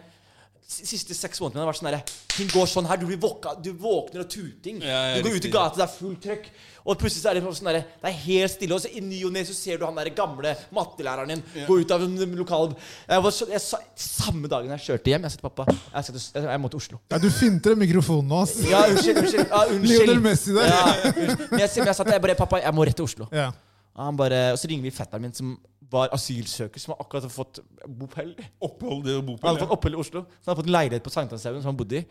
[0.67, 2.05] siste seks månedene har vært sånn derre
[2.35, 2.99] Ting går sånn her.
[2.99, 4.81] Du, blir våka, du våkner av tuting.
[4.83, 6.49] Ja, ja, du går ut i gata, det er fullt trøkk.
[6.85, 8.75] Og plutselig så er det sånn der, Det er helt stille.
[8.75, 11.79] Og så i ny og ne så ser du han der gamle mattelæreren din gå
[11.79, 13.63] ut av en lokal jeg var så, jeg
[14.05, 16.81] Samme dagen jeg kjørte hjem Jeg sa til pappa Jeg, skal jeg, jeg må til
[16.81, 16.99] Oslo.
[17.13, 18.57] Ja, du finter mikrofonen nå, ass.
[18.67, 19.21] Ja, unnskyld.
[19.23, 19.93] unnskyld, ja, unnskyld.
[19.93, 20.69] Lionel Messi der.
[20.69, 21.45] Ja, unnskyld.
[21.53, 23.29] Men jeg, jeg sa til jeg bare Pappa, jeg må rett til Oslo.
[23.33, 23.49] Ja.
[23.95, 25.53] Og, han bare, og så ringer vi fetteren min, som
[25.91, 28.33] var asylsøker, som akkurat hadde fått bopel.
[28.65, 29.47] Opphold i Han bopel.
[29.47, 30.23] hadde fått opphold i Oslo.
[30.25, 32.05] Så han hadde fått en leilighet på Sankthanshaugen som han bodde i.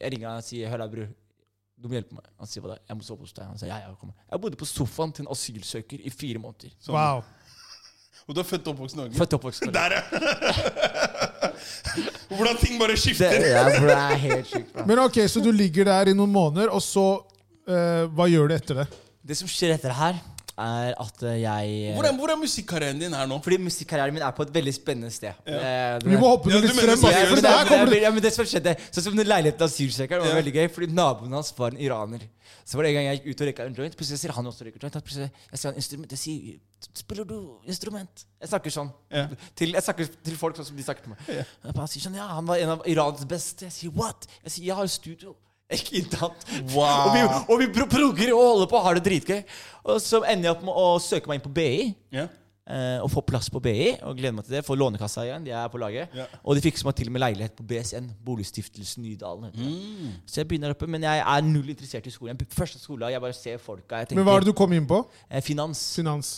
[0.00, 1.08] Jeg ringer han og sier 'Hør da, bror.
[1.82, 2.78] Du må hjelpe meg.' Han sier hva da?
[2.88, 4.14] 'Jeg må sove hos deg.' Han sier ja, jeg.
[4.30, 6.70] Jeg bodde på sofaen til en asylsøker i fire måneder.
[6.80, 6.94] Som.
[6.94, 7.22] Wow.
[8.28, 9.14] Og du er født og oppvokst i Norge?
[9.18, 9.78] Født og oppvokst i Norge.
[9.78, 10.02] Der, ja!
[12.36, 13.30] Hvordan ting bare Det, skifter.
[13.30, 14.72] ja, bro, det er helt sykt.
[14.72, 14.86] bro.
[14.86, 17.06] Men ok, Så du ligger der i noen måneder, og så
[17.68, 18.86] uh, Hva gjør du etter det?
[19.22, 20.16] Det som skjer etter det her,
[20.58, 23.38] er at eh, jeg Hvor er, hvor er musikkarrieren din her nå?
[23.42, 25.32] Fordi musikkarrieren min er på et veldig spennende sted.
[25.46, 25.98] Ja.
[25.98, 27.92] det- Vi må hoppe Ja, litt frem.
[28.02, 30.42] ja, men det som skjedde Sånn som den leiligheten asylsøkeren var Ja.
[30.42, 32.20] veldig gøy, fordi naboen hans var en iraner.
[32.64, 34.46] Så var det en gang jeg gikk ut og røyka en joint, plutselig sier han
[34.46, 34.96] også røyker joint.
[34.96, 36.58] at Plutselig, jeg ser han instrument, jeg sier
[36.94, 38.92] 'Spiller du instrument?' Jeg snakker sånn.
[39.10, 39.28] Ja.
[39.56, 41.18] Til, jeg snakker til folk sånn som de snakker til meg.
[41.64, 43.62] Jeg bare sier sånn, ja, Han var en av Irans beste.
[43.66, 45.34] Jeg sier 'what?' Jeg sier 'jeg har studio'.
[46.74, 47.08] Wow.
[47.08, 49.42] Og vi, og vi pro- progger og holder på og har det dritgøy.
[49.88, 51.72] Og så ender jeg opp med å søke meg inn på BI.
[52.14, 52.28] Yeah.
[52.72, 54.60] Eh, og få plass på BI, og gleder meg til det.
[54.64, 56.12] Få Lånekassa igjen, de er på laget.
[56.14, 56.28] Yeah.
[56.46, 59.48] Og de fikser meg til og med leilighet på BSN, Boligstiftelsen Nydalen.
[59.50, 59.72] heter det.
[60.06, 60.12] Mm.
[60.30, 62.38] Så jeg begynner oppe, men jeg er null interessert i skolen.
[62.54, 63.98] Første skole, jeg bare ser folka.
[64.04, 65.02] Jeg tenker, Men hva er det du kom inn på?
[65.28, 65.82] eh, Finans.
[65.98, 66.30] Finans.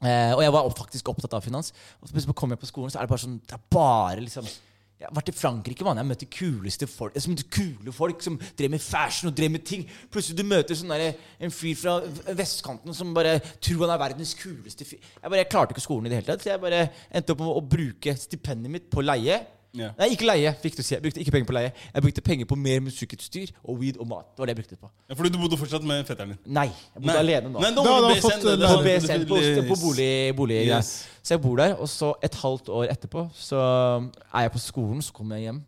[0.00, 1.72] Eh, og jeg var faktisk opptatt av finans.
[2.00, 4.20] Og så plutselig kommer jeg på skolen, så er det bare sånn Det er bare
[4.24, 4.48] liksom
[4.96, 5.98] jeg vært i Frankrike, mann.
[6.00, 9.64] Jeg møtte kuleste folk Jeg møtte kule folk som drev med fashion og drev med
[9.68, 9.82] ting.
[10.12, 11.98] Plutselig du møter sånn der, en fyr fra
[12.38, 15.02] vestkanten som bare tror han er verdens kuleste fyr.
[15.02, 17.44] Jeg, bare, jeg klarte ikke skolen i det hele tatt, så jeg bare endte opp
[17.44, 19.42] med å bruke stipendet mitt på leie.
[19.76, 19.90] Ja.
[19.98, 20.52] Nei, ikke leie.
[20.62, 20.94] Fikk du si.
[20.94, 21.72] Jeg brukte ikke penger på leie.
[21.92, 24.30] Jeg brukte penger på mer musikkutstyr og weed og mat.
[24.32, 24.90] Det var det jeg brukte på.
[25.10, 26.40] Ja, fordi du bodde fortsatt med fetteren din?
[26.56, 27.62] Nei, jeg bodde alene nå.
[27.62, 30.92] Nei, Da var det han fått, på BSN, på, på bolig, bolig Yes.
[31.22, 35.02] Så jeg bor der, og så et halvt år etterpå så er jeg på skolen,
[35.04, 35.62] så kommer jeg hjem.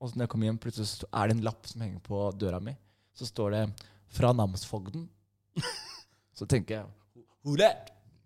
[0.00, 2.26] Og så når jeg kommer hjem, plutselig så er det en lapp som henger på
[2.40, 2.76] døra mi.
[3.14, 3.64] Så står det
[4.14, 5.08] 'Fra namsfogden'.
[6.38, 6.86] Så tenker jeg
[7.44, 7.70] Hore!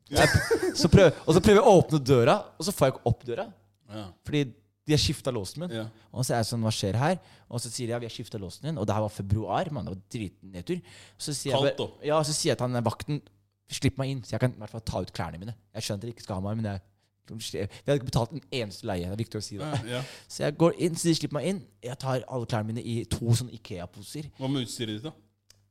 [0.09, 3.45] og så prøver jeg å åpne døra, og så får jeg ikke opp døra.
[3.93, 4.05] Ja.
[4.25, 4.45] Fordi
[4.89, 5.75] de har skifta låsen min.
[5.77, 5.87] Ja.
[6.11, 7.19] Og så er jeg sånn, hva skjer her?
[7.53, 8.79] Og så sier de ja, vi har skifta låsen din.
[8.81, 9.69] Og det her var februar.
[9.77, 10.81] Man, det var dritnedtur.
[11.21, 13.21] Så sier jeg, bare- ja, så sier jeg til han vakten
[13.69, 15.53] Slipp meg inn, så jeg kan i hvert fall ta ut klærne mine.
[15.77, 16.81] Jeg skjønner dere ikke skal ha meg, men jeg
[17.29, 19.05] vi hadde ikke betalt en eneste leie.
[19.05, 19.67] Det er viktig å si det.
[19.85, 20.03] Ja, ja.
[20.33, 21.59] Så jeg går inn, så de slipper meg inn.
[21.85, 24.31] Jeg tar alle klærne mine i to sånne Ikea-poser.
[24.39, 25.13] Hva med utstyret ditt, da?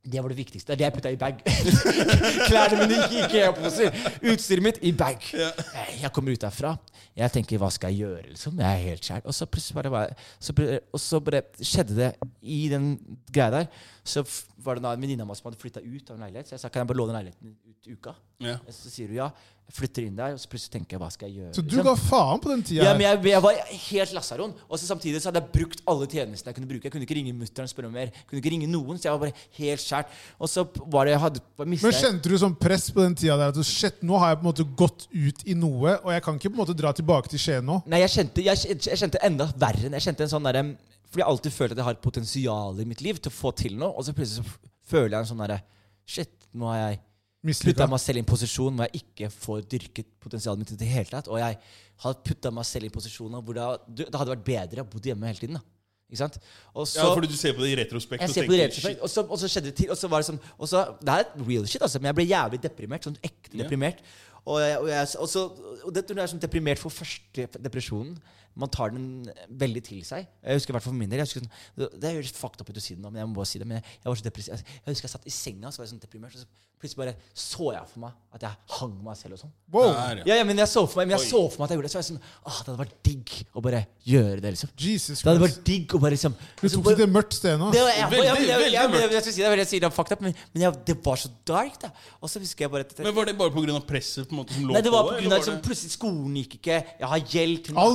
[0.04, 0.72] Det var det viktigste.
[0.72, 1.40] Det er det jeg putta i bag.
[2.48, 3.90] klærne mine i Ikea-poser.
[4.32, 5.18] Utstyret mitt i bag.
[5.32, 6.76] Jeg- Jeg kommer ut derfra.
[7.16, 8.28] Jeg tenker, hva skal jeg gjøre?
[8.30, 8.58] liksom?
[8.58, 9.20] Jeg er helt skjær.
[9.26, 10.08] Og så plutselig bare,
[10.40, 10.52] så,
[10.92, 12.98] og så bare skjedde det i den
[13.32, 13.66] greia der.
[14.04, 14.22] Så
[14.64, 16.48] var det en venninne av meg som hadde flytta ut av en leilighet.
[16.48, 18.14] Så jeg sa kan jeg bare låne leiligheten ut uka.
[18.40, 18.56] Ja.
[18.70, 19.30] Så sier hun ja.
[19.68, 21.50] Flytter inn der, og så plutselig tenker jeg, hva skal jeg gjøre?
[21.52, 21.84] Så du liksom?
[21.84, 24.54] ga faen på den tida Ja, men jeg, jeg var helt lasaron.
[24.64, 26.88] Og så samtidig så hadde jeg brukt alle tjenestene jeg kunne bruke.
[26.88, 28.08] Jeg kunne ikke ringe mutter'n og spørre om mer.
[28.08, 30.14] Jeg kunne ikke ringe noen, så jeg var bare helt skjært.
[30.40, 30.64] Og så
[30.94, 33.60] var det jeg hadde mistet Men Kjente du sånn press på den tida der at
[33.68, 36.52] shit, nå har jeg på en måte gått ut i noe, og jeg kan ikke
[36.54, 37.82] på en måte dra tilbake til Skien nå?
[37.92, 39.92] Nei, jeg kjente, jeg, jeg kjente enda verre.
[39.98, 40.64] Jeg kjente en sånn derre
[41.10, 43.36] Fordi jeg har alltid følt at jeg har et potensial i mitt liv til å
[43.36, 45.60] få til noe, og så plutselig så føler jeg en sånn derre
[46.08, 47.02] Shit, nå har jeg
[47.44, 50.90] putta meg selv i en posisjon hvor jeg ikke får dyrket potensialet mitt i det
[50.90, 51.28] hele tatt.
[51.30, 51.58] Og jeg
[52.04, 55.38] har putta meg selv i posisjoner hvor det, hadde vært bedre å bo hjemme hele
[55.42, 55.58] tiden.
[55.58, 55.62] da
[56.08, 56.38] Ikke sant?
[56.74, 58.64] Og så, ja, fordi du ser på det i retrospekt Jeg ser på det i
[58.66, 59.92] retrospekt, og så, og så skjedde det til.
[59.94, 62.26] Og så var det sånn og så, Det er real shit, altså, men jeg ble
[62.30, 63.06] jævlig deprimert.
[63.06, 63.62] Sånn ekte Ja.
[63.62, 64.02] deprimert.
[64.48, 65.44] Og, jeg, og, jeg, og, så,
[65.84, 68.14] og det, når jeg er sånn deprimert for første depresjonen
[68.58, 69.08] Man tar den
[69.62, 70.26] veldig til seg.
[70.42, 72.64] Jeg husker i hvert fall for min del jeg husker sånn, Det, det høres fucked
[72.64, 73.68] up ut å si det nå, men jeg må bare si det.
[73.70, 74.54] Men jeg, jeg var så depressiv.
[74.56, 76.48] Jeg, jeg husker jeg satt i senga så var jeg sånn deprimert, så
[76.78, 79.52] plutselig bare så jeg for meg at jeg hang meg selv og sånn.
[79.74, 79.88] Wow.
[79.90, 80.26] Der, ja.
[80.30, 81.30] Ja, ja, men jeg så for meg, men jeg Oi.
[81.32, 81.92] så for meg at jeg gjorde det.
[81.92, 84.70] Så var jeg sånn Åh, det hadde vært digg å bare gjøre det, liksom.
[84.78, 87.34] Jesus Det hadde vært digg å bare liksom Du tok bare- det til et mørkt
[87.38, 87.70] sted nå.
[87.74, 91.16] jeg, skal si det, jeg sier det er fucked up, men, men jeg, det var
[91.24, 91.90] så dark, da.
[92.22, 93.80] Og så husker jeg bare at Men Var det bare pga.
[93.88, 95.16] presset på en måte som lå Nei, det var på?
[95.16, 96.78] på grunn av var liksom, Plutselig skolen gikk ikke.
[97.02, 97.90] Jeg har gjeld til nakken.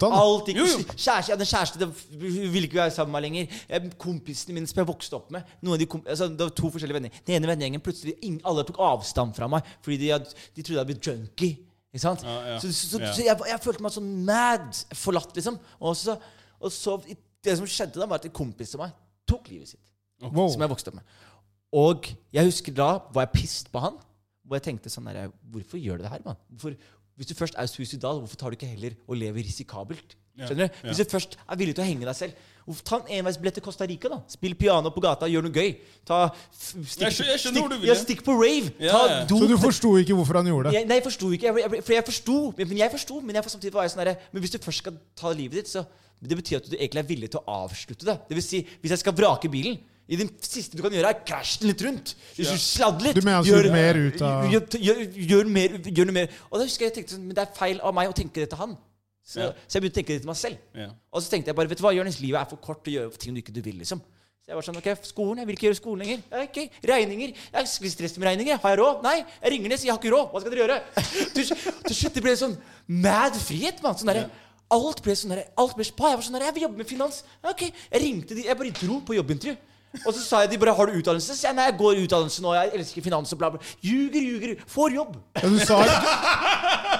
[0.00, 0.22] Imot han.
[0.22, 0.78] Alt gikk, Jo, jo.
[0.94, 1.88] Kjæreste, jeg hadde en kjæreste det,
[2.22, 3.60] Hun ville ikke være sammen med meg lenger.
[3.68, 6.54] Eh, Kompisene mine som jeg vokste opp med Noen av de kom, altså, Det var
[6.62, 7.20] to forskjellige venner.
[7.26, 10.76] Den ene vennegjengen plutselig ingen, Alle tok avstand fra meg fordi de, hadde, de trodde
[10.76, 11.58] jeg hadde blitt junkie.
[11.92, 12.22] Ikke sant?
[12.26, 12.58] Ja, ja.
[12.60, 15.56] Så, så, så, så jeg, jeg følte meg sånn mad forlatt, liksom.
[15.80, 16.18] Og så,
[16.60, 16.98] og så
[17.44, 18.96] Det som skjedde da, var at en kompis av meg
[19.28, 19.84] tok livet sitt
[20.20, 20.48] Wow.
[20.50, 21.04] som jeg vokste opp med.
[21.78, 23.94] Og jeg husker da var jeg pissed på han.
[24.48, 26.38] Og jeg tenkte sånn der, Hvorfor gjør du det her, mann?
[26.50, 26.74] Hvorfor,
[27.18, 30.14] hvis du først er suicidal, hvorfor tar du ikke heller og lever risikabelt?
[30.38, 30.76] Skjønner du?
[30.84, 30.92] ja.
[30.92, 33.64] Hvis du først er villig til å henge deg selv, hvorfor ta en enveisbillett til
[33.64, 34.10] Costa Rica?
[34.12, 35.72] da Spill piano på gata, gjør noe gøy.
[36.06, 36.18] Ta,
[36.54, 38.70] stikk, Jeg skjønner hvor du vil ja, stikk på rave.
[38.78, 39.18] Ja, ta ja.
[39.26, 40.78] Så du forsto ikke hvorfor han gjorde det?
[40.78, 41.50] jeg, Nei, jeg forsto ikke.
[41.50, 44.04] Jeg, jeg, for jeg forsto, men men jeg forsto, men jeg samtidig var jeg sånn
[44.04, 45.82] derre Men hvis du først skal ta livet ditt, så
[46.22, 48.16] Det betyr at du egentlig er villig til å avslutte det.
[48.30, 49.78] Det vil si, hvis jeg skal vrake bilen
[50.08, 52.14] i det siste du kan gjøre, er krasj den litt rundt.
[52.36, 52.52] Hvis Ja.
[52.52, 53.14] du sladder litt.
[53.14, 56.28] Du mener altså gjøre mer ut av- gjør, gjør, gjør, mer, gjør noe mer.
[56.50, 58.34] Og da husker jeg jeg tenkte sånn Men det er feil av meg å tenke
[58.40, 58.76] det til han.
[59.28, 59.52] Så, Ja.
[59.68, 60.56] så jeg begynte å tenke det til meg selv.
[60.74, 60.88] Ja.
[61.12, 62.96] Og så tenkte jeg bare Vet du hva, Jonis, livet er for kort til å
[63.10, 63.76] gjøre ting du ikke du vil.
[63.78, 66.22] liksom Så jeg var sånn, ok, skolen, jeg vil ikke gjøre skolen lenger.
[66.32, 67.34] Ok, Regninger.
[67.52, 68.56] Jeg skal stress med regninger.
[68.56, 69.02] Har jeg råd?
[69.02, 69.18] Nei.
[69.44, 70.30] Jeg ringer ned, sier jeg har ikke råd.
[70.32, 70.82] Hva skal dere gjøre?
[71.34, 71.44] Til,
[71.84, 72.56] til slutt det ble sånn
[72.88, 73.94] mad frihet, mann.
[73.94, 74.30] Sånn derre
[74.70, 76.08] Alt ble sånn der, Alt ble spa.
[76.08, 77.22] Jeg var sånn der, Jeg vil jobbe med finans.
[77.44, 77.60] Ok,
[77.92, 79.56] Jeg ringte de Jeg bare dro på jobbintervju.
[80.04, 82.02] Og så sa jeg de bare 'Har du utdannelse?' Så jeg nei, jeg går i
[82.04, 82.52] utdannelse nå.
[82.54, 83.60] Jeg elsker finans og bla, bla.
[83.82, 84.56] Ljuger, ljuger.
[84.66, 85.16] Får jobb.
[85.42, 85.78] Ja, du, sa,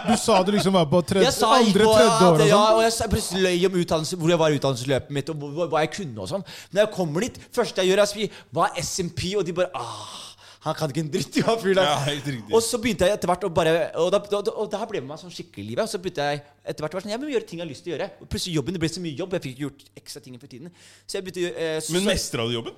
[0.08, 2.46] du sa du liksom var på tredje, Jeg sa andre, på tredje år og og
[2.48, 2.76] ja, sånn.
[2.76, 5.36] og jeg plutselig løy om utdannelse, hvor jeg var i utdannelsesløpet mitt, og
[5.68, 6.44] hva jeg kunne og sånn.
[6.72, 9.52] Når jeg kommer dit, første jeg gjør, er å si 'Hva er SMP?' Og de
[9.52, 10.27] bare ah,
[10.64, 12.38] han kan ikke en dritt, jo, fyren der.
[12.50, 15.00] Og så begynte jeg etter hvert å bare Og, da, og, og det her ble
[15.04, 15.84] med meg sånn skikkelig i livet.
[15.84, 16.40] Og så begynte jeg
[16.72, 18.08] etter hvert å være sånn Jeg må gjøre ting jeg har lyst til å gjøre.
[18.24, 19.36] Og plutselig jobben, Det ble så mye jobb.
[19.38, 20.72] Jeg fikk ikke gjort ekstra ting for tiden.
[21.06, 22.74] Så jeg begynte eh, så, Men mestra du jobben?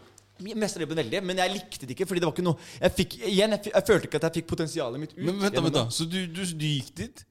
[0.61, 2.07] Mestra jobben veldig, men jeg likte det ikke.
[2.09, 4.51] Fordi det var ikke noe Jeg fikk, igjen, jeg, jeg følte ikke at jeg fikk
[4.53, 5.25] potensialet mitt ut.
[5.31, 5.87] Men vent da, vent da.
[5.93, 7.25] Så du, du, du gikk dit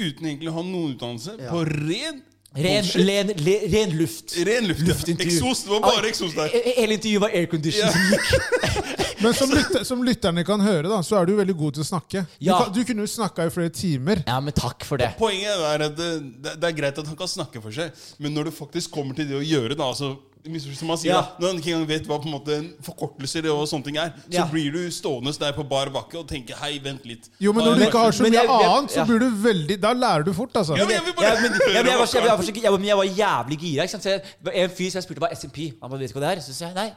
[0.00, 1.36] uten egentlig å ha noen utdannelse?
[1.40, 1.50] Ja.
[1.54, 2.22] På ren
[2.54, 4.36] Ren, len, le, ren luft.
[4.46, 4.84] Ren luft.
[4.86, 4.94] ja.
[5.24, 5.64] Eksos.
[5.66, 6.52] Det var bare eksos der.
[6.54, 9.03] He- Hele intervjuet var aircondition som gikk.
[9.24, 11.88] Men som, lytter, som lytterne kan høre, da, så er du veldig god til å
[11.88, 12.24] snakke.
[12.38, 12.58] Du, Ja.
[12.62, 14.22] kan, du kunne jo snakka i flere timer.
[14.26, 15.14] Ja, men takk for det.
[15.18, 16.10] Poenget er at det,
[16.44, 19.14] det, det er greit at han kan snakke for seg, men når du faktisk kommer
[19.16, 21.20] til det å gjøre da, altså, som man sier Ja.
[21.22, 24.10] da, Når han ikke engang vet hva på en måte forkortelser og sånne ting er,
[24.28, 24.44] så Ja.
[24.46, 27.30] blir du stående der på bar bakke og tenke Hei, vent litt.
[27.40, 29.04] Jo, men når du ikke har så mye jeg- jeg- annet, så ja.
[29.06, 30.76] blir du veldig Da lærer du fort, altså.
[30.76, 33.82] Ja, men jeg bare men, jeg, var, jævlig gira.
[33.84, 34.02] Ikke sant?
[34.02, 34.22] Så jeg,
[34.52, 36.40] en fyr som jeg spurte hva SMP Han bare vet ikke hva det er.
[36.42, 36.92] Så sa jeg nei.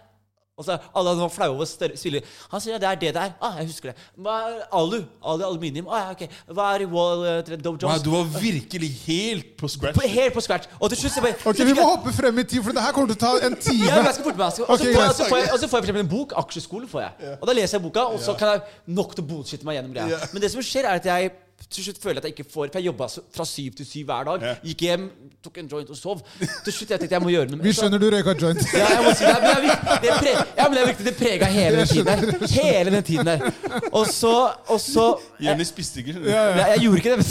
[0.57, 2.23] Og så Alle var flaue over spille.
[2.49, 3.33] Han sier ja, det er det det er.
[3.45, 4.05] Ah, jeg husker det.
[4.17, 5.03] Hva er alu?
[5.21, 5.85] alu aluminium?
[5.93, 6.23] Ah, ja, ok.
[6.57, 7.91] Hva er wall uh, Dow Jones?
[7.91, 9.99] Nei, du var virkelig helt på scratch.
[9.99, 10.65] På, helt på scratch.
[10.79, 12.81] Og til slutt så bare Ok, Vi må jeg- hoppe frem i tid, for det
[12.87, 13.85] her kommer til å ta en time.
[13.85, 14.47] Ja, jeg skal forte meg.
[14.47, 15.15] Og så får, greit.
[15.21, 16.33] så får jeg, så får jeg for eksempel en bok.
[16.41, 17.35] Aksjeskole får jeg.
[17.37, 19.93] Og da leser jeg boka, og så kan jeg nok til å bullshitte meg gjennom
[19.93, 20.23] greia.
[20.33, 21.35] Men det som skjer, er at jeg
[21.65, 24.05] til slutt føler jeg at jeg ikke får For jeg jobba fra syv til syv
[24.11, 24.43] hver dag.
[24.45, 24.51] Ja.
[24.69, 25.07] Gikk hjem,
[25.43, 26.21] tok en joint og sov.
[26.39, 28.61] Til slutt jeg tenkte jeg må gjøre noe Vi skjønner du røyka joint.
[28.77, 29.97] Ja, jeg må si det, men det viktig.
[30.05, 31.05] Det, pre ja, men det er viktig.
[31.07, 32.53] Det prega hele den tiden der.
[32.53, 33.47] Hele den tiden der.
[33.91, 34.33] Og så,
[34.67, 35.07] og så
[35.43, 36.13] Jenny spiste ikke.
[36.13, 36.29] skjønner du.
[36.31, 36.67] Ja.
[36.73, 37.25] Jeg gjorde ikke det.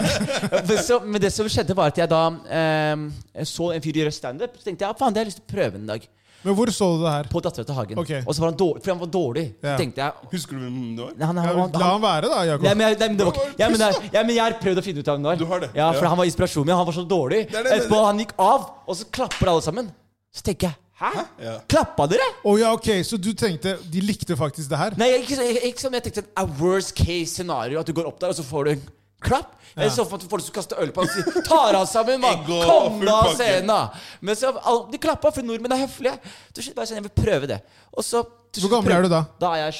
[0.68, 2.22] Men så, men det som skjedde, var at jeg da
[2.58, 4.58] eh, så en fyr gjøre standup.
[4.58, 6.04] Så tenkte jeg ja, faen, det har jeg lyst til å prøve en dag.
[6.42, 7.28] Men hvor så du det her?
[7.30, 7.98] På Dattera til Hagen.
[8.02, 8.22] Okay.
[8.26, 9.44] Og så var han dårlig, for han var dårlig.
[9.62, 9.76] Ja.
[9.78, 11.14] tenkte jeg Husker du hvem det var?
[11.16, 13.40] Nei, han, han, han, La han være, da, Nei, men jeg, nei, men det var
[13.60, 15.34] ja, men, jeg, ja, men jeg har prøvd å finne ut av det nå.
[15.38, 15.72] Du har det?
[15.78, 16.12] Ja, for Ja.
[16.14, 16.76] han var inspirasjonen min.
[16.76, 17.42] Han var så dårlig.
[17.48, 19.92] Det det, det er Etterpå han gikk av, og så klapper alle sammen.
[20.32, 21.10] Så tenker jeg Hæ?
[21.42, 21.52] Ja.
[21.66, 22.26] Klappa dere?
[22.46, 24.94] Å ja, ok, Så du tenkte de likte faktisk det her?
[25.00, 28.20] Nei, ikke, ikke, ikke som jeg tenkte A worst case scenario At du går opp
[28.22, 28.84] der og så får du
[29.24, 31.88] klapp Jeg så for meg folk som kaster øl på ham og sier Tar deg
[31.88, 32.42] sammen, mann!
[32.48, 34.02] Kom da av scenen!
[34.20, 34.52] Men så,
[34.90, 36.18] de klappa, for nordmenn er høflige.
[36.52, 37.62] Så bare sånn, jeg vil prøve det.
[38.04, 39.22] Så Hvor gammel gammel er du da?
[39.40, 39.78] Da er jeg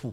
[0.00, 0.10] 22.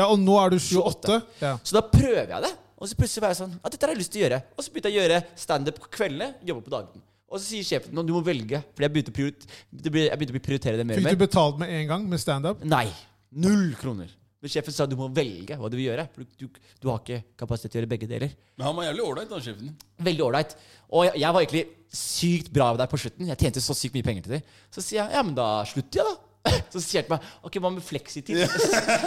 [0.00, 1.20] Ja, Og nå er du 28?
[1.42, 1.54] Ja.
[1.62, 2.52] Så da prøver jeg det.
[2.80, 4.42] Og så plutselig var jeg sånn At dette har jeg lyst til å gjøre.
[4.56, 7.04] Og så begynte jeg å gjøre standup på kveldene, jobbe på dagene.
[7.30, 8.58] Og så sier sjefen at du må velge.
[8.74, 11.18] Fordi jeg begynte å, prioritere det mer og Fikk mer.
[11.18, 12.64] du betalt med en gang med standup?
[12.66, 12.88] Nei.
[13.30, 14.10] Null kroner.
[14.40, 16.06] Men sjefen sa du må velge hva du vil gjøre.
[16.16, 18.32] Du, du, du har ikke kapasitet til å gjøre begge deler.
[18.56, 19.74] Men han var jævlig ålreit, han sjefen.
[20.06, 20.56] Veldig ålreit.
[20.88, 21.64] Og jeg, jeg var egentlig
[22.00, 23.28] sykt bra der på slutten.
[23.28, 24.56] Jeg tjente så sykt mye penger til deg.
[24.72, 26.26] Så sier jeg ja, men da slutter jeg, da.
[26.72, 28.38] Så sier han til meg ok, hva med fleksitid?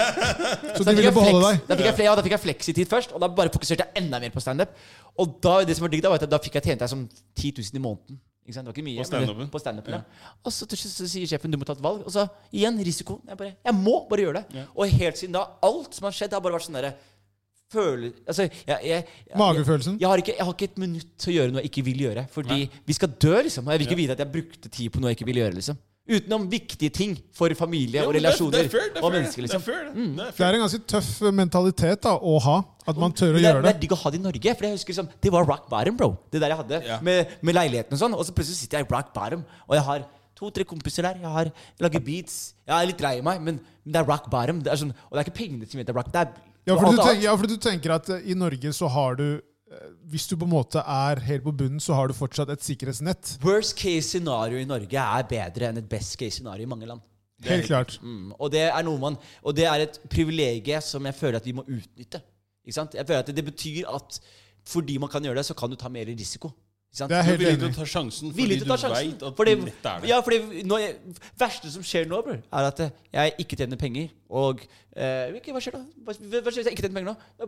[0.78, 1.64] Så da de ville beholde deg?
[1.66, 4.20] Da fikk jeg, ja, da fikk jeg fleksitid først, og da bare fokuserte jeg enda
[4.22, 4.76] mer på standup.
[5.18, 7.08] Og da, det som var digg da, var at da fikk jeg tjent deg som
[7.10, 8.22] 10 000 i måneden.
[8.44, 8.68] Ikke sant?
[8.68, 9.00] Det var ikke mye.
[9.00, 9.50] På stand-upen?
[9.54, 10.30] På stand-upen, ja.
[10.44, 12.02] Og så, til slutt så sier sjefen du må ta et valg.
[12.04, 13.22] Og så igjen risiko.
[13.30, 14.60] Jeg bare, jeg må bare gjøre det.
[14.60, 14.66] Ja.
[14.76, 16.94] Og helt siden da, alt som har skjedd, har bare vært sånn derre
[17.74, 18.52] Føle Altså, jeg,
[18.86, 19.96] jeg, jeg, Magefølelsen?
[19.98, 22.04] jeg har, ikke, jeg har ikke et minutt til å gjøre noe jeg ikke vil
[22.06, 22.26] gjøre.
[22.36, 23.66] Fordi vi skal dø, liksom.
[23.66, 25.58] Og jeg vil ikke vite at jeg brukte tid på noe jeg ikke vil gjøre.
[25.58, 28.97] liksom Utenom viktige ting for familie Ja, og det er- relasjoner det er fair, det
[28.99, 29.41] er og mennesker.
[29.41, 29.43] det.
[29.47, 30.16] liksom Det er fair, det.
[30.18, 32.58] Det Det er en ganske tøff mentalitet da, å ha.
[32.86, 33.76] At man tør å gjøre det det.
[33.76, 34.56] er digg å ha det i Norge.
[34.58, 36.18] For jeg husker liksom, Det var rock bottom, bro.
[36.30, 36.99] Det der jeg hadde Ja.
[36.99, 38.14] med, med leiligheten og sånn.
[38.20, 41.16] Og så plutselig sitter jeg i rock bottom, og jeg har to-tre kompiser der.
[41.22, 42.54] Jeg har jeg lager beats.
[42.68, 44.60] Jeg er litt lei meg, men, men det er rock bottom.
[44.62, 46.12] Det er sånn, og det er ikke pengene som heter rock.
[46.12, 46.34] Det er
[46.68, 49.24] Ja, for du tenker, ja, for du tenker at uh, i Norge så har du
[49.36, 49.41] eh,
[50.12, 53.38] Hvis du på en måte er helt på bunnen, så har du fortsatt et sikkerhetsnett.
[53.44, 57.04] Worst case scenario i Norge er bedre enn et best case scenario i mange land.
[57.44, 57.98] Helt klart.
[58.02, 61.48] Mm, og det er noe man Og det er et privilegium som jeg føler at
[61.48, 62.22] vi må utnytte.
[62.64, 62.96] Ikke sant?
[62.96, 64.20] Jeg føler at det, det betyr at
[64.64, 66.54] fordi man kan gjøre det, så kan du ta mer risiko.
[66.94, 67.74] Det er Du er helt villig til enig.
[67.74, 68.91] å ta sjansen fordi til du sjansen.
[68.94, 70.10] veit at Fordi, dette er det.
[70.10, 70.78] ja, fordi nå,
[71.41, 72.82] verste som skjer nå, bror, er at
[73.14, 74.10] jeg ikke tjener penger.
[74.30, 74.62] Og
[74.96, 75.82] eh, Hva skjer da?
[76.06, 77.48] Hva, hva skjer hvis jeg ikke tjener penger nå?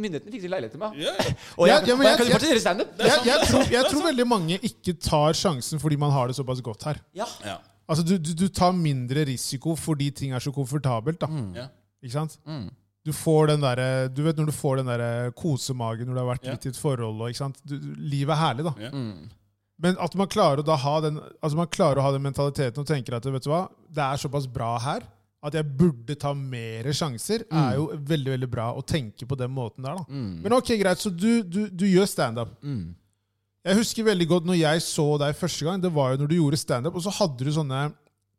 [0.00, 0.96] Myndighetene fikser leilighet til meg.
[0.96, 1.34] Ja, ja.
[1.60, 2.88] Og jeg, Ja, ja, men jeg jeg- jeg- standup.
[2.98, 6.60] Jeg, jeg, tror, jeg tror veldig mange ikke tar sjansen fordi man har det såpass
[6.64, 7.00] godt her.
[7.14, 7.26] Ja.
[7.44, 7.58] Ja.
[7.88, 11.20] Altså, du, du, du tar mindre risiko fordi ting er så komfortabelt.
[11.20, 11.26] da.
[11.54, 11.66] Ja.
[12.02, 12.38] Ikke sant?
[12.46, 12.70] Mm.
[13.06, 16.30] Du får den der, du vet når du får den der kosemagen når du har
[16.34, 16.56] vært yeah.
[16.56, 17.20] litt i et forhold.
[17.20, 17.62] Og, ikke sant?
[17.64, 18.74] Du, livet er herlig, da.
[18.80, 18.96] Yeah.
[18.96, 19.30] Mm.
[19.80, 22.82] Men at man klarer, å da ha den, altså man klarer å ha den mentaliteten
[22.82, 25.06] og tenker at vet du hva, det er såpass bra her
[25.40, 29.52] at jeg burde ta mer sjanser, er jo veldig veldig bra å tenke på den
[29.56, 29.96] måten der.
[29.96, 30.04] da.
[30.12, 30.34] Mm.
[30.44, 32.52] Men ok, greit, så du, du, du gjør standup.
[32.60, 32.90] Mm.
[33.64, 36.36] Jeg husker veldig godt når jeg så deg første gang, det var jo når du
[36.36, 37.86] gjorde standup, og så hadde du sånne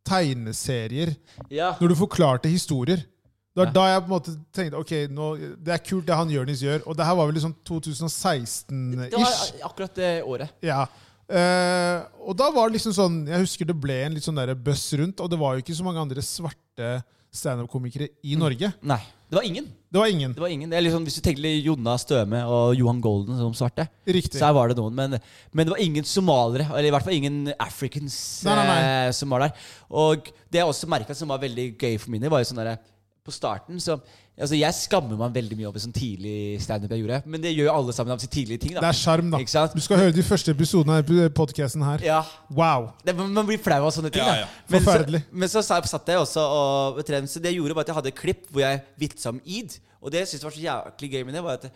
[0.06, 1.14] tegneserier
[1.54, 1.74] Ja.
[1.82, 3.04] når du forklarte historier.
[3.52, 3.72] Det var Ja.
[3.76, 5.26] da jeg på en måte tenkte ok, nå,
[5.60, 6.86] det er kult det han Jonis gjør.
[6.88, 9.10] Og det her var vel liksom 2016-ish.
[9.12, 10.54] Det var akkurat det året.
[10.64, 10.86] Ja.
[11.32, 14.90] Uh, og da var det liksom sånn Jeg husker det ble en litt sånn buzz
[15.00, 16.90] rundt, og det var jo ikke så mange andre svarte
[17.32, 18.74] standup-komikere i Norge.
[18.84, 19.00] Nei.
[19.32, 19.68] Det var ingen.
[19.88, 20.34] Det var ingen.
[20.36, 20.70] Det var ingen.
[20.70, 24.36] Det liksom, hvis du tenker Jonna Støme og Johan Golden som svarte, Riktig.
[24.36, 24.96] så her var det noen.
[24.96, 25.16] Men,
[25.56, 28.82] men det var ingen somalere, eller i hvert fall ingen africans Nei, nei, nei.
[29.08, 29.70] Eh, som var der.
[29.88, 32.60] Og det jeg også merka som var veldig gøy for min del, var jo sånn
[32.60, 32.76] derre
[33.22, 34.00] På starten så
[34.42, 37.18] Altså, jeg skammer meg veldig mye over sånn tidlig standup jeg gjorde.
[37.30, 38.72] Men det gjør jo alle sammen av sine tidlige ting.
[38.74, 39.38] Det er sjarm, da.
[39.44, 39.76] Ikke sant?
[39.78, 42.02] Du skal høre de første episodene av podkasten her.
[42.08, 42.88] Ja, Wow.
[43.06, 44.24] det, Man blir flau av sånne ting.
[44.24, 44.48] Ja, da ja.
[44.72, 48.00] Men så, men så satt jeg også og Så det jeg gjorde, var at jeg
[48.00, 49.78] hadde et klipp hvor jeg vitsa om id.
[50.02, 51.70] Og det jeg syntes var så jæklig gøy med det, var at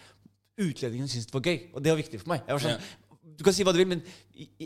[0.57, 1.59] utlendingene syntes det var gøy.
[1.75, 2.41] Og det var viktig for meg.
[2.47, 2.91] Jeg var sånn,
[3.35, 4.01] Du kan si hva du vil, men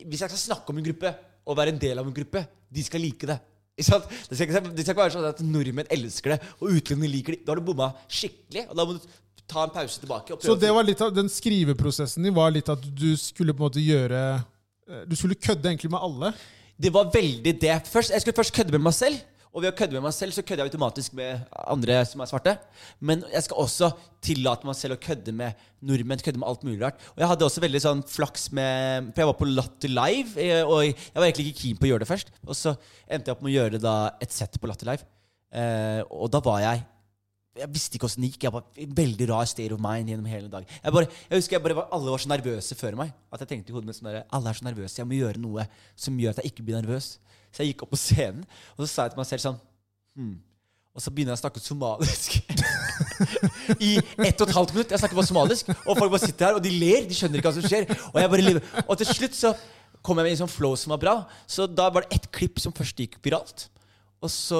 [0.06, 1.12] hvis jeg skal snakke om en gruppe
[1.44, 3.40] og være en del av en gruppe, de skal like det.
[3.80, 7.36] Det skal ikke, det skal ikke være sånn at nordmenn elsker det, og utlendinger liker
[7.36, 7.42] det.
[7.46, 8.68] Da har du bomma skikkelig.
[8.70, 9.10] Og da må du
[9.50, 10.38] ta en pause tilbake.
[10.46, 13.70] Så det var litt av den skriveprosessen din var litt at du skulle på en
[13.70, 16.34] måte gjøre eh, Du skulle kødde egentlig med alle.
[16.80, 17.76] Det var veldig det.
[17.90, 19.20] Først, jeg skulle først kødde med meg selv.
[19.50, 22.30] Og ved å kødde med meg selv så kødder jeg automatisk med andre som er
[22.30, 22.54] svarte.
[23.02, 23.89] Men jeg skal også
[24.26, 26.22] tillate meg selv å kødde med nordmenn.
[26.22, 27.02] Kødde med alt mulig rart.
[27.16, 30.62] Og jeg hadde også veldig sånn flaks med For jeg var på Latter Live, eh,
[30.62, 32.32] og jeg var egentlig ikke keen på å gjøre det først.
[32.45, 32.76] Og så
[33.10, 35.10] endte jeg opp med å gjøre da et sett på Latter Live.
[35.50, 36.86] Eh, og da var jeg
[37.60, 38.45] jeg visste ikke åssen det gikk.
[38.45, 38.68] Jeg var
[39.02, 40.70] veldig rar state of mind gjennom hele dagen.
[40.80, 43.12] Jeg, bare, jeg husker jeg bare var, Alle var så nervøse før meg.
[43.34, 45.00] At jeg tenkte i hodet mitt sånn der, Alle er så nervøse.
[45.02, 45.66] Jeg må gjøre noe
[46.00, 47.18] som gjør at jeg ikke blir nervøs.
[47.50, 48.45] Så jeg gikk opp på scenen,
[48.76, 49.60] og så sa jeg til meg selv sånn
[50.20, 50.38] hmm.
[50.97, 52.34] Og så begynner jeg å snakke somalisk.
[53.88, 54.89] I ett og et halvt minutt.
[54.91, 57.06] Jeg snakker bare somalisk, og folk bare sitter her og de ler.
[57.08, 57.86] De skjønner ikke hva som skjer.
[58.10, 59.54] Og, jeg bare og til slutt så
[60.04, 61.16] kom jeg med en sånn flow som var bra.
[61.47, 63.70] Så da var det ett klipp som først gikk viralt.
[64.20, 64.60] Og så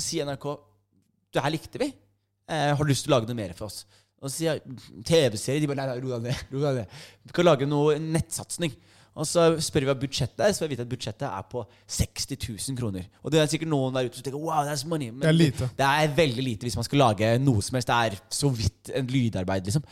[0.00, 0.46] sier NRK
[1.34, 1.90] Det her likte vi.
[2.48, 3.82] Eh, har du lyst til å lage noe mer for oss?
[4.22, 5.60] Og så sier jeg TV-serie.
[5.60, 6.44] De bare nei, nei, ro deg ned.
[6.54, 7.00] ro deg ned.
[7.26, 8.72] Vi kan lage noe nettsatsing.
[9.16, 11.62] Og så spør vi hva budsjettet er, så får jeg vite at budsjettet er på
[11.96, 12.26] 60
[12.68, 13.06] 000 kroner.
[13.24, 15.08] Og det er sikkert noen der ute som tenker wow, that's money.
[15.10, 15.68] Men Det er lite.
[15.78, 17.88] det er veldig lite hvis man skal lage noe som helst.
[17.88, 19.86] Det er så vidt en lydarbeid, liksom.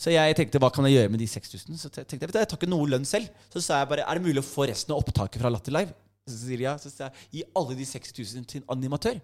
[0.00, 1.76] Så jeg tenkte hva kan jeg gjøre med de 6000?
[1.76, 3.28] Så tenkte jeg, vet du, jeg tar ikke noe lønn selv.
[3.52, 5.92] Så sa jeg bare er det mulig å få resten av opptaket fra Latter Live?
[6.30, 6.72] Så sier ja.
[6.80, 9.20] Så sier jeg gi alle de 6000 til en animatør.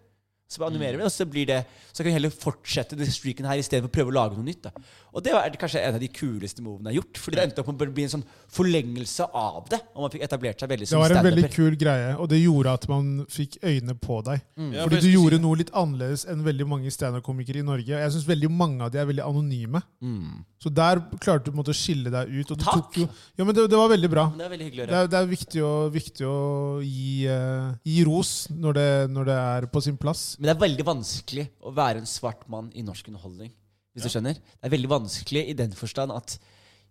[0.47, 1.57] Så bare animerer vi, og så blir det
[1.91, 4.69] Så kan vi heller fortsette den streaken her istedenfor å prøve å lage noe nytt.
[4.69, 4.71] da
[5.11, 7.21] Og det var kanskje en av de kuleste movene jeg har gjort.
[7.25, 8.25] Fordi det endte opp med å bli en sånn
[8.55, 9.81] forlengelse av det.
[9.97, 12.75] Og man fikk etablert seg veldig Det var en veldig kul greie, og det gjorde
[12.79, 14.45] at man fikk øynene på deg.
[14.77, 17.97] Ja, Fordi du gjorde noe litt annerledes enn veldig mange standup-komikere i Norge.
[17.97, 19.83] Og Jeg syns veldig mange av de er veldig anonyme.
[20.05, 20.45] Mm.
[20.57, 22.53] Så der klarte du på en måte å skille deg ut.
[22.55, 22.87] Og du Takk!
[22.89, 24.25] tok jo, ja, men det, det var veldig bra.
[24.33, 26.39] Det er veldig hyggelig å Det er, det er viktig å, viktig å
[26.81, 30.23] gi, uh, gi ros når det, når det er på sin plass.
[30.41, 33.53] Men det er veldig vanskelig å være en svart mann i norsk underholdning.
[33.97, 36.39] Hvis du skjønner Det er veldig vanskelig i den forstand at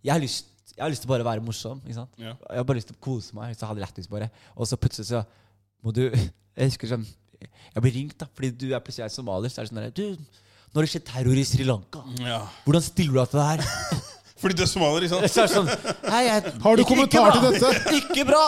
[0.05, 1.81] jeg har lyst, jeg har lyst til bare å være morsom.
[1.85, 2.15] Ikke sant?
[2.21, 2.33] Ja.
[2.37, 3.53] Jeg har bare lyst til å kose meg.
[3.57, 5.21] Så ha det lættis bare Og så plutselig så
[5.85, 7.05] må du Jeg husker sånn
[7.41, 9.53] Jeg blir ringt da fordi du er plutselig er somalier.
[9.53, 10.41] Så er det sånn der, Du,
[10.75, 12.01] nå har det skjedd terror i Sri Lanka.
[12.19, 12.41] Ja.
[12.65, 13.61] Hvordan stiller du deg til det her?
[14.35, 15.31] Fordi du er somalier, ikke sant?
[15.31, 15.69] Så er det sånn
[16.11, 17.51] Hei, jeg, Har du ikke- kommentar ikke bra.
[17.51, 17.95] til dette?
[17.99, 18.41] Ikke bra!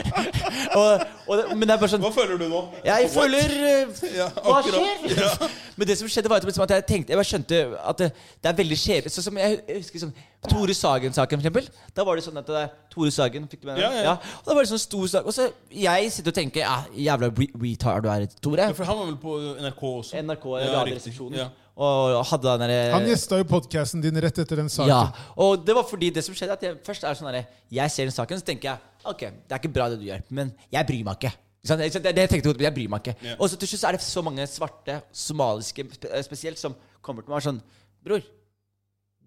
[0.78, 2.60] og, og det, men det er bare sånn Hva føler du nå?
[2.86, 5.06] Jeg føler eh, Ja, Hva akkurat.
[5.10, 5.56] skjer?
[5.80, 8.08] Men det som skjedde, var at liksom at jeg tenkte Jeg bare skjønte at det,
[8.38, 9.12] det er veldig kjedelig.
[9.16, 10.14] Sånn som jeg, jeg husker sånn
[10.48, 11.66] Tore Sagen-saken, for eksempel.
[11.98, 13.84] Da var det sånn at det er Tore Sagen fikk du med deg?
[13.84, 14.14] Ja, ja, ja.
[14.40, 15.26] Og da var det sånn stor sak.
[15.28, 16.78] Og så jeg sitter og tenker Ja,
[17.10, 18.70] jævla re- retard du er, Tore.
[18.70, 20.22] Ja, for han var vel på NRK også?
[20.24, 21.34] NRK, Ja, Radioresepsjonen.
[21.34, 21.44] riktig.
[21.44, 21.66] Ja.
[21.80, 24.90] Og hadde den derre Han gjesta jo podkasten din rett etter den saken.
[24.92, 27.94] ja, og det var fordi det som skjedde at jeg, Først er sånn der, Jeg
[27.94, 30.50] ser den saken, så tenker jeg Ok, det er ikke bra det du gjør, men
[30.68, 31.30] jeg bryr meg ikke.
[31.64, 31.80] Sant?
[31.80, 33.14] Det, det jeg tenkte jeg, jeg bryr meg ikke.
[33.24, 33.38] Yeah.
[33.40, 37.32] Og så til slutt er det så mange svarte, somaliske eh, spesielt, som kommer til
[37.32, 37.62] meg og er sånn
[38.04, 38.26] Bror,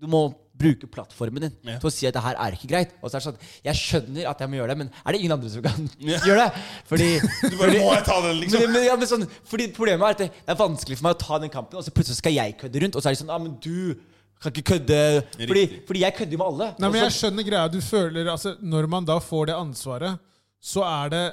[0.02, 0.22] du må
[0.54, 1.80] bruke plattformen din Ja.
[1.82, 2.92] til å si at det her er ikke greit.
[3.02, 5.20] Og så er det sånn Jeg skjønner at jeg må gjøre det, men er det
[5.24, 6.20] ingen andre som kan Ja.
[6.24, 6.64] gjøre det?
[6.92, 7.08] Fordi,
[7.50, 8.62] Du bare, må jeg ta den, liksom?
[8.62, 11.16] men, men, ja, men sånn, fordi Problemet er at det, det er vanskelig for meg
[11.18, 12.96] å ta den kampen, og så plutselig skal jeg kødde rundt.
[12.96, 13.96] Og så er det sånn Ja, men du
[14.44, 15.00] kan ikke kødde
[15.40, 16.68] Fordi, fordi jeg kødder jo med alle.
[16.78, 17.68] Nei, men jeg skjønner greia.
[17.72, 20.20] Du føler, altså, Når man da får det ansvaret,
[20.62, 21.24] så er det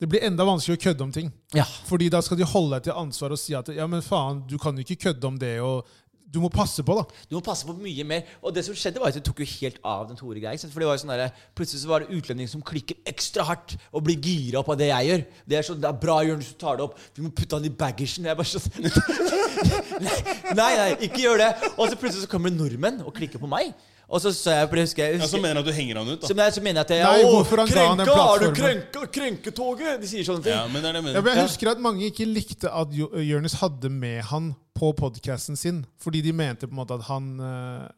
[0.00, 1.28] Det blir enda vanskeligere å kødde om ting.
[1.54, 1.64] ja.
[1.86, 4.56] Fordi da skal de holde deg til ansvar og si at ja, men faen, du
[4.58, 5.60] kan jo ikke kødde om det.
[5.62, 5.86] og
[6.34, 7.04] Du må passe på, da.
[7.30, 8.26] Du må passe på mye mer.
[8.42, 10.58] Og det som skjedde var at det tok jo helt av den Tore-greia.
[10.66, 13.76] For det var jo sånn der, Plutselig så var det utlendinger som klikker ekstra hardt
[13.92, 15.24] og blir gira opp av det jeg gjør.
[15.46, 16.98] Det er sånn, det er bra, Jonis, du tar det opp.
[17.14, 18.26] Vi må putte han i baggersen.
[18.26, 18.64] Jeg bare sånn
[20.58, 21.50] Nei, nei, ikke gjør det.
[21.76, 23.70] Og så plutselig så kommer det nordmenn og klikker på meg.
[24.08, 26.08] Og så så jeg, jeg husker, jeg Ja, husker Så mener at du henger han
[26.12, 26.26] ut, da?
[26.28, 28.28] som jeg, så mener jeg at jeg, Nei, hvorfor han ga han den plattform?
[28.28, 30.00] Har du krenka, krenketoget?
[30.02, 30.52] De sier sånne ting.
[30.54, 32.92] Ja, men det er det jeg Ja, men jeg husker at mange ikke likte at
[32.92, 37.06] Jo- Jonis hadde med han på podkasten sin, fordi de mente på en måte at
[37.08, 37.88] han eh,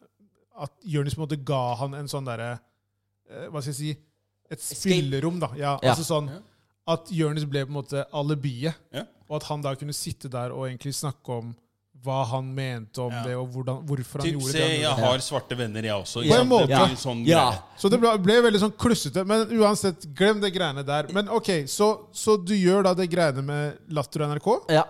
[0.63, 2.53] At Jonis på en måte ga han en sånn derre
[3.29, 3.91] eh, Hva skal jeg si
[4.49, 5.49] Et spillerom, da.
[5.59, 5.91] Ja, Ja.
[5.91, 6.31] altså sånn
[6.87, 9.03] At Jonis ble på en måte alibiet, Ja.
[9.27, 11.55] og at han da kunne sitte der og egentlig snakke om
[12.03, 13.23] hva han mente om Ja.
[13.25, 14.67] det, og hvordan, hvorfor han Typ, gjorde se, det.
[14.69, 16.23] se, jeg har svarte venner, jeg også.
[16.27, 16.69] På en måte.
[16.69, 16.87] Ja.
[16.95, 17.45] Sånn Ja.
[17.77, 19.25] Så det ble, ble veldig sånn klussete.
[19.25, 21.07] Men uansett, glem det greiene der.
[21.13, 24.49] Men ok, så, så du gjør da det greiene med Latter og NRK?
[24.71, 24.85] Ja.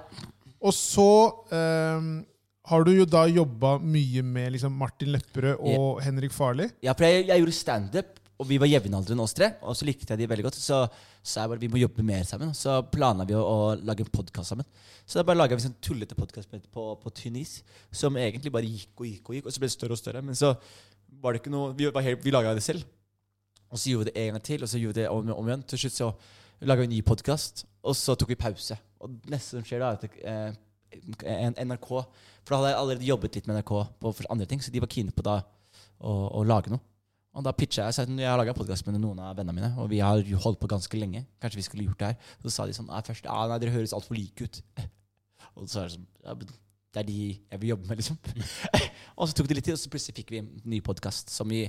[0.61, 1.07] Og så
[1.51, 2.25] um,
[2.67, 6.69] har du jo da jobba mye med liksom Martin Lepperød og Henrik Farli.
[6.83, 9.53] Ja, for jeg, jeg gjorde standup, og vi var jevnaldrende oss tre.
[9.63, 10.57] Og så likte jeg de veldig godt.
[10.59, 10.83] Så
[11.27, 12.53] sa jeg bare vi må jobbe mer sammen.
[12.55, 14.67] Så planla vi å, å lage en podkast sammen.
[15.07, 17.57] Så da bare laga vi en sånn tullete podkast på, på Tunis,
[17.91, 20.23] som egentlig bare gikk og gikk og gikk, og så ble det større og større.
[20.25, 20.53] Men så
[21.21, 22.83] var det ikke noe Vi, helt- vi laga det selv.
[23.67, 25.49] Og så gjorde vi det en gang til, og så gjorde vi det om, om
[25.51, 25.65] igjen.
[25.67, 26.09] Til slutt så
[26.67, 28.77] laga vi en ny podkast, og så tok vi pause.
[29.03, 30.63] Og det neste som skjer da, er at
[31.27, 34.71] eh, NRK For da hadde jeg allerede jobbet litt med NRK på andre ting, så
[34.71, 35.41] de var keen på da
[35.99, 36.79] å, å lage noe.
[37.37, 39.91] Og da pitcha jeg at jeg har laga podkast med noen av vennene mine, og
[39.91, 41.21] vi har holdt på ganske lenge.
[41.43, 42.31] Kanskje vi skulle gjort det her.
[42.41, 44.57] Så sa de sånn nei, først, ja, nei, dere høres altfor like ut.
[45.53, 48.17] og så er det sånn ja, Det er de jeg vil jobbe med, liksom.
[49.19, 51.53] og så tok det litt tid, og så plutselig fikk vi en ny podkast som
[51.53, 51.67] vi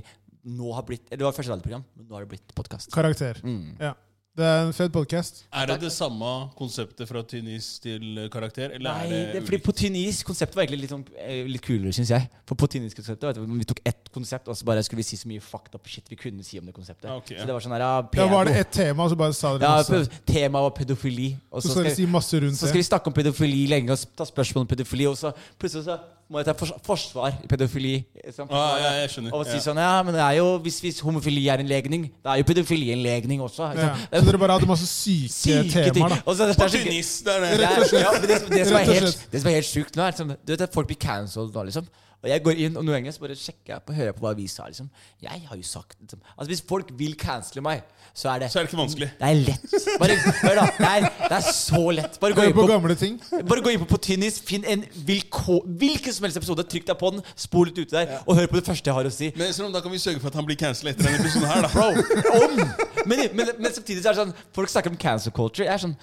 [0.49, 2.89] nå har blitt eller Det var første radioprogram, men nå har det blitt podkast.
[2.95, 3.37] Karakter.
[3.45, 3.75] Mm.
[3.77, 3.93] Ja.
[4.39, 5.41] Det er en fed podkast.
[5.51, 8.71] Er det det samme konseptet fra Tynis til karakter?
[8.77, 11.63] Eller Nei, er det, det, fordi på Tynis konseptet var egentlig litt, sånn, eh, litt
[11.65, 12.29] kulere, syns jeg.
[12.47, 15.07] For på tynn is-konseptet vet du, Vi tok ett konsept, og så bare skulle vi
[15.09, 17.09] si så mye fucked up shit vi kunne si om det konseptet.
[17.17, 17.41] Okay, ja.
[17.41, 19.51] Så det var sånn her, ja, ja, var det ett tema, og så bare sa
[19.57, 20.21] dere ja, masse.
[20.31, 21.27] Temaet var pedofili.
[21.51, 23.91] Og Så så skal skal, si masse rundt så skal vi snakke om pedofili lenge
[23.91, 27.47] og ta spørsmål om pedofili, og så plutselig så må jeg ta for, forsvar i
[27.49, 27.93] pedofili.
[28.35, 28.51] sant?
[28.53, 29.33] Ah, ja, jeg skjønner.
[29.33, 29.61] Og si Ja.
[29.65, 32.47] sånn, ja, men det er jo, hvis, hvis homofili er en legning, da er jo
[32.51, 33.71] pedofili en legning også.
[33.75, 33.95] Ja.
[34.13, 36.33] Så dere bare hadde masse syke, Syke temaer, da.
[36.45, 36.69] Det, På er!
[36.69, 37.57] Det er det.
[37.57, 39.95] det, er, ja, men det, som- det, som er helt, det som er helt sjukt
[39.97, 41.87] nå, er liksom, du vet at folk blir cancelled nå, liksom.
[42.19, 44.23] Og jeg går inn og noen ganger så bare sjekker jeg på, hører jeg på
[44.25, 44.65] hva vi sa.
[44.67, 44.89] liksom.
[45.23, 46.19] Jeg har jo sagt liksom.
[46.35, 49.09] Altså Hvis folk vil cancele meg, så er det Så er det ikke vanskelig.
[49.19, 49.75] Det er lett.
[50.01, 52.19] Bare, hør da, det er, det er så lett.
[52.19, 53.15] Bare gå inn på på, gamle ting.
[53.47, 56.99] bare gå inn på, på Tynnis, finn en vilkå, hvilken som helst episode, trykk deg
[56.99, 59.31] på den, spol litt ute der, og hør på det første jeg har å si.
[59.39, 61.63] Men sånn, da kan vi sørge for at han blir cancela etter denne episoden her,
[61.63, 61.71] da.
[61.71, 63.07] Bro, om!
[63.07, 65.63] Men, men, men samtidig så er det sånn Folk snakker om cancel culture.
[65.65, 65.95] Jeg er sånn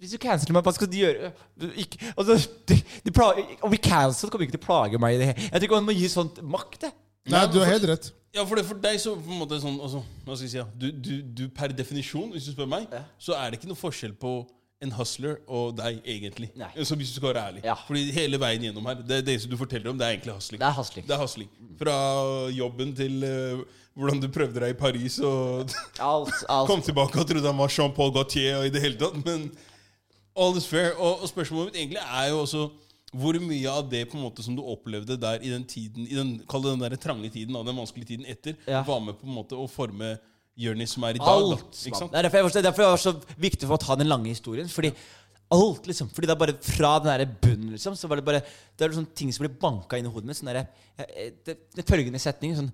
[0.00, 1.30] Hvis du canceler meg, hva skal du gjøre?
[1.60, 2.38] Du, ikke, altså,
[2.70, 5.48] de, de plager, om vi cancel kommer ikke til å plage meg i det hele
[5.50, 6.90] Jeg tenker man må gi sånt makt, det.
[7.30, 8.08] Nei, du har helt rett.
[8.32, 10.58] Ja, for, det, for deg så på en måte sånn altså, Hva skal jeg si?
[10.60, 10.64] Ja.
[10.72, 13.02] Du, du, du per definisjon, hvis du spør meg, Ja.
[13.20, 14.38] så er det ikke noe forskjell på
[14.80, 16.48] en hustler og deg, egentlig.
[16.56, 16.70] Nei.
[16.88, 17.62] Så hvis du skal være ærlig.
[17.66, 17.74] Ja.
[17.84, 20.62] Fordi hele veien gjennom her, det, det som du forteller om, det er egentlig hustling.
[20.62, 21.04] Det er hustling.
[21.10, 21.50] Det er hustling.
[21.82, 21.96] Fra
[22.56, 25.66] jobben til uh, hvordan du prøvde deg i Paris og
[26.00, 26.68] Alt, alt.
[26.72, 29.20] kom tilbake og trodde han var Jean-Paul Gaultier og i det hele tatt.
[29.26, 29.50] Men
[30.36, 30.92] all is fair.
[30.98, 32.70] Og, og spørsmålet mitt egentlig er jo også
[33.10, 36.14] hvor mye av det på en måte som du opplevde der i den tiden, i
[36.14, 38.82] den, kall det den der trange tiden, den vanskelige tiden etter, Ja.
[38.86, 40.12] var med på en måte å forme
[40.56, 41.26] Jonis som er i dag.
[41.26, 42.12] da, ikke sant?
[42.12, 44.28] Det er derfor jeg, var- derfor jeg var så viktig for å ta den lange
[44.30, 44.68] historien.
[44.68, 44.92] Fordi
[45.50, 46.08] alt, liksom.
[46.14, 48.42] Fordi det er bare fra den der bunnen, liksom, så var det bare
[48.78, 50.36] Det er sånne ting som ble banka inn i hodet mitt.
[50.36, 50.68] Sånn der,
[51.44, 52.70] det, det følgende setning sånn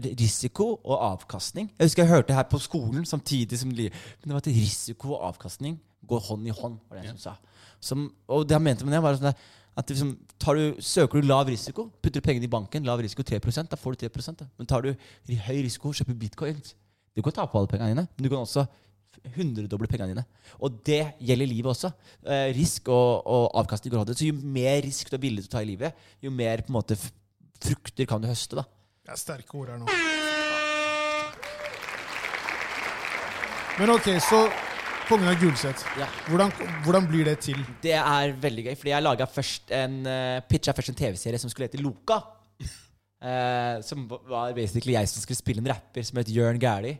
[0.00, 1.68] Risiko og avkastning.
[1.78, 3.90] Jeg husker jeg hørte det her på skolen samtidig som Men
[4.24, 5.78] det var til risiko og avkastning
[6.10, 7.56] går hånd i hånd, var det jeg som sa.
[7.80, 9.48] Som, og det han mente med det, var sånn der,
[9.80, 13.24] at liksom, tar du, søker du lav risiko, putter du pengene i banken, lav risiko
[13.26, 14.48] 3% da får du 3 da.
[14.58, 14.92] Men tar du
[15.46, 16.74] høy risiko, kjøper bitcoins
[17.16, 18.66] Du kan tape alle pengene dine, men du kan også
[19.34, 20.24] hundredoble pengene dine.
[20.62, 21.90] Og det gjelder livet også.
[22.24, 24.14] Eh, risk og, og avkastning går hånd.
[24.16, 26.72] Så jo mer risk du er villig til å ta i livet, jo mer på
[26.72, 26.98] en måte
[27.60, 28.56] frukter kan du høste.
[28.60, 28.64] da
[29.04, 29.90] Det er sterke ord her nå.
[33.80, 34.44] Men ok, så
[35.10, 35.80] Kongen av Gulset.
[35.98, 36.06] Ja.
[36.30, 36.52] Hvordan,
[36.84, 37.58] hvordan blir det til?
[37.82, 41.50] Det er veldig gøy, fordi jeg laga først en uh, pitcha først en TV-serie som
[41.50, 42.20] skulle hete Loka.
[43.18, 46.92] Uh, som var basically jeg som skulle spille en rapper som het Jørn Gæli.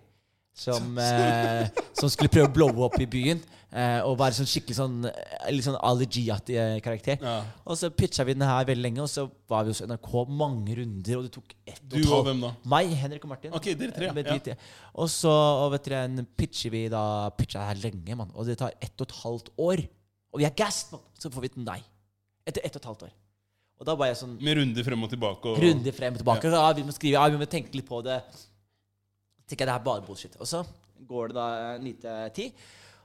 [0.58, 3.44] Som, uh, som skulle prøve å blowe opp i byen.
[3.72, 7.20] Eh, og være sånn skikkelig sånn eh, Litt sånn Ali G-aktig eh, karakter.
[7.22, 7.36] Ja.
[7.64, 10.10] Og så pitcha vi den her veldig lenge, og så var vi hos NRK
[10.42, 11.20] mange runder.
[11.20, 12.52] Og det tok ett og Du og hvem da?
[12.74, 13.54] Meg, Henrik og Martin.
[13.56, 14.36] Ok, dere tre, ja.
[14.52, 14.58] Ja.
[14.94, 17.04] Og så og vet dere, pitcher vi da
[17.38, 18.34] pitcha her lenge, mann.
[18.34, 19.86] Og det tar ett og et halvt år.
[20.30, 21.06] Og vi er gassed, mann.
[21.18, 21.80] Så får vi et nei.
[22.48, 23.16] Etter ett og et halvt år.
[23.80, 25.48] Og da var jeg sånn Med runder frem og tilbake.
[25.48, 26.52] Og, runder frem og tilbake.
[26.52, 26.68] Ja.
[26.76, 28.20] vi må skrive, ja, vi må tenke litt på det.
[29.48, 30.36] tenker jeg det er bare bullshit.
[30.36, 30.60] Og så
[31.08, 31.46] går det da
[31.80, 32.50] ni til ti.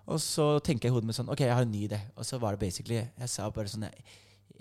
[0.06, 2.00] Og så tenker jeg i hodet mitt sånn Ok, jeg har en ny idé.
[2.14, 4.04] Og så var det basically Jeg sa bare sånn Jeg,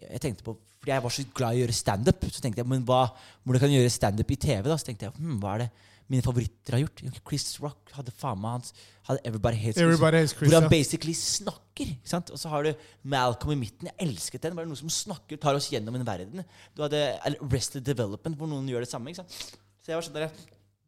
[0.07, 2.25] jeg tenkte på, Fordi jeg var så glad i å gjøre standup.
[2.33, 3.03] Så tenkte jeg, men hva,
[3.45, 4.63] hvordan kan jeg gjøre standup i TV?
[4.71, 4.79] da?
[4.81, 5.71] Så tenkte jeg, hm, hva er det
[6.13, 7.01] mine favoritter har gjort?
[7.25, 8.75] Chris Rock hadde faen meg hans
[9.09, 9.85] hadde Everybody Hates Chris.
[9.85, 11.93] Everybody Hates Chris, Hvor han basically snakker.
[11.95, 12.33] Ikke sant?
[12.33, 13.89] Og så har du Malcolm i midten.
[13.91, 14.57] Jeg elsket den.
[14.57, 16.45] Bare noen som snakker, tar oss gjennom en verden.
[16.77, 19.13] Du hadde Arrested Development, hvor noen gjør det samme.
[19.13, 19.57] Ikke sant?
[19.85, 20.31] Så jeg var sånn der,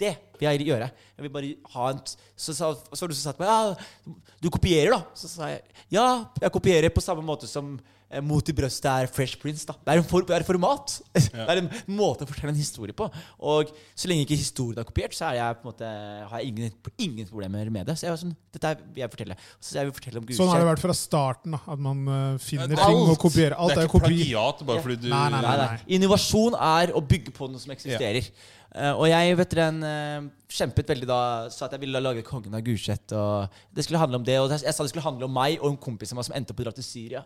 [0.01, 0.91] Det vil jeg gjøre.
[1.17, 2.01] Jeg vil bare ha en
[2.37, 5.03] Så, sa, så var det du som sa til meg ja, Du kopierer, da.
[5.17, 5.63] Så sa jeg
[5.95, 6.07] ja,
[6.43, 7.79] jeg kopierer på samme måte som
[8.11, 9.65] eh, Mot i brøstet er Fresh Prince.
[9.65, 10.97] da Det er, en for, det er et format.
[11.17, 13.07] Det er en måte å fortelle en historie på.
[13.41, 15.89] Og så lenge ikke historien er kopiert, så er jeg på en måte
[16.33, 16.75] har jeg ingen,
[17.07, 17.97] ingen problemer med det.
[17.97, 19.39] Så jeg var sånn Dette vil jeg fortelle.
[19.61, 21.57] Så jeg vil fortelle om Sånn har det vært fra starten.
[21.57, 22.85] da, At man eh, finner Alt.
[22.85, 23.57] ting og kopierer.
[23.57, 24.13] Alt det er er ikke kopi.
[24.13, 25.81] plagiat bare fordi du Nei, nei, Nei, nei.
[25.99, 28.27] Innovasjon er å bygge på noe som eksisterer.
[28.27, 31.21] Eh, og jeg vet dere, eh, kjempet veldig da
[31.53, 33.13] sa at jeg ville lage Kongen av Gulset.
[33.17, 34.37] Og det skulle handle om det.
[34.41, 36.53] Og jeg sa det skulle handle om meg og en kompis av meg som endte
[36.53, 37.25] opp å dra til Syria.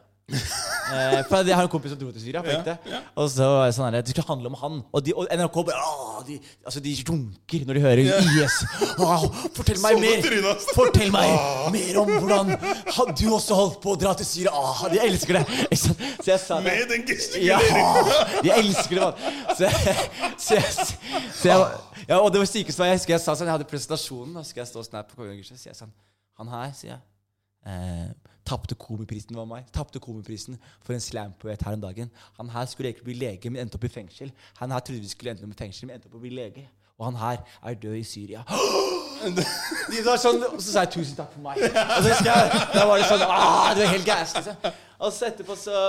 [0.91, 2.43] Eh, for jeg har en kompis som dro til Syria.
[2.43, 2.77] på ekte.
[3.17, 4.79] Og så var det sånn her, Det skulle handle om han.
[4.93, 8.57] Og, de, og NRK bare «Åh, de, altså de runker når de hører IS.
[8.99, 9.25] Åh,
[9.57, 10.57] fortell meg mer.
[10.75, 11.35] Fortell meg
[11.77, 12.55] mer om hvordan
[12.97, 14.51] han- du også holdt på å dra til Syria.
[14.55, 15.45] Åh, de elsker det.
[15.79, 15.95] Så
[16.27, 16.65] jeg sa det.
[16.65, 17.59] Med den Ja,
[18.43, 19.15] de elsker det, mann.
[19.57, 19.71] Så,
[20.39, 20.73] så, jeg-
[21.35, 21.67] så jeg,
[22.09, 24.51] ja, og det var sykeste jeg husker jeg sa sånn, jeg hadde presentasjonen, og så
[24.51, 25.93] skal jeg stå snart på Kongen Gulset, sier jeg sånn,
[26.41, 27.01] han her, sier jeg,
[27.67, 32.11] eh, tapte komiprisen var meg, tapte komiprisen for en slampoet her en dagen.
[32.41, 34.33] Han her skulle egentlig bli lege, men endte opp i fengsel.
[34.61, 36.67] Han her trodde vi skulle ende opp i fengsel, men endte opp å bli lege.
[37.01, 37.39] Og han her
[37.71, 38.43] er død i Syria.
[39.21, 41.59] De var sånn, og så sa jeg tusen takk for meg.
[41.61, 44.31] Og så husker jeg, da var det sånn, ah, det var helt gæren.
[44.37, 44.77] liksom.
[45.01, 45.83] Og så etterpå så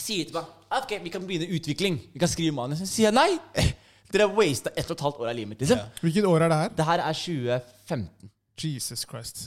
[0.00, 1.98] sier de til meg Ok, vi kan begynne utvikling.
[2.14, 2.80] Vi kan skrive manus.
[2.82, 3.66] Så sier jeg nei!
[4.12, 5.60] Dere har wasta ett og et halvt år av livet mitt.
[5.62, 5.82] liksom.
[6.00, 6.72] Hvilket år er det her?
[6.78, 8.32] Det her er 2015.
[8.64, 9.46] Jesus Christ.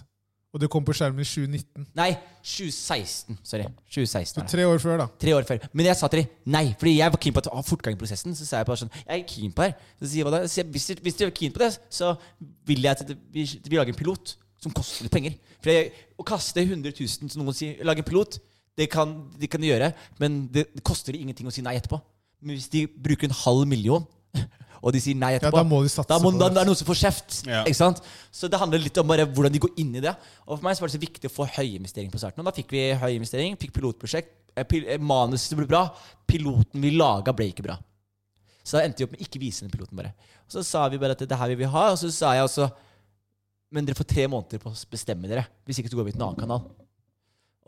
[0.50, 1.84] Og det kom på skjermen i 2019.
[1.98, 2.08] Nei,
[2.42, 3.36] 2016.
[3.46, 3.68] Sorry.
[3.94, 4.46] 2016 Så.
[4.50, 5.06] Tre år før, da.
[5.22, 5.60] Tre år før.
[5.78, 8.00] Men jeg sa til dem nei, fordi jeg var keen på å ha fortgang i
[8.02, 8.34] prosessen.
[8.38, 9.76] Så sa jeg bare sånn Jeg er keen på her.
[10.02, 10.50] Så sier jeg?
[10.50, 12.16] Så jeg, hvis, dere- hvis dere er keen på det, så
[12.66, 15.38] vil jeg at vi, vi lager en pilot som koster litt penger.
[15.62, 18.40] For jeg, å kaste 100 000 som noen sier, si lage en pilot,
[18.80, 22.00] det kan de kan gjøre, men det, det koster ingenting å si nei etterpå.
[22.42, 24.06] Men hvis de bruker en halv million,
[24.80, 26.56] og de sier nei Ja, etterpå da må de satse da må, på da, det.
[26.58, 27.38] det er noen som får kjeft.
[27.50, 27.62] Ja.
[27.68, 28.02] Ikke sant?
[28.32, 30.14] Så det handler litt om bare hvordan de går inn i det.
[30.48, 32.42] Og for meg så var det så viktig å få høyinvestering på starten.
[32.44, 34.34] Og da fikk vi høyinvestering, fikk pilotprosjekt.
[34.56, 35.86] Eh, Pil eh, manuset ble bra.
[36.30, 37.78] Piloten vi laga, ble ikke bra.
[38.64, 40.14] Så da endte vi opp med ikke vise den piloten, bare.
[40.46, 41.88] Og så sa vi bare at det her vil vi ha.
[41.94, 42.70] Og så sa jeg også
[43.70, 45.44] Men dere får tre måneder på å bestemme dere.
[45.68, 46.64] Hvis ikke så går vi til en annen kanal.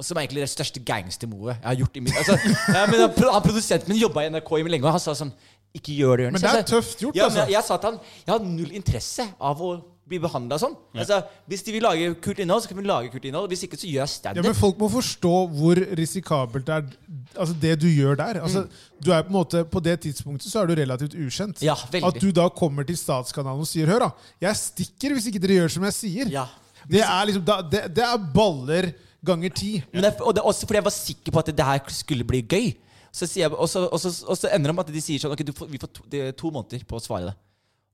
[0.02, 2.34] Og som er egentlig det største gangstermoet jeg har gjort i min altså,
[2.74, 5.34] ja, men han, han Produsenten min jobba i NRK i lenge, og han sa sånn
[5.78, 6.42] Ikke gjør det, Jonis.
[6.42, 7.40] Men det er tøft gjort, ja, altså.
[7.40, 9.72] men jeg sa til han Jeg har null interesse av å
[10.12, 10.74] bli behandla sånn.
[10.98, 13.48] Altså, hvis de vil lage kult innhold, så kan vi lage kult innhold.
[13.52, 16.90] Hvis ikke, så gjør jeg Ja, men Folk må forstå hvor risikabelt det er
[17.38, 18.42] altså det du gjør der.
[18.44, 18.66] Altså,
[19.00, 21.64] du er På en måte, på det tidspunktet så er du relativt ukjent.
[21.64, 22.08] Ja, veldig.
[22.10, 24.10] At du da kommer til Statskanalen og sier 'Hør, da,
[24.42, 26.32] jeg stikker hvis ikke dere gjør som jeg sier'.
[26.32, 26.46] Ja.
[26.90, 28.92] Det, er liksom, da, det, det er baller
[29.26, 29.84] ganger ti.
[29.94, 32.26] Men det, og det er også fordi jeg var sikker på at det her skulle
[32.28, 32.74] bli gøy.
[33.12, 35.34] Så jeg, og, så, og, så, og så ender det med at de sier sånn
[35.36, 36.06] Ok, får, vi får to,
[36.40, 37.36] to måneder på å svare det.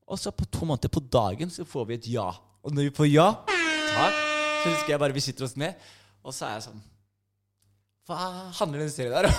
[0.08, 2.28] Og så på to måneder på dagen så får vi et ja.
[2.62, 4.14] Og når vi får ja, takk,
[4.62, 5.72] så husker jeg bare vi sitter oss ned,
[6.24, 6.80] og så er jeg sånn
[8.08, 8.16] Hva
[8.56, 9.34] handler den serien der om?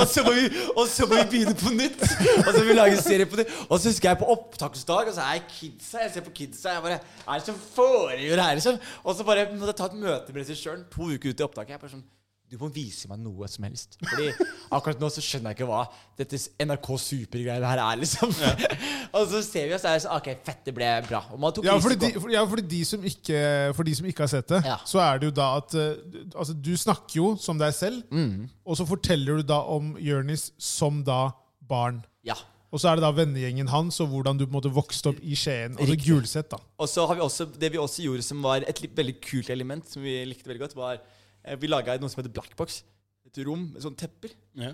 [0.00, 0.44] og, så må vi,
[0.76, 1.98] og så må vi begynne på nytt.
[2.04, 3.50] Og så må vi lage en serie på nytt.
[3.66, 6.04] Og så husker jeg på opptaksdag, og så er jeg kidsa.
[6.04, 8.78] Jeg ser på kidsa, jeg bare er det som foregår her, liksom?
[9.02, 11.74] Og så bare måtte jeg ta et møte med regissøren to uker ut i opptaket.
[11.74, 12.06] Jeg bare sånn
[12.50, 13.96] du må vise meg noe som helst.
[14.02, 14.28] Fordi
[14.76, 15.80] akkurat nå så skjønner jeg ikke hva
[16.18, 18.30] dette NRK Super-greiene her er, liksom.
[19.16, 21.24] og så ser vi oss, her, så det Ok, fett, det ble bra.
[21.34, 23.40] Og man tok Ja, fordi de, for, ja, fordi de som ikke,
[23.76, 24.78] for de som ikke har sett det, Ja.
[24.86, 25.94] så er det jo da at eh,
[26.34, 28.46] altså, Du snakker jo som deg selv, Mm.
[28.64, 31.32] og så forteller du da om Jonis som da
[31.66, 32.04] barn.
[32.24, 32.36] Ja.
[32.74, 35.20] Og så er det da vennegjengen hans, og hvordan du på en måte vokste opp
[35.22, 35.76] i Skien.
[35.78, 36.08] Altså Riktig.
[36.10, 36.58] Gulset, da.
[36.82, 39.86] Og så har vi også, det vi også gjorde som var et veldig kult element,
[39.88, 40.98] som vi likte veldig godt, var
[41.54, 42.82] Vi laga noe som heter Blackbox.
[43.28, 44.32] Et rom med sånne tepper.
[44.58, 44.72] Ja.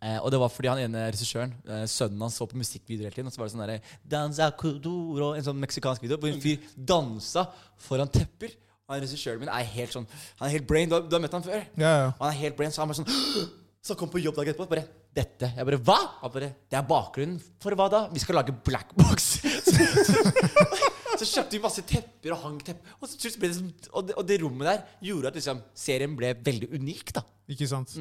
[0.00, 3.16] Eh, og det var fordi han ene regissøren, eh, sønnen hans, så på musikkvideoer hele
[3.18, 3.28] tiden.
[3.28, 6.58] Og så var det sånn derre Danza Kuduro, En sånn meksikansk video hvor en fyr
[6.74, 7.46] dansa
[7.76, 8.54] foran tepper.
[8.88, 10.06] Og han regissøren min er helt sånn
[10.40, 10.88] Han er helt brain.
[10.88, 11.66] Du har, du har møtt han før?
[11.76, 12.06] Ja, ja.
[12.16, 13.50] Og han er helt brain, så han bare sånn
[13.84, 15.52] Så kom på jobb dagen etterpå bare Dette.
[15.54, 15.98] Jeg bare Hva?
[16.24, 17.38] Han bare Det er bakgrunnen.
[17.60, 18.06] For hva da?
[18.10, 19.36] Vi skal lage blackbox.
[21.20, 22.96] så kjøpte vi masse tepper og hang tepper.
[22.98, 26.72] Og, det sånn, og, det, og det rommet der gjorde at liksom, serien ble veldig
[26.74, 27.14] unik.
[27.18, 27.94] da Ikke sant?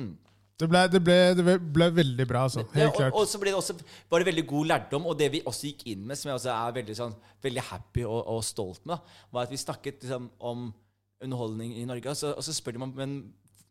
[0.59, 2.65] Det, ble, det, ble, det ble veldig bra, altså.
[2.65, 2.73] Mm.
[2.75, 3.15] Helt og, klart.
[3.15, 3.77] og så ble det også,
[4.11, 5.07] var det veldig god lærdom.
[5.11, 7.15] Og det vi også gikk inn med, som jeg også er veldig, sånn,
[7.45, 10.69] veldig happy og, og stolt med, da, var at vi snakket liksom, om
[11.23, 12.11] underholdning i Norge.
[12.11, 13.19] Og så, og så spør de meg men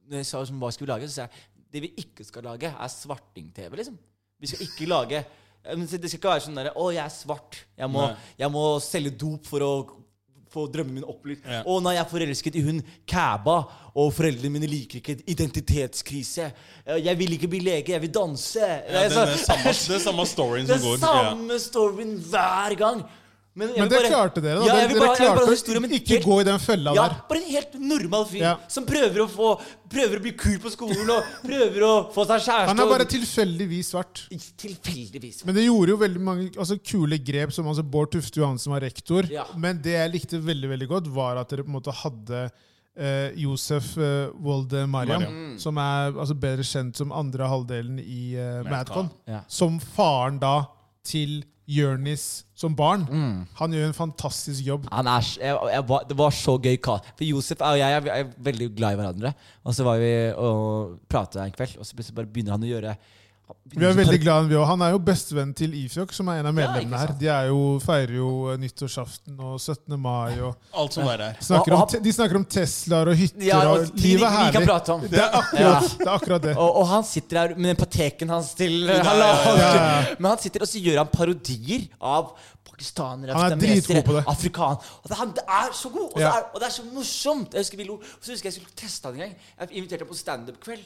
[0.09, 2.47] når jeg sa sånn, hva skal vi lage, så sa jeg det vi ikke skal
[2.49, 3.77] lage, er svarting-TV.
[3.77, 3.99] liksom.
[4.41, 5.21] Vi skal ikke lage
[5.65, 7.63] Det skal ikke være sånn derre Å, jeg er svart.
[7.77, 8.09] Jeg må,
[8.39, 9.73] jeg må selge dop for å
[10.49, 11.43] få drømmene mine opplyst.
[11.45, 11.61] Ja.
[11.69, 12.79] Å nei, jeg er forelsket i hun
[13.09, 13.57] Kæba,
[14.01, 16.47] og foreldrene mine liker ikke identitetskrise.
[16.87, 18.63] Eh, Jeg vil ikke bli lege, jeg vil danse.
[18.65, 22.79] Ja, Det er den, samme, samme storyen det som er Det er samme storyen hver
[22.81, 23.05] gang.
[23.59, 24.59] Men, jeg Men det bare- klarte dere.
[24.61, 24.67] da.
[24.69, 27.17] Ja, dere bare, jeg klarte bare historie ikke helt- gå i den fella Ja, der.
[27.29, 28.53] bare en helt normal fyr Ja.
[28.69, 29.49] som prøver å, få,
[29.91, 32.69] prøver å bli kul på skolen og prøver å få seg kjæreste.
[32.71, 34.23] Han er bare tilfeldigvis svart.
[34.63, 35.43] Tilfeldigvis.
[35.49, 38.81] Men det gjorde jo veldig mange altså, kule grep, som altså Bård Tufte Johansen var
[38.87, 39.29] rektor.
[39.33, 39.45] Ja.
[39.57, 42.45] Men det jeg likte veldig veldig godt, var at dere på en måte hadde
[42.99, 45.59] eh, Josef eh, Wolde Mariam, Mariam.
[45.63, 48.71] som er altså, bedre kjent som andre halvdelen i eh, Madcon.
[48.71, 49.11] Madcon.
[49.29, 49.43] Ja.
[49.49, 50.57] Som faren da
[51.09, 52.23] til Jørnis
[52.57, 53.05] som barn.
[53.05, 53.43] Mm.
[53.61, 54.87] Han gjør en fantastisk jobb.
[54.93, 56.79] Han er, jeg, jeg var, det var så gøy.
[56.81, 59.33] For Josef og jeg er, er veldig glad i hverandre.
[59.69, 62.73] Og så var vi og prata en kveld, og så plutselig bare begynner han å
[62.73, 62.97] gjøre
[63.69, 64.67] Vi er veldig glad i han.
[64.69, 67.13] Han er jo bestevenn til Ifjok, som er en av medlemmene her.
[67.21, 68.29] De er jo, feirer jo
[68.61, 69.97] nyttårsaften og 17.
[70.01, 70.39] mai.
[70.41, 71.37] Og Alt som er her.
[71.45, 73.45] snakker om, de snakker om Teslaer og hytter.
[73.49, 74.69] Ja, og og livet er vi kan herlig.
[74.69, 75.01] prate om.
[75.09, 75.59] Det er akkurat
[75.99, 76.07] det.
[76.07, 76.55] Er akkurat det.
[76.57, 80.15] Og, og han sitter her med den pateken hans til Ja, ja, ja, ja.
[80.19, 82.33] Men han sitter og så gjør han parodier av
[82.69, 84.25] pakistanere, Han er afghanesere, dritgod på det.
[84.29, 84.77] afrikan.
[85.03, 86.09] Og det, han, er så god!
[86.15, 86.29] Og, Ja.
[86.29, 87.53] det er, og det er så morsomt!
[87.57, 87.97] Jeg husker vi lo.
[88.21, 89.35] Så husker jeg jeg skulle teste han en gang.
[89.61, 90.85] Jeg inviterte ham på standup-kveld.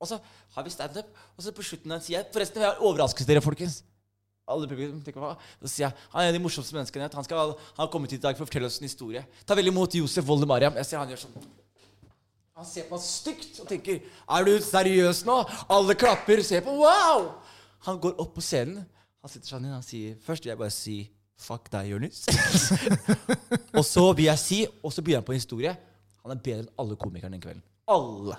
[0.00, 0.16] Og så
[0.56, 3.82] har vi standup, og så på slutten sier jeg Forresten, jeg har overrasket dere, folkens.
[4.50, 5.34] Alle publikum tenker hva?
[5.60, 7.04] Så sier jeg han er en av de morsomste menneskene.
[7.06, 7.18] jeg vet.
[7.20, 9.22] Han, han har kommet hit i dag for å fortelle oss en historie.
[9.46, 10.74] Ta vel imot Josef Voldemariam.
[10.80, 11.36] Jeg ser han gjør sånn.
[12.60, 15.36] Han ser på meg stygt og tenker Er du seriøs nå?
[15.70, 16.42] Alle klapper.
[16.44, 16.74] Ser på.
[16.82, 17.30] Wow!
[17.86, 18.82] Han går opp på scenen.
[19.20, 20.98] Han sitter sånn inn og sier Først vil jeg bare si
[21.40, 22.26] Fuck deg, Jonis.
[23.78, 25.76] og så vil jeg si Og så begynner han på en historie.
[26.24, 27.64] Han er bedre enn alle komikerne den kvelden.
[27.88, 28.36] Alle.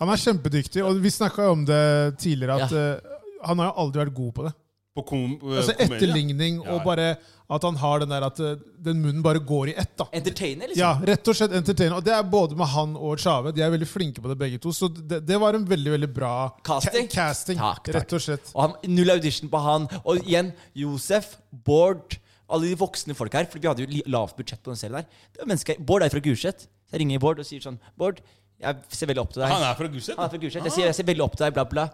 [0.00, 3.16] Han er kjempedyktig, og vi snakka om det tidligere, at uh,
[3.46, 4.54] han har jo aldri vært god på det.
[4.94, 5.74] På kom, uh, Altså.
[5.82, 7.16] Etterligning, Ja, og bare
[7.54, 8.54] at han har den der at eh,
[8.86, 9.90] den munnen bare går i ett.
[10.00, 10.06] da.
[10.16, 10.80] Entertainer, liksom.
[10.80, 11.98] Ja, rett og slett entertainer.
[11.98, 13.52] Og det er både med han og Chave.
[13.52, 14.72] De er veldig flinke på det, begge to.
[14.72, 16.30] Så det, det var en veldig veldig bra
[16.64, 17.04] Casting?
[17.12, 17.94] ca- casting Takk, takk.
[17.98, 18.48] Rett og slett.
[18.54, 19.84] Og han, null audition på han.
[20.06, 21.34] Og igjen, Josef,
[21.68, 22.16] Bård
[22.48, 23.44] Alle de voksne folk her.
[23.52, 25.10] For vi hadde jo lavt budsjett på den serien der.
[25.34, 26.64] Det var mennesker, Bård er fra Gulset.
[26.88, 28.24] Så jeg ringer Bård og sier sånn Bård,
[28.62, 29.52] jeg ser veldig opp til deg.
[29.52, 30.16] Han er fra Gulset?
[30.16, 30.64] Han er fra Gulset.
[30.68, 31.88] Jeg sier jeg ser veldig opp til deg, bla, bla.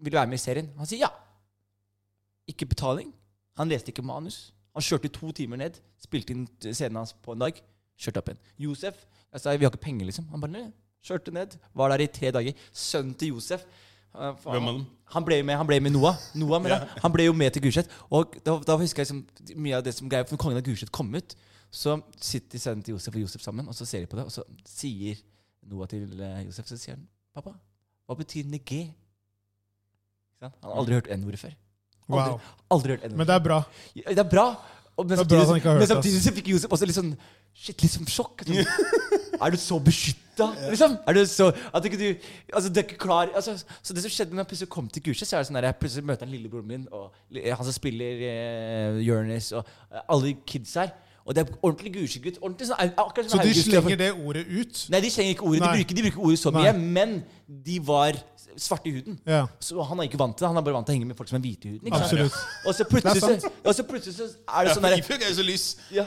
[0.00, 0.70] Vil du være med i serien?
[0.80, 1.10] Han sier ja.
[2.50, 3.12] Ikke betaling.
[3.60, 4.50] Han leste ikke manus.
[4.76, 7.60] Han kjørte to timer ned, spilte inn scenen hans på en dag,
[7.96, 8.42] kjørte opp igjen.
[8.66, 10.28] Josef Jeg sa vi har ikke penger, liksom.
[10.32, 10.66] Han bare «Nei».
[11.06, 12.64] kjørte ned, var der i tre dager.
[12.74, 14.84] Sønnen til Josef eh, Hvem av dem?
[15.14, 16.18] Han ble med, han ble med Noah.
[16.34, 17.92] Noah men han, han ble jo med til Gulset.
[18.10, 20.92] Og da, da husker jeg liksom, mye av det som greier For Kongen av Gulset
[20.94, 21.36] kom ut,
[21.70, 24.34] så sitter sønnen til Josef og Josef sammen, og så ser de på det, og
[24.34, 25.20] så sier
[25.70, 27.04] Noah til eh, Josef, så sier han
[27.36, 27.52] Pappa,
[28.06, 28.84] hva betyr nege?
[30.42, 31.54] Han har aldri hørt N-ordet før.
[32.06, 32.40] Aldri, Wow.
[32.70, 33.62] aldri hørt N-ordet Men det er bra.
[33.96, 34.46] ja, Det er bra.
[34.96, 37.10] Og, men bra samtidig, har men samtidig så fikk Josef også litt sånn
[37.56, 38.42] Shit, litt sånn sjokk.
[38.44, 38.68] Sånn,
[39.44, 40.46] er du så beskytta?
[40.70, 40.94] Liksom?
[41.08, 42.06] Er du så At ikke du
[42.52, 45.04] Altså, du er ikke klar altså, Så det som skjedde når jeg plutselig kom til
[45.08, 47.76] kurset, så er det sånn der jeg plutselig møter han lillebroren min, og han som
[47.76, 50.92] spiller eh, Jonis, og eh, alle kids her.
[51.26, 51.90] Og det er ordentlig.
[52.38, 54.82] Ordentlig sånn Så de Haugesund- slenger det ordet ut?
[54.94, 55.62] Nei, de slenger ikke ordet.
[55.62, 56.62] De bruker, de bruker ordet så Nei.
[56.62, 58.12] mye, men de var
[58.56, 59.18] svarte i huden.
[59.26, 60.48] Ja, Så han er ikke vant til det.
[60.48, 61.88] Han er bare vant til å henge med folk som er hvite i huden.
[61.90, 62.06] Ikke sant?
[62.06, 62.32] absolutt.
[62.66, 65.34] Og så plutselig, så, og så, plutselig så er det sånn for der, er jo
[65.42, 65.66] så lys.
[65.90, 66.06] ja.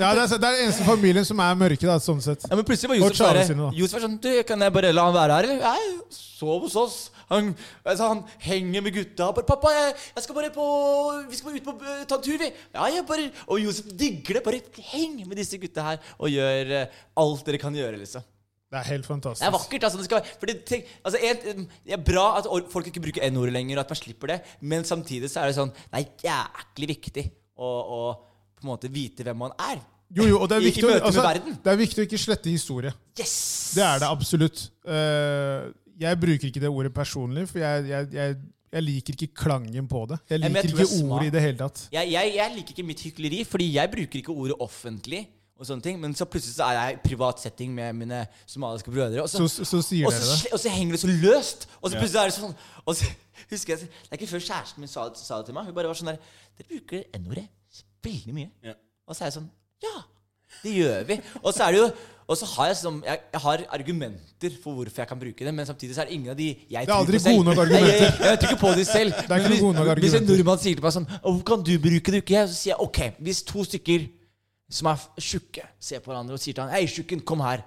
[0.00, 2.46] Ja, det er, det er den eneste familien som er mørke, da, sånn sett.
[2.48, 3.66] ja, men plutselig var Josef bare, sine.
[3.76, 5.58] Josef var sånn du, Kan jeg bare la han være her, eller?
[5.60, 7.10] Nei, sov hos oss.
[7.32, 7.48] Han,
[7.84, 9.30] altså, han henger med gutta.
[9.32, 10.66] Bare, 'Pappa, jeg, jeg skal bare på
[11.30, 13.88] Vi skal bare ut på uh, ta en tur, vi.' Ja, jeg bare Og Josef
[13.98, 14.44] digger det.
[14.46, 14.60] Bare
[14.92, 18.22] heng med disse gutta her og gjør uh, alt dere kan gjøre, liksom.
[18.72, 19.52] Det er helt Det er fantastisk.
[19.52, 19.84] vakkert.
[19.84, 23.52] altså, det skal, fordi, tenk, altså en, Det er bra at folk ikke bruker N-ordet
[23.52, 26.88] lenger, og at man slipper det, men samtidig så er det sånn Det er jæklig
[26.94, 27.24] viktig
[27.60, 27.98] å, å
[28.56, 29.82] på en måte vite hvem man er.
[30.12, 31.22] Jo, jo, og det er I- i viktig, altså,
[31.64, 32.92] det er viktig å ikke slette historie.
[33.18, 33.72] Yes!
[33.76, 34.64] Det er det absolutt.
[34.84, 35.68] Eh,
[36.02, 38.36] jeg bruker ikke det ordet personlig, for jeg, jeg, jeg,
[38.72, 40.18] jeg liker ikke klangen på det.
[40.30, 41.84] Jeg liker er ikke ordet i det hele tatt.
[41.92, 45.22] Jeg, jeg, jeg liker ikke mitt hykleri, fordi jeg bruker ikke ordet offentlig.
[45.62, 48.90] og sånne ting Men så plutselig så er jeg i privat setting med mine somaliske
[48.90, 49.22] brødre.
[49.22, 50.52] Og så, Så, så sier og dere det.
[50.52, 51.68] og så henger det så løst.
[51.80, 52.54] Og så plutselig er det sånn
[52.86, 53.04] Og så
[53.52, 55.68] husker jeg Det er ikke før kjæresten min sa, sa det til meg.
[55.68, 56.18] Hun bare var sånn der
[56.58, 57.46] Dere bruker N-ordet
[58.02, 58.50] veldig mye.
[58.66, 58.74] Ja.
[59.06, 59.50] Og så er jeg sånn
[59.84, 59.94] Ja,
[60.62, 61.20] det gjør vi.
[61.42, 61.90] Og så er det jo
[62.32, 65.52] og så har jeg, som, jeg, jeg har argumenter for hvorfor jeg kan bruke det,
[65.54, 67.36] men samtidig så er det ingen av de jeg Det er aldri på selv.
[67.36, 67.96] gode nok argumenter.
[67.98, 69.12] jeg, jeg tror ikke på de selv.
[69.12, 71.64] er ikke noen gode nok hvis, hvis en nordmann sier til meg sånn Hvorfor kan
[71.66, 72.48] du bruke det, ikke jeg?
[72.48, 74.06] Så sier jeg ok, hvis to stykker
[74.72, 77.66] som er tjukke, ser på hverandre og sier til han Hei, tjukken, kom her.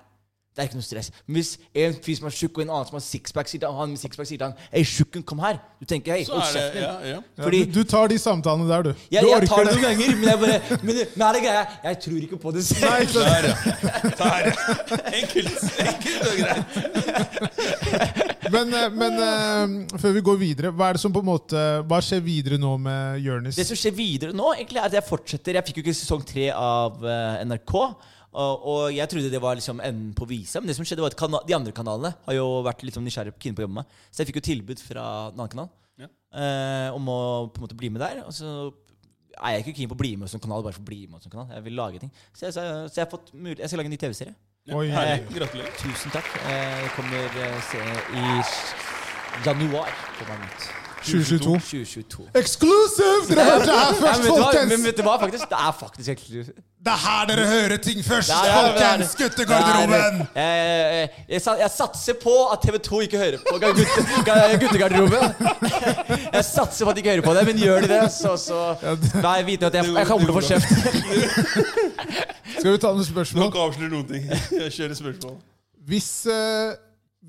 [0.56, 1.10] Det er ikke noe stress.
[1.28, 1.50] Men hvis
[1.84, 4.00] en fyr som er tjukk, og en annen som har sixpack, sier til han med
[4.00, 5.58] sixpack sier til han Hei, tjukken, kom her.
[5.82, 6.86] Du tenker hei, hold er kjeften din.
[6.86, 7.18] ja, ja.
[7.42, 9.04] Ja, du, du tar de samtalene der, du.
[9.12, 11.66] Jeg, du jeg tar det noen ganger, men jeg bare Men, men er det greia?
[11.90, 12.86] Jeg tror ikke på det selv.
[12.88, 13.28] Nei, ikke sant?
[13.36, 13.56] Der, ja.
[14.22, 14.44] Der.
[15.20, 15.60] Enkelt.
[15.90, 16.66] Enkelt og greit.
[18.56, 21.62] Men, eh, men uh, før vi går videre, hva er det som på en måte
[21.90, 23.60] Hva skjer videre nå med Jonis?
[23.60, 25.60] Det som skjer videre nå, egentlig er at jeg fortsetter.
[25.60, 27.76] Jeg fikk jo ikke sesong tre av uh, NRK.
[28.36, 31.14] Og, og jeg trodde det var liksom enden på visa, men det som skjedde var
[31.16, 33.94] at de andre kanalene har jo vært litt sånn nysgjerrige på å jobbe med.
[34.12, 35.70] Så jeg fikk jo tilbud fra en annen kanal
[36.04, 36.10] Ja.
[36.36, 37.20] eh, om å
[37.54, 38.26] på en måte bli med der.
[38.28, 38.50] Og så
[39.40, 41.24] er jeg ikke keen på å bli med som kanal bare for å bli med
[41.24, 41.48] som kanal.
[41.56, 42.12] Jeg vil lage ting.
[42.36, 44.36] Så jeg, så, så jeg har fått mulighet Jeg skal lage en ny TV-serie.
[44.66, 44.88] Ja, Oi.
[44.90, 45.28] herlig.
[45.38, 45.76] Gratulerer.
[45.80, 46.28] Tusen takk.
[46.52, 47.84] Eh, kommer eh, se
[48.20, 48.26] i
[49.46, 49.92] januar.
[50.20, 50.85] Kommer den ut.
[51.06, 51.56] 2022.
[51.60, 52.26] 2022.
[52.42, 53.28] Exclusive!
[53.30, 55.46] Dere hørte det her Nei, først, du men vet du hva, faktisk?
[55.52, 56.58] Det er faktisk eksklusivt.
[56.86, 59.16] Det er her dere hører ting først, folkens!
[59.22, 60.20] Guttegarderoben!
[60.36, 63.86] Er- Jeg, jeg, jeg satser på at TV2 ikke hører på gutte,
[64.62, 65.48] guttegarderoben.
[66.34, 68.60] Jeg satser på at de ikke hører på det, men gjør de det, så, så
[69.22, 71.86] da jeg vite at jeg, jeg kommer til å få kjeft.
[72.60, 73.48] Skal vi ta noen spørsmål?
[73.50, 74.26] ikke avsløre noen ting.
[74.60, 75.38] Jeg kjører spørsmål.
[75.90, 76.76] Hvis, eh,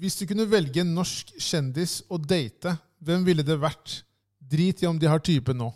[0.01, 4.03] hvis du kunne velge en norsk kjendis å date, hvem ville det vært?
[4.47, 5.73] Drit i om de har type nå.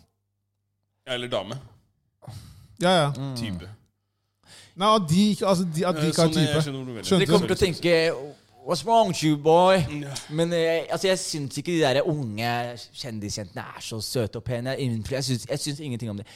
[1.07, 1.57] Eller dame.
[2.81, 3.07] Ja, ja.
[3.17, 3.35] Mm.
[3.37, 3.69] Type.
[4.75, 6.61] Nei, at de, ikke- altså, de, at de ikke har Sånn, jeg type.
[6.63, 7.03] skjønner hvor du.
[7.03, 7.97] Skjønte Dere kommer til å tenke
[8.61, 9.79] What's wrong with you, boy?
[10.29, 14.75] Men eh, altså, jeg syns ikke de der unge kjendisjentene er så søte og pene.
[14.77, 16.27] Jeg, jeg, syns, jeg syns ingenting om det.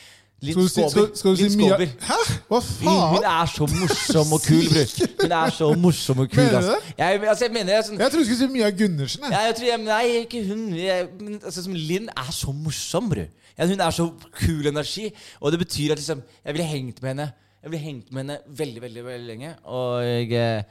[0.44, 1.16] Linn Skal du si, skal, Skåber.
[1.16, 1.92] skal du si Linn mye Skåber.
[2.06, 2.16] Hæ?
[2.50, 3.04] Hva faen?
[3.16, 4.92] hun er så morsom og kul, bror.
[5.22, 6.42] Hun er så morsom og kul.
[6.44, 6.76] Mener du Altså.
[6.76, 6.94] det?
[6.98, 9.24] Jeg, altså, jeg mener jeg, sånn, Jeg trodde du skulle si Mia Gundersen.
[9.24, 9.32] Jeg.
[9.32, 10.62] ja, jeg tror jeg, Nei, ikke hun.
[10.76, 13.30] Jeg, men, altså, som Linn er så morsom, bror.
[13.58, 14.10] Ja, hun er så
[14.42, 15.08] kul energi.
[15.40, 17.30] Og det betyr at liksom, jeg ville hengt med henne
[17.64, 19.54] Jeg ville hengt med henne veldig, veldig veldig lenge.
[19.66, 20.62] Og eh,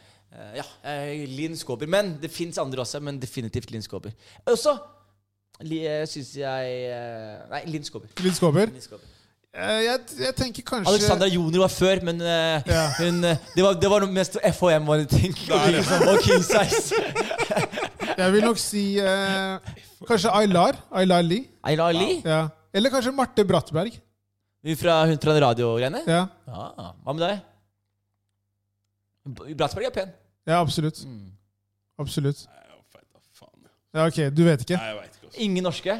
[0.60, 1.88] ja, jeg, Linn Skåber.
[1.90, 4.12] Men det fins andre også, men definitivt Linn Skåber.
[4.46, 4.76] Også
[6.10, 8.12] syns jeg eh, Nei, Linn Skåber.
[8.22, 8.70] Linn Skåber.
[8.70, 9.10] Linn Skåber.
[9.54, 12.84] Eh, Jeg, jeg tenker kanskje Alexandra Joner var før, men uh, Ja.
[12.98, 15.34] hun, eh, det, var, det var noe mest FHM var ting.
[15.46, 15.78] Der,
[16.10, 16.98] og King Size.
[18.20, 19.58] Jeg vil nok si uh,
[20.08, 20.78] kanskje Aylar.
[20.94, 21.46] Aylar Lie.
[21.66, 22.18] Aylar Lee?
[22.26, 22.48] Ja.
[22.74, 23.94] Eller kanskje Marte Brattberg.
[24.80, 26.00] Fra, hun fra radiogreiene?
[26.08, 26.90] Ja, Ja.
[27.04, 27.42] Hva med deg?
[29.56, 30.10] Brattberg er pen.
[30.48, 30.98] ja absolutt.
[31.06, 31.30] Mm.
[32.00, 32.42] Absolutt.
[32.50, 33.04] Nei,
[33.38, 33.68] faen.
[33.94, 34.76] Ja, ok, Du vet ikke?
[34.80, 35.26] Nei, jeg vet ikke.
[35.30, 35.40] også.
[35.46, 35.96] Ingen norske?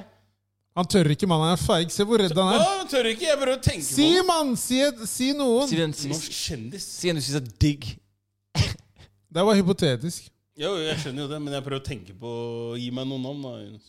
[0.74, 1.42] Han tør ikke, mann.
[1.46, 1.92] Han er feig.
[1.94, 2.62] Se hvor redd han er.
[2.80, 3.28] Han tør ikke.
[3.28, 4.56] Jeg prøver å tenke Si, på mann!
[4.58, 5.68] Si, et- si noen.
[5.70, 5.92] Si en.
[6.10, 6.82] Norsk kjendis.
[6.98, 7.92] si en du syns er digg.
[9.34, 10.28] Det var hypotetisk.
[10.58, 12.32] Jo, jeg skjønner jo det, men jeg prøver å tenke på
[12.78, 13.54] Gi meg noen navn, da.
[13.64, 13.88] Jonas.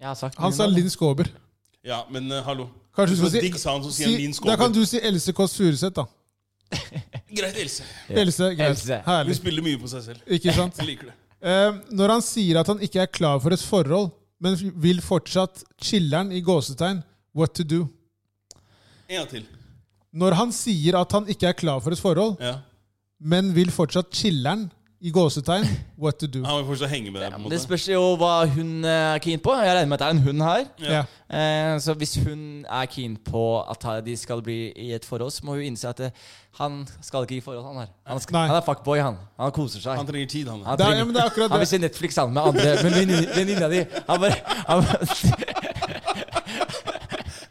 [0.00, 0.72] Jeg har sagt Han sa da.
[0.74, 1.30] Linn Skåber.
[1.84, 2.66] Ja, men eh, hallo.
[2.96, 4.72] Kanskje du Så skal si, digg sa han, så sier han Linn si Da kan
[4.72, 6.04] du si Else Kåss Furuseth, da.
[7.38, 7.84] Greit, Else.
[8.08, 8.18] Ja.
[8.20, 8.68] Else, greit.
[8.74, 8.98] Else.
[9.04, 9.36] Hun Herlig.
[9.40, 10.20] spiller mye på seg selv.
[10.36, 10.76] Ikke sant?
[10.80, 11.16] Jeg liker det.
[11.44, 14.10] Eh, når han sier at han ikke er klar for et forhold,
[14.44, 17.02] men vil fortsatt chiller'n i gåsetegn,
[17.34, 17.82] what to do?
[19.08, 19.46] En gang til.
[20.14, 22.58] Når han sier at han ikke er klar for et forhold, Ja.
[23.20, 24.68] men vil fortsatt chiller'n
[25.04, 25.66] i gåsetegn,
[26.00, 26.40] what to do?
[26.46, 29.42] Han vil fortsatt henge med deg, på en Det spørs jo hva hun er keen
[29.44, 29.52] på.
[29.60, 30.62] Jeg regner med at det er en hund her.
[30.80, 31.02] Ja.
[31.28, 35.44] Eh, så hvis hun er keen på at de skal bli i et forhold, så
[35.44, 36.10] må hun innse at det,
[36.56, 37.90] han skal ikke i forhold, han her.
[38.08, 39.20] Han, skal, han er fuckboy, han.
[39.40, 39.98] Han koser seg.
[40.00, 40.64] Han trenger tid, han.
[40.64, 41.74] Han, Det er, ja, men det er akkurat han vil det.
[41.74, 42.92] se Netflix sammen med andre men
[43.36, 43.84] venninna di.
[44.08, 44.40] Han bare
[44.70, 44.82] han,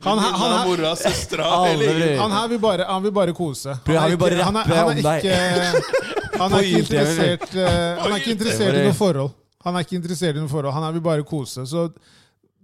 [0.03, 1.49] Han, her- han, her- mora, søstera
[2.23, 3.75] han her vil bare, han vil bare kose.
[3.87, 5.23] Han vil bare ikke- han er, rappe han om er deg.
[5.23, 9.31] ikke, han er ikke interessert eh, Han er ikke interessert i noe forhold.
[9.63, 10.73] Han er ikke interessert i noe forhold.
[10.75, 11.63] Han her vil bare kose.
[11.69, 11.87] Så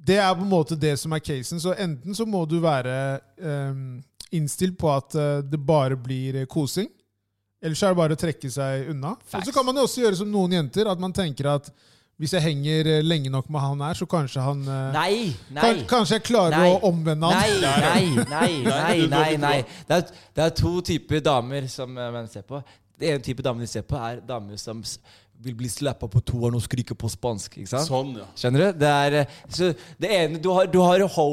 [0.10, 1.60] det er på en måte det som er casen.
[1.64, 2.96] Så enten så må du være
[3.40, 4.00] um,
[4.36, 6.90] innstilt på at eh, det bare blir kosing.
[7.62, 9.14] Eller så er det bare å trekke seg unna.
[9.36, 11.72] Og så kan man jo også gjøre som noen jenter, at man tenker at
[12.20, 15.14] hvis jeg henger eh, lenge nok med han her, så kanskje han eh, Nei,
[15.56, 15.62] nei.
[15.64, 16.74] kan, Kanskje jeg klarer Nei.
[16.76, 17.40] å omvende han.
[17.40, 19.56] Nei, nei, nei, nei, nei, nei.
[19.88, 22.60] Det er, det er to typer damer som man menn ser på.
[23.00, 24.82] Det ene type damer de ser på, er damer som
[25.40, 27.56] vil bli slappa på toeren og skrike på spansk.
[27.62, 27.88] Ikke sant?
[27.88, 28.28] Sånn, ja.
[28.36, 28.82] Skjønner du?
[28.84, 29.70] Det er eh, så
[30.04, 31.30] det ene Du har, du har ho,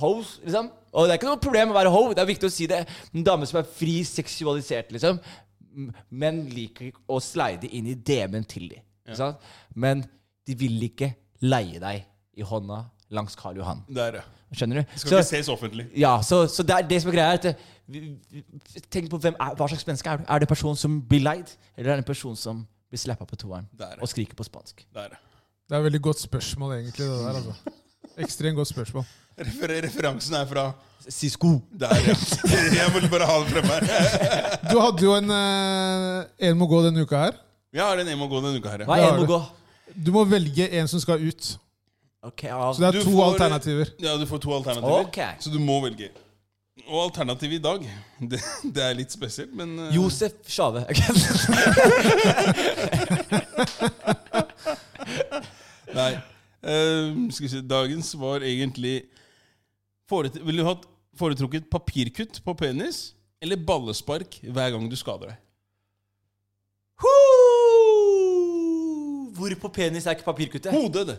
[0.00, 0.72] hoes, liksom.
[0.96, 2.00] Og det er ikke noe problem å være ho.
[2.16, 2.80] Det er viktig å si det.
[3.12, 5.20] En dame som er fri seksualisert, liksom.
[6.12, 8.82] Men liker å slide inn i DM-en til dem.
[9.16, 9.40] Sant?
[9.76, 10.02] Men
[10.52, 11.12] de vil ikke
[11.42, 12.04] leie deg
[12.38, 13.82] i hånda langs Karl Johan.
[13.92, 14.22] Der, ja.
[14.52, 14.92] Skjønner du?
[14.92, 15.86] Det skal ikke ses offentlig.
[15.96, 17.68] Ja, så, så det, er det som er greia, at eh,
[18.92, 20.26] Tenk på hvem er, hva slags menneske er du.
[20.28, 22.62] Er det en person som blir leid, eller er det en person som
[22.92, 23.68] blir slappa på toeren
[23.98, 24.84] og skriker på spansk?
[24.94, 25.16] der.
[25.16, 25.20] ja.
[25.68, 27.06] Det er et veldig godt spørsmål, egentlig.
[27.06, 27.74] det der, altså.
[28.20, 29.04] Ekstremt godt spørsmål.
[29.40, 30.66] Refer referansen er fra
[31.08, 31.54] Sisko.
[31.80, 32.16] der, ja.
[32.78, 34.58] Jeg må bare ha det fremme her.
[34.68, 37.40] Du hadde jo en eh, En må gå denne uka her.
[37.72, 38.84] Ja, det er en En må gå denne uka her.
[38.84, 39.40] Hva er en må gå?
[39.96, 41.58] Du må velge en som skal ut.
[42.22, 42.72] Okay, ja.
[42.72, 43.86] Så det er to får- alternativer.
[44.00, 45.00] Ja, du får to alternativer.
[45.08, 45.34] Okay.
[45.40, 46.08] Så du må velge.
[46.86, 47.90] Og alternativet i dag,
[48.30, 48.40] det,
[48.74, 49.94] det er litt spesielt, men uh...
[49.94, 50.86] Josef Sjave.
[55.92, 56.12] Nei.
[56.62, 59.02] Uh, skal vi se, dagens var egentlig
[60.12, 60.76] Ville Vil du ha
[61.18, 65.38] foretrukket papirkutt på penis eller ballespark hver gang du skader deg?
[67.02, 67.31] Woo!
[69.36, 70.72] Hvor på penis er ikke papirkuttet?
[70.72, 71.18] Hodet, det.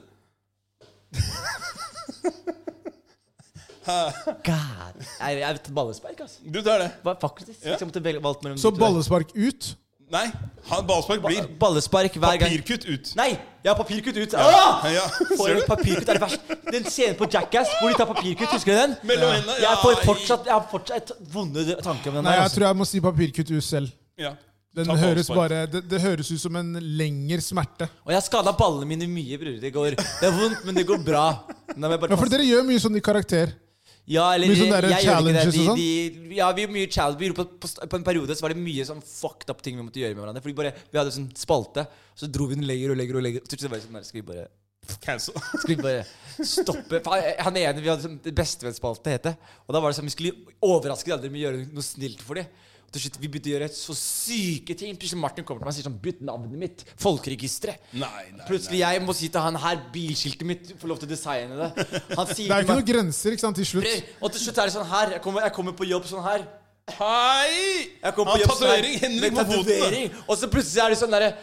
[3.85, 4.99] God.
[5.19, 6.40] Jeg, jeg vet ballespark, altså.
[6.53, 6.90] Du tar det.
[7.03, 7.57] Hva, faktisk.
[7.65, 7.73] Ja.
[7.80, 8.85] Jeg måtte velge valgt mellom Så de to der.
[8.85, 9.73] ballespark ut.
[10.14, 10.27] Nei,
[10.69, 12.52] han ballespark blir Ba- Ballespark hver gang.
[12.52, 13.11] papirkutt ut.
[13.18, 13.30] Nei!
[13.64, 14.34] Jeg har papirkutt ut.
[14.38, 14.84] Ah!
[14.94, 15.06] Ja,
[15.38, 15.64] Får ser du?
[15.68, 16.53] papirkutt er det verst.
[16.72, 18.95] Den scenen på Jackass hvor de tar papirkutt, husker du den?
[19.10, 19.56] Mellom hendene.
[19.64, 22.38] Jeg får fortsatt, jeg har fortsatt vonde tanker om den Nei, der.
[22.38, 22.56] jeg Altså.
[22.60, 23.91] tror jeg må si papirkutt ut selv.
[24.19, 24.34] Ja.
[24.74, 27.86] Den høres bare, det, det høres ut som en lengre smerte.
[28.06, 29.60] Og jeg har skada ballene mine mye, bror.
[29.62, 31.26] Det går Det er vondt, men det går bra.
[31.76, 33.54] Nå jeg bare Ja, for dere gjør mye sånn i karakter.
[34.10, 35.14] Ja, eller Mye sånne jeg gjør ikke det.
[35.14, 35.78] challenges De, og sånn?
[35.80, 37.36] de, ja, vi gjorde mye challenge.
[37.38, 40.02] På, på, på en periode så var det mye sånn fucked up ting vi måtte
[40.02, 40.44] gjøre med hverandre.
[40.44, 41.86] Fordi bare, Vi hadde sånn spalte,
[42.20, 43.22] så dro vi den lenger og lenger.
[43.22, 44.50] og lenger Til slutt var det sånn der, Skal vi bare
[45.06, 45.38] Cancel.
[45.62, 46.04] Skal vi bare
[46.44, 47.00] stoppe
[47.45, 49.36] Han ene vi hadde sånn bestevennsspalte, het det.
[49.70, 52.26] Og da var det sånn vi skulle overraske de andre med å gjøre noe snilt
[52.26, 52.50] for dem.
[52.94, 54.94] Til slutt vi begynte å gjøre så syke ting.
[55.02, 56.84] Plutselig Martin kommer til meg og sier sånn Bytt navnet mitt.
[57.02, 57.88] Folkeregisteret.
[57.98, 61.14] Nei, nei, Plutselig jeg må si til han her bilskiltet mitt får lov til å
[61.14, 61.88] designe det.
[62.14, 64.14] Han sier Det er ikke meg noen grenser ikke sant, til slutt.
[64.22, 65.18] Og til slutt er det sånn her.
[65.18, 66.45] Jeg kommer, jeg kommer på jobb sånn her.
[66.99, 67.52] Hei!
[68.03, 70.18] Jeg kommer på jobb sånn her Henrik med på foten.
[70.28, 71.34] Og så plutselig er det sånn derre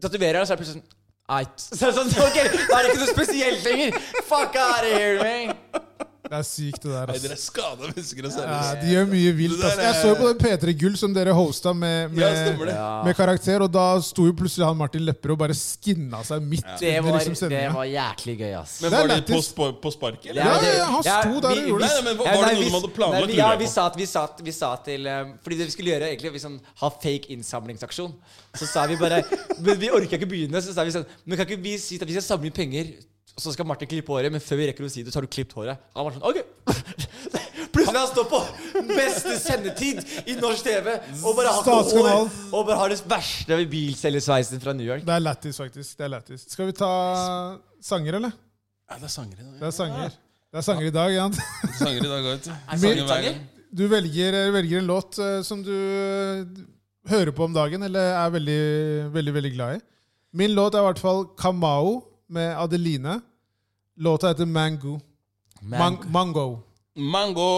[0.00, 0.96] Tatoverer, og så er det plutselig sånn
[1.30, 1.62] Eit.
[1.78, 3.98] Så er det sånn, ok, Da er det ikke noe spesielt lenger.
[4.26, 5.84] Fuck out of here, man.
[6.30, 7.08] Det er sykt, det der.
[7.10, 8.26] Nei, dere er skada mennesker.
[8.28, 8.36] ass.
[8.38, 9.62] Ja, de gjør mye vilt.
[9.66, 9.80] Ass.
[9.82, 12.60] Jeg så jo på den P3 Gull som dere hosta med, med.
[12.70, 13.02] Ja.
[13.02, 16.62] med karakter, og da sto jo plutselig han Martin Lepperød og bare skinna seg midt
[16.78, 18.76] Det under var, liksom det var jæklig gøy, ass.
[18.84, 20.30] Men var det på, på, på sparket?
[20.38, 21.90] Ja, ja, han sto der og gjorde det.
[21.98, 24.06] Nei, men var- var det noe vi- de hadde planlagt, Ja, vi sa, at, vi,
[24.06, 26.90] sa, at- vi sa til um, Fordi det vi skulle gjøre, egentlig vi sånn, ha
[26.94, 28.14] fake innsamlingsaksjon.
[28.54, 29.24] Så sa vi bare
[29.58, 32.06] Men vi orka ikke begynne, så sa vi sånn Men kan ikke vi si at
[32.06, 32.94] vi skal samle inn penger,
[33.38, 35.32] så skal Martin klippe håret, men før vi rekker å si det, så har du
[35.32, 35.80] klippet håret.
[35.96, 36.40] Han var sånn OK.
[37.74, 38.40] Plutselig han står på
[38.88, 43.60] beste sendetid i norsk TV og bare har ikke hår, og bare har det verste
[43.70, 45.04] bilselgersveisen fra New York.
[45.06, 45.94] Det er lættis, faktisk.
[45.98, 46.48] Det er lættis.
[46.50, 46.90] Skal vi ta
[47.84, 48.34] sanger, eller?
[48.90, 49.54] Ja, det er sanger i dag.
[49.60, 50.18] Det er sanger.
[50.50, 51.38] Det er sanger i dag, Jan.
[51.38, 53.56] Det er sanger i dag, vet du.
[53.70, 56.40] Du velger, velger en låt eh, som du eh,
[57.06, 58.62] hører på om dagen, eller er veldig,
[59.14, 59.82] veldig, veldig glad i.
[60.40, 62.00] Min låt er i hvert fall Kamao
[62.30, 63.20] med Adeline.
[64.00, 65.00] Låta heter Mango.
[65.60, 66.58] Mang Mango.
[66.96, 67.50] Mango.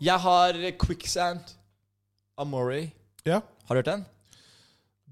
[0.00, 1.40] Jeg har Quicksand
[2.38, 2.90] av Moray.
[3.24, 3.40] Ja.
[3.68, 4.04] Har du hørt den?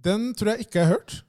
[0.06, 1.22] Den tror jeg ikke jeg har hørt.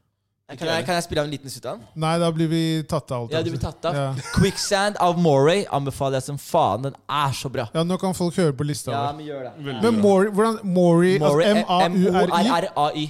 [0.48, 1.88] Kan jeg, kan jeg spille av en liten snutt av den?
[2.00, 3.34] Nei, da blir vi tatt av alt.
[3.36, 3.98] Ja, du blir tatt av.
[3.98, 4.28] Ja.
[4.38, 6.86] Quicksand av Moray anbefaler jeg som faen.
[6.88, 7.66] Den er så bra.
[7.74, 9.82] ja, nå kan folk høre på lista Ja, Men gjør det.
[9.84, 13.10] Men Morey, hvordan Morey altså M-A-U-R-I.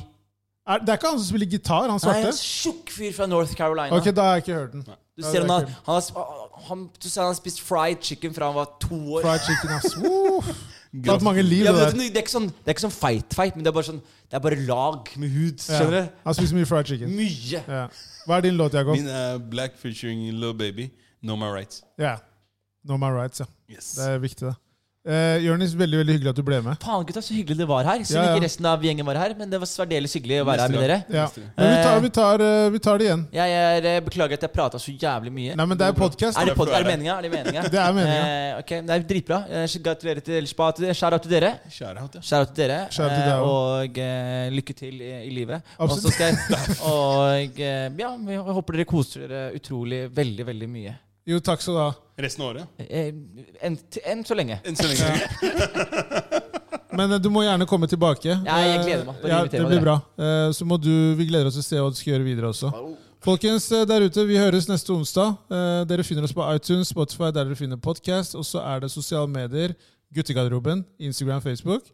[0.67, 2.23] Er, Det er ikke han som spiller gitar, han svarte?
[2.27, 3.95] Nei, en tjukk fyr fra North Carolina.
[3.95, 4.83] Ok, da har jeg ikke hørt den.
[5.17, 8.51] Du ser han, har, han, har, han, du ser han har spist fried chicken fra
[8.51, 9.23] han var to år.
[9.25, 9.95] Fried chicken, ass.
[10.97, 11.97] Uh, det har mange liv, Ja, det der.
[11.99, 14.37] det er ikke sånn, det er ikke sånn fight-fight, men det er bare sånn Det
[14.37, 15.59] er bare lag med hud.
[15.61, 16.05] Skjønner Ja.
[16.23, 17.11] Han spiser mye fried chicken.
[17.13, 17.59] Mye.
[17.67, 17.81] Ja.
[18.25, 18.95] Hva er din låt, Jakob?
[18.95, 20.87] Min er Black featuring Little Baby.
[21.21, 21.83] Know my rights.
[21.99, 22.15] Ja.
[22.87, 23.45] Know my rights, ja.
[23.69, 23.91] Yes.
[23.99, 24.55] Det er viktig, det.
[25.07, 26.79] Uh, Jørnis, veldig veldig hyggelig at du ble med.
[26.83, 28.01] Faen, gutta, så hyggelig det var her.
[28.03, 28.35] Siden Ja, ja.
[28.35, 30.83] ikke resten av gjengen var her, men det var særdeles hyggelig å være her med
[30.83, 30.97] dere.
[31.13, 31.27] Ja.
[31.55, 33.23] Men vi tar, vi, tar, eh, vi tar det igjen.
[33.37, 35.55] Jeg er, eh, beklager at jeg prata så jævlig mye.
[35.55, 36.39] Nei, men det er podkast.
[36.41, 37.15] Er det, pod er det meninga?
[37.17, 37.63] Er det meninga?
[37.77, 38.27] Det er meninga.
[38.27, 38.83] Eh, okay.
[38.83, 39.39] det er dritbra.
[39.47, 40.69] Eh, Gratulerer til Elshba.
[40.91, 41.53] Shout-out til dere.
[41.71, 42.79] Shout-out til dere.
[42.91, 45.63] Til deg eh, og eh, lykke til i, i livet.
[45.77, 46.03] Og Absolutt.
[46.03, 50.95] så skal jeg Og eh, ja, vi håper dere koser dere utrolig veldig, veldig mye.
[51.27, 51.89] Jo, takk skal du ha.
[52.23, 52.83] Resten av året.
[52.87, 53.09] Eh,
[53.67, 53.75] Enn
[54.07, 54.57] en så lenge.
[54.65, 55.07] Enn så lenge.
[56.97, 58.31] Men eh, du må gjerne komme tilbake.
[58.31, 59.19] Ja, jeg gleder meg.
[59.21, 59.97] Bare Ja, inviter det meg, blir bra.
[60.17, 60.89] Eh, Så må du,
[61.19, 62.71] Vi gleder oss til å se hva du skal gjøre videre også.
[63.27, 65.35] Folkens eh, der ute, vi høres neste onsdag.
[65.51, 68.37] Eh, Dere finner oss på iTunes, Spotify, der dere finner podcast.
[68.39, 69.75] Og så er det sosiale medier.
[70.15, 70.85] Guttegarderoben.
[70.97, 71.91] Instagram, Facebook.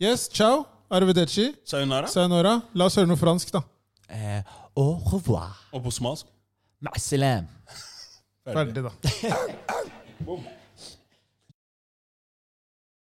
[0.00, 0.62] Yes, ciao.
[0.90, 1.50] Arrivederci.
[1.66, 2.06] Sayonara.
[2.10, 2.60] Sayonara.
[2.74, 3.64] La oss høre noe fransk, da.
[4.10, 4.40] Eh,
[4.78, 5.58] au revoir.
[5.74, 6.30] Og på smalsk.
[6.86, 7.50] Ma'asalam.
[8.44, 8.92] Ferdig, da.
[10.24, 10.46] Boom.